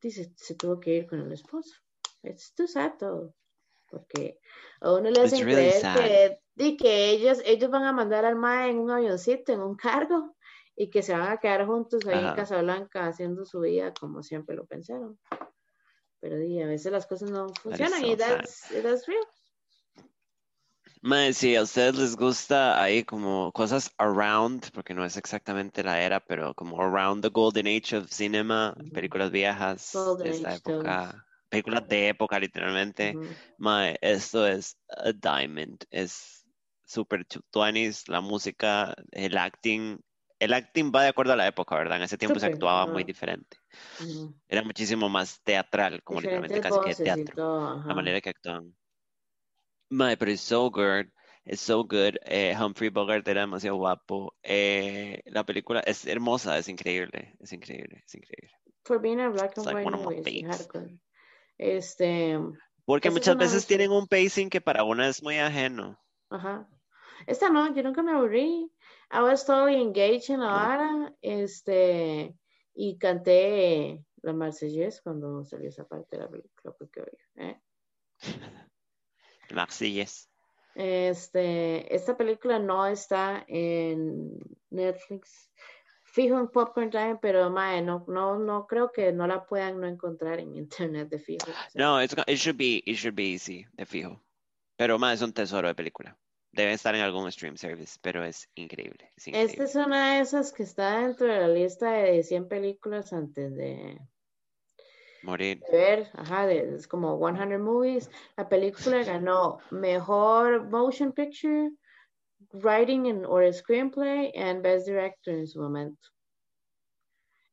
dice, 0.01 0.31
se 0.35 0.55
tuvo 0.55 0.79
que 0.79 0.95
ir 0.95 1.07
con 1.07 1.19
el 1.19 1.31
esposo. 1.31 1.75
Es 2.23 2.53
tu 2.55 2.67
sato, 2.67 3.35
porque 3.93 4.39
a 4.81 4.91
uno 4.91 5.11
le 5.11 5.21
hacen 5.21 5.43
creer 5.43 6.39
que, 6.57 6.77
que 6.77 7.09
ellos, 7.11 7.39
ellos 7.45 7.69
van 7.69 7.83
a 7.83 7.93
mandar 7.93 8.25
al 8.25 8.35
mae 8.35 8.71
en 8.71 8.79
un 8.79 8.89
avioncito, 8.89 9.53
en 9.53 9.61
un 9.61 9.75
cargo, 9.75 10.35
y 10.75 10.89
que 10.89 11.03
se 11.03 11.13
van 11.13 11.31
a 11.31 11.37
quedar 11.37 11.67
juntos 11.67 12.05
ahí 12.07 12.25
en 12.25 12.33
Casablanca 12.33 13.05
haciendo 13.05 13.45
su 13.45 13.59
vida 13.59 13.93
como 13.93 14.23
siempre 14.23 14.55
lo 14.55 14.65
pensaron. 14.65 15.19
Pero 16.19 16.35
a 16.35 16.67
veces 16.67 16.91
las 16.91 17.05
cosas 17.05 17.29
no 17.29 17.49
funcionan 17.61 18.03
y 18.03 18.15
that's, 18.15 18.69
that's 18.81 19.05
real. 19.05 19.27
Mae, 21.01 21.33
si 21.33 21.53
a 21.57 21.63
ustedes 21.63 21.95
les 21.95 22.15
gusta 22.15 22.81
ahí 22.81 23.03
como 23.03 23.51
cosas 23.51 23.91
around, 23.97 24.71
porque 24.71 24.93
no 24.93 25.03
es 25.03 25.17
exactamente 25.17 25.83
la 25.83 26.01
era, 26.01 26.21
pero 26.21 26.53
como 26.53 26.81
around 26.81 27.21
the 27.21 27.29
golden 27.29 27.67
age 27.67 27.97
of 27.97 28.09
cinema, 28.09 28.73
películas 28.93 29.29
viejas 29.29 29.91
de 30.19 30.29
esa 30.29 30.55
época, 30.55 31.25
películas 31.53 31.87
de 31.87 32.09
época 32.09 32.39
literalmente, 32.39 33.15
mae, 33.57 33.97
esto 34.01 34.47
es 34.47 34.77
a 34.89 35.11
diamond, 35.11 35.83
es 35.91 36.45
super 36.83 37.25
20 37.53 37.91
la 38.07 38.21
música, 38.21 38.95
el 39.11 39.37
acting, 39.37 39.99
el 40.39 40.53
acting 40.53 40.91
va 40.93 41.03
de 41.03 41.09
acuerdo 41.09 41.33
a 41.33 41.35
la 41.35 41.47
época, 41.47 41.75
¿verdad? 41.75 41.97
En 41.97 42.03
ese 42.03 42.17
tiempo 42.17 42.39
se 42.39 42.47
actuaba 42.47 42.87
muy 42.87 43.03
diferente. 43.03 43.57
Era 44.47 44.63
muchísimo 44.63 45.09
más 45.09 45.41
teatral, 45.43 46.01
como 46.03 46.21
literalmente 46.21 46.59
casi 46.59 46.79
que 46.79 46.95
teatro, 46.95 47.35
la 47.87 47.93
manera 47.93 48.19
que 48.19 48.29
actuaban. 48.29 48.75
My, 49.89 50.15
pero 50.15 50.31
es 50.31 50.41
so 50.41 50.71
good. 50.71 51.05
Es 51.45 51.59
so 51.59 51.83
good. 51.83 52.15
Eh, 52.25 52.55
Humphrey 52.57 52.89
Bogart 52.89 53.27
era 53.27 53.41
demasiado 53.41 53.77
guapo. 53.77 54.33
Eh, 54.41 55.21
la 55.25 55.43
película 55.45 55.81
es 55.81 56.05
hermosa, 56.07 56.57
es 56.57 56.67
increíble. 56.67 57.35
Es 57.39 57.51
increíble, 57.53 58.01
es 58.05 58.15
increíble. 58.15 58.53
For 58.85 58.99
being 58.99 59.19
a 59.19 59.29
black 59.29 59.57
and 59.57 59.67
white 59.67 61.02
Este. 61.63 62.37
Porque 62.83 63.09
muchas 63.09 63.37
veces 63.37 63.65
tienen 63.65 63.91
un 63.91 64.05
pacing 64.05 64.49
que 64.49 64.59
para 64.59 64.83
una 64.83 65.07
es 65.07 65.23
muy 65.23 65.37
ajeno. 65.37 65.97
Ajá. 66.29 66.67
Esta 67.25 67.49
no, 67.49 67.73
yo 67.73 67.81
nunca 67.83 68.03
me 68.03 68.11
aburrí. 68.11 68.69
Was 69.09 69.45
totally 69.45 69.81
engaged 69.81 70.29
en 70.29 70.41
la 70.41 70.47
vara, 70.47 71.15
este, 71.21 72.35
y 72.73 72.97
canté 72.97 74.03
la 74.23 74.33
Marseillaise 74.33 75.01
cuando 75.01 75.45
salió 75.45 75.69
esa 75.69 75.87
parte 75.87 76.17
de 76.17 76.23
la 76.23 76.29
película, 76.29 76.75
porque 76.77 77.03
¿eh? 77.35 77.61
Marseillaise. 79.53 80.27
Este, 80.75 81.95
esta 81.95 82.17
película 82.17 82.59
no 82.59 82.85
está 82.87 83.45
en 83.47 84.37
Netflix. 84.69 85.49
Fijo 86.13 86.39
en 86.39 86.47
Popcorn 86.47 86.91
Time, 86.91 87.17
pero 87.19 87.49
mae, 87.49 87.81
no, 87.81 88.05
no, 88.07 88.37
no 88.37 88.67
creo 88.67 88.91
que 88.91 89.11
no 89.11 89.25
la 89.25 89.47
puedan 89.47 89.81
no 89.81 89.87
encontrar 89.87 90.39
en 90.39 90.55
internet 90.55 91.09
de 91.09 91.17
fijo. 91.17 91.47
No, 91.73 91.99
it 91.99 92.13
should 92.35 92.55
be, 92.55 92.83
it 92.85 92.97
should 92.97 93.15
be 93.15 93.33
easy, 93.33 93.65
de 93.73 93.85
fijo. 93.85 94.21
Pero 94.77 94.99
más 94.99 95.15
es 95.15 95.21
un 95.23 95.33
tesoro 95.33 95.67
de 95.67 95.73
película. 95.73 96.15
Debe 96.51 96.73
estar 96.73 96.93
en 96.93 97.01
algún 97.01 97.31
stream 97.31 97.57
service, 97.57 97.97
pero 97.99 98.23
es 98.23 98.47
increíble, 98.53 99.11
Esta 99.15 99.63
es 99.63 99.73
una 99.73 100.13
de 100.13 100.19
esas 100.19 100.53
que 100.53 100.61
está 100.61 100.99
dentro 100.99 101.25
de 101.25 101.39
la 101.39 101.47
lista 101.47 101.91
de 101.91 102.21
100 102.21 102.47
películas 102.47 103.11
antes 103.11 103.55
de 103.55 103.99
morir. 105.23 105.63
De 105.71 105.77
ver, 105.77 106.11
ajá, 106.13 106.51
es 106.51 106.87
como 106.87 107.17
100 107.17 107.59
movies. 107.59 108.11
La 108.37 108.47
película 108.47 109.03
ganó 109.03 109.57
mejor 109.71 110.69
motion 110.69 111.11
picture, 111.11 111.71
writing 112.51 113.07
and, 113.07 113.25
or 113.25 113.43
screenplay, 113.51 114.31
and 114.35 114.61
best 114.61 114.85
director 114.85 115.31
en 115.33 115.47
su 115.47 115.59
momento. 115.59 116.09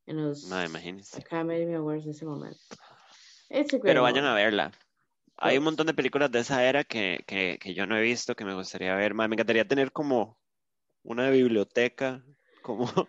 En 0.06 0.24
los 0.24 0.48
no, 0.48 0.64
imagínense. 0.64 1.18
Academy 1.18 1.74
Awards 1.74 2.04
en 2.04 2.10
ese 2.10 2.24
momento. 2.24 2.58
Pero 3.82 4.02
vayan 4.02 4.24
a 4.24 4.34
verla. 4.34 4.72
Hay 5.36 5.58
un 5.58 5.64
montón 5.64 5.86
de 5.86 5.94
películas 5.94 6.30
de 6.30 6.40
esa 6.40 6.64
era 6.64 6.84
que, 6.84 7.24
que, 7.26 7.58
que 7.60 7.74
yo 7.74 7.86
no 7.86 7.96
he 7.96 8.02
visto, 8.02 8.34
que 8.34 8.44
me 8.44 8.54
gustaría 8.54 8.94
ver. 8.94 9.14
me 9.14 9.24
encantaría 9.24 9.66
tener 9.66 9.90
como 9.90 10.38
una 11.02 11.30
biblioteca, 11.30 12.22
como 12.62 12.84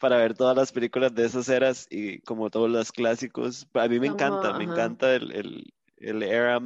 para 0.00 0.16
ver 0.18 0.34
todas 0.34 0.56
las 0.56 0.72
películas 0.72 1.14
de 1.14 1.26
esas 1.26 1.48
eras 1.48 1.86
y 1.90 2.20
como 2.20 2.50
todos 2.50 2.70
los 2.70 2.92
clásicos. 2.92 3.66
A 3.74 3.88
mí 3.88 3.98
me 3.98 4.06
encanta, 4.06 4.56
me 4.56 4.64
encanta 4.64 5.14
el, 5.14 5.32
el, 5.32 5.74
el 5.96 6.22
era, 6.22 6.60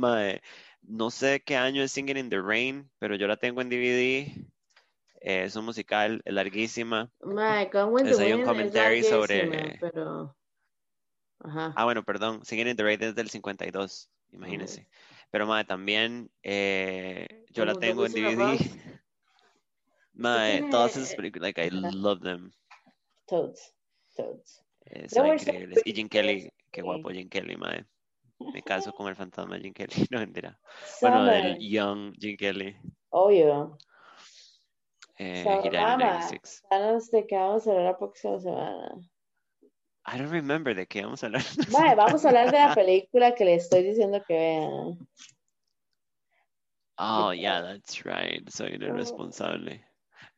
no 0.82 1.10
sé 1.10 1.42
qué 1.44 1.56
año 1.56 1.82
es 1.82 1.92
Singing 1.92 2.16
in 2.16 2.30
the 2.30 2.40
Rain, 2.40 2.90
pero 2.98 3.16
yo 3.16 3.26
la 3.26 3.36
tengo 3.36 3.60
en 3.60 3.70
DVD. 3.70 4.46
Es 5.26 5.56
un 5.56 5.64
musical, 5.64 6.22
larguísima. 6.24 7.10
es, 8.04 8.18
hay 8.20 8.32
un 8.32 8.44
comentario 8.44 9.02
sobre... 9.02 9.76
Pero... 9.80 10.36
Ah, 11.40 11.84
bueno, 11.84 12.04
perdón. 12.04 12.44
Singing 12.44 12.68
in 12.68 12.76
the 12.76 12.84
Rain 12.84 13.02
es 13.02 13.14
del 13.14 13.28
52, 13.28 14.08
imagínense. 14.32 14.88
Pero 15.30 15.46
madre, 15.46 15.64
también 15.64 16.30
eh, 16.42 17.44
yo 17.50 17.64
la 17.64 17.74
tengo 17.74 18.06
en 18.06 18.12
DVD. 18.12 18.56
Madre, 20.14 20.64
todas 20.70 20.96
esas 20.96 21.14
películas, 21.14 21.42
like, 21.48 21.62
I 21.62 21.70
love 21.70 22.22
them. 22.22 22.50
Toads, 23.26 23.74
toads. 24.16 24.64
Son 25.08 25.26
increíbles. 25.26 25.82
Y 25.84 25.92
Jim 25.92 26.08
Kelly, 26.08 26.50
qué 26.70 26.80
guapo 26.80 27.10
Jim 27.10 27.28
Kelly, 27.28 27.56
madre. 27.56 27.84
Me 28.38 28.62
caso 28.62 28.92
con 28.92 29.08
el 29.08 29.16
fantasma 29.16 29.56
de 29.56 29.62
Jim 29.62 29.74
Kelly, 29.74 29.92
no 30.10 30.20
mentira. 30.20 30.58
Bueno, 31.02 31.24
del 31.24 31.58
Young 31.58 32.14
Jim 32.18 32.36
Kelly. 32.38 32.76
Obvio. 33.10 33.76
Eh, 35.18 35.42
so, 35.42 35.50
de 35.50 37.26
qué 37.26 37.36
vamos 37.36 37.66
a 37.66 37.70
hablar 37.70 37.84
la 37.84 37.98
próxima 37.98 38.38
semana. 38.38 39.00
I 40.06 40.18
don't 40.18 40.30
remember 40.30 40.74
de 40.74 40.86
qué 40.86 41.02
vamos 41.02 41.22
a 41.22 41.26
hablar. 41.26 41.42
Vale, 41.70 41.94
vamos 41.94 42.24
a 42.24 42.28
hablar 42.28 42.50
de 42.50 42.58
la 42.58 42.74
película 42.74 43.34
que 43.34 43.44
le 43.44 43.54
estoy 43.54 43.82
diciendo 43.82 44.22
que 44.26 44.34
vean. 44.34 45.08
Oh, 46.98 47.32
yeah, 47.32 47.60
that's 47.60 48.04
right. 48.04 48.48
Soy 48.48 48.74
el 48.74 48.94
responsable. 48.94 49.84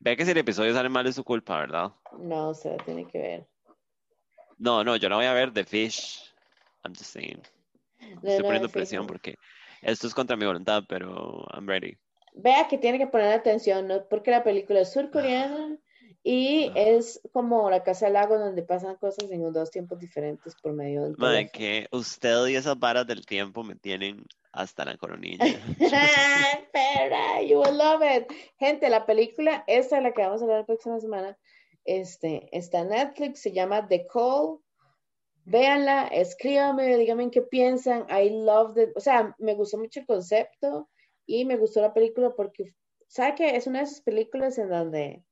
Ve 0.01 0.17
que 0.17 0.25
si 0.25 0.31
el 0.31 0.39
episodio 0.39 0.75
sale 0.75 0.89
mal 0.89 1.07
es 1.07 1.17
su 1.17 1.25
culpa, 1.25 1.59
¿verdad? 1.59 1.93
No, 2.19 2.55
se 2.55 2.71
la 2.71 2.77
tiene 2.79 3.07
que 3.07 3.19
ver. 3.19 3.49
No, 4.57 4.83
no, 4.83 4.97
yo 4.97 5.09
no 5.09 5.17
voy 5.17 5.27
a 5.27 5.33
ver 5.35 5.53
The 5.53 5.65
Fish. 5.65 6.33
I'm 6.85 6.95
just 6.95 7.13
saying. 7.13 7.43
Estoy 8.23 8.43
poniendo 8.45 8.69
presión 8.69 9.07
porque 9.07 9.37
esto 9.83 10.07
es 10.07 10.15
contra 10.15 10.37
mi 10.37 10.47
voluntad, 10.47 10.85
pero 10.89 11.47
I'm 11.53 11.67
ready. 11.67 11.97
Vea 12.41 12.69
que 12.69 12.79
tiene 12.79 12.99
que 12.99 13.09
poner 13.09 13.33
atención, 13.33 13.89
¿no? 13.89 14.07
Porque 14.09 14.31
la 14.31 14.45
película 14.45 14.81
es 14.81 14.93
surcoreana 14.93 15.77
y 16.23 16.71
es 16.77 17.21
como 17.33 17.69
la 17.69 17.83
casa 17.83 18.07
del 18.07 18.15
lago 18.15 18.39
donde 18.39 18.63
pasan 18.63 18.95
cosas 18.95 19.29
en 19.29 19.53
dos 19.53 19.73
tiempos 19.73 19.99
diferentes 19.99 20.55
por 20.63 20.73
medio 20.73 21.03
del 21.03 21.17
Madre, 21.17 21.51
que 21.51 21.89
usted 21.91 22.47
y 22.47 22.55
esas 22.55 22.79
varas 22.79 23.09
del 23.09 23.27
tiempo 23.27 23.65
me 23.65 23.75
tienen 23.75 24.25
hasta 24.53 24.85
la 24.85 24.97
coronilla. 24.97 25.45
Espera, 25.81 27.43
you 27.43 27.61
will 27.61 27.77
love 27.77 28.03
it. 28.03 28.33
Gente, 28.57 28.89
la 28.89 29.05
película, 29.05 29.65
esta 29.67 29.97
es 29.97 30.03
la 30.05 30.13
que 30.13 30.23
vamos 30.23 30.41
a 30.41 30.47
ver 30.47 30.59
la 30.59 30.67
próxima 30.67 31.01
semana, 31.01 31.37
este, 31.85 32.49
está 32.57 32.81
en 32.81 32.91
Netflix, 32.91 33.41
se 33.41 33.51
llama 33.51 33.89
The 33.89 34.07
Call. 34.07 34.59
Véanla, 35.45 36.07
escríbanme, 36.09 36.97
díganme 36.99 37.33
qué 37.33 37.43
piensan. 37.43 38.07
I 38.11 38.31
love 38.31 38.79
it. 38.79 38.91
O 38.95 39.01
sea, 39.01 39.35
me 39.39 39.55
gustó 39.55 39.79
mucho 39.79 39.99
el 39.99 40.07
concepto 40.07 40.89
y 41.29 41.45
me 41.45 41.59
gustó 41.59 41.83
la 41.83 41.93
película 41.93 42.35
porque, 42.35 42.75
¿sabe 43.07 43.35
qué? 43.37 43.55
Es 43.55 43.67
una 43.67 43.81
de 43.81 43.85
esas 43.85 44.01
películas 44.01 44.57
en 44.59 44.71
donde 44.71 45.23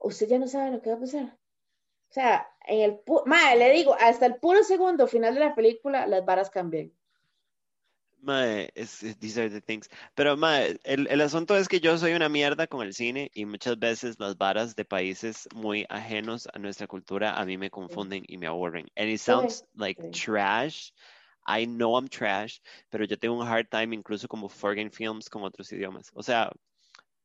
usted 0.00 0.26
ya 0.28 0.38
no 0.38 0.48
sabe 0.48 0.72
lo 0.72 0.82
que 0.82 0.90
va 0.90 0.96
a 0.96 1.00
pasar. 1.00 1.38
O 2.10 2.12
sea, 2.12 2.48
en 2.66 2.80
el 2.80 3.00
madre, 3.24 3.56
le 3.56 3.70
digo, 3.70 3.94
hasta 4.00 4.26
el 4.26 4.36
puro 4.36 4.64
segundo 4.64 5.06
final 5.06 5.34
de 5.34 5.40
la 5.40 5.54
película, 5.54 6.06
las 6.08 6.24
varas 6.24 6.50
cambian. 6.50 6.92
Mae, 8.20 8.70
es, 8.74 9.04
these 9.20 9.40
are 9.40 9.48
the 9.48 9.60
things. 9.60 9.88
Pero 10.16 10.36
mae, 10.36 10.80
el, 10.82 11.06
el, 11.06 11.20
asunto 11.20 11.56
es 11.56 11.68
que 11.68 11.78
yo 11.78 11.96
soy 11.98 12.14
una 12.14 12.28
mierda 12.28 12.66
con 12.66 12.84
el 12.84 12.94
cine 12.94 13.30
y 13.32 13.44
muchas 13.44 13.78
veces 13.78 14.18
las 14.18 14.36
varas 14.36 14.74
de 14.74 14.84
países 14.84 15.48
muy 15.54 15.86
ajenos 15.88 16.48
a 16.52 16.58
nuestra 16.58 16.88
cultura 16.88 17.38
a 17.38 17.44
mí 17.44 17.56
me 17.56 17.70
confunden 17.70 18.24
y 18.26 18.38
me 18.38 18.48
aburren. 18.48 18.88
And 18.96 19.08
it 19.08 19.20
sounds 19.20 19.64
like 19.76 20.10
trash. 20.10 20.90
I 21.48 21.66
know 21.66 21.96
I'm 21.96 22.08
trash, 22.08 22.60
pero 22.90 23.04
yo 23.04 23.18
tengo 23.18 23.34
un 23.40 23.46
hard 23.46 23.68
time 23.70 23.94
incluso 23.94 24.28
como 24.28 24.48
foreign 24.48 24.90
films 24.90 25.30
con 25.30 25.42
otros 25.42 25.72
idiomas. 25.72 26.10
O 26.14 26.22
sea, 26.22 26.52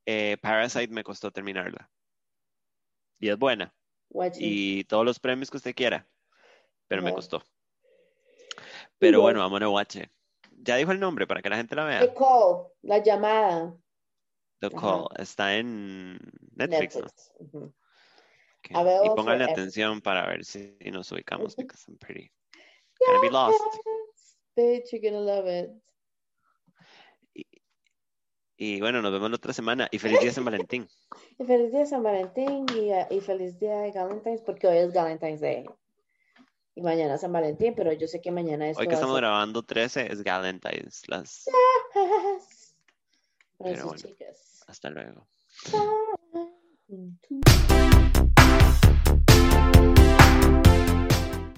eh, 0.05 0.37
Parasite 0.41 0.93
me 0.93 1.03
costó 1.03 1.29
terminarla 1.29 1.89
y 3.19 3.29
es 3.29 3.37
buena. 3.37 3.73
Y 4.35 4.83
todos 4.85 5.05
los 5.05 5.19
premios 5.19 5.49
que 5.49 5.57
usted 5.57 5.75
quiera, 5.75 6.07
pero 6.87 7.01
me 7.01 7.13
costó. 7.13 7.43
Pero 8.99 9.21
bueno, 9.21 9.39
vamos 9.39 9.61
a 9.61 9.69
watch 9.69 9.97
Ya 10.61 10.75
dijo 10.75 10.91
el 10.91 10.99
nombre 10.99 11.25
para 11.25 11.41
que 11.41 11.49
la 11.49 11.57
gente 11.57 11.75
la 11.75 11.85
vea. 11.85 11.99
The 11.99 12.13
Call, 12.13 12.67
la 12.83 12.99
llamada. 12.99 13.75
The 14.59 14.69
Call, 14.69 15.07
está 15.17 15.57
en 15.57 16.19
Netflix, 16.55 17.31
¿no? 17.51 17.73
Y 18.69 19.09
pónganle 19.15 19.43
atención 19.43 19.99
para 19.99 20.25
ver 20.27 20.45
si 20.45 20.77
nos 20.91 21.11
ubicamos, 21.11 21.55
porque 21.55 21.75
I'm 21.87 21.97
pretty 21.97 22.31
gonna 23.05 23.21
be 23.21 23.29
lost. 23.29 23.59
Bitch, 24.55 24.91
you're 24.91 25.01
gonna 25.01 25.19
love 25.19 25.47
it. 25.47 25.71
Y 28.55 28.79
bueno, 28.79 29.01
nos 29.01 29.11
vemos 29.11 29.29
la 29.29 29.35
otra 29.35 29.51
semana. 29.51 29.89
Y 29.91 29.99
feliz 29.99 30.21
día 30.21 30.31
San 30.31 30.45
Valentín. 30.45 30.87
y 31.39 31.43
feliz 31.43 31.71
día 31.71 31.85
San 31.85 32.03
Valentín 32.03 32.65
y, 33.09 33.19
feliz 33.19 33.59
día 33.59 33.79
de 33.79 33.91
Valentine's, 33.91 34.41
porque 34.41 34.67
hoy 34.67 34.77
es 34.77 34.93
Valentine's 34.93 35.41
Day. 35.41 35.65
Y 36.75 36.81
mañana 36.81 37.17
San 37.17 37.33
Valentín, 37.33 37.73
pero 37.75 37.91
yo 37.93 38.07
sé 38.07 38.21
que 38.21 38.31
mañana 38.31 38.69
es. 38.69 38.77
Hoy 38.77 38.87
que 38.87 38.93
estamos 38.93 39.17
grabando 39.17 39.63
13 39.63 40.11
es 40.11 40.23
Valentine's. 40.23 41.03
Las... 41.07 41.45
Pero 43.59 43.85
bueno, 43.85 44.03
hasta 44.67 44.89
luego. 44.89 45.27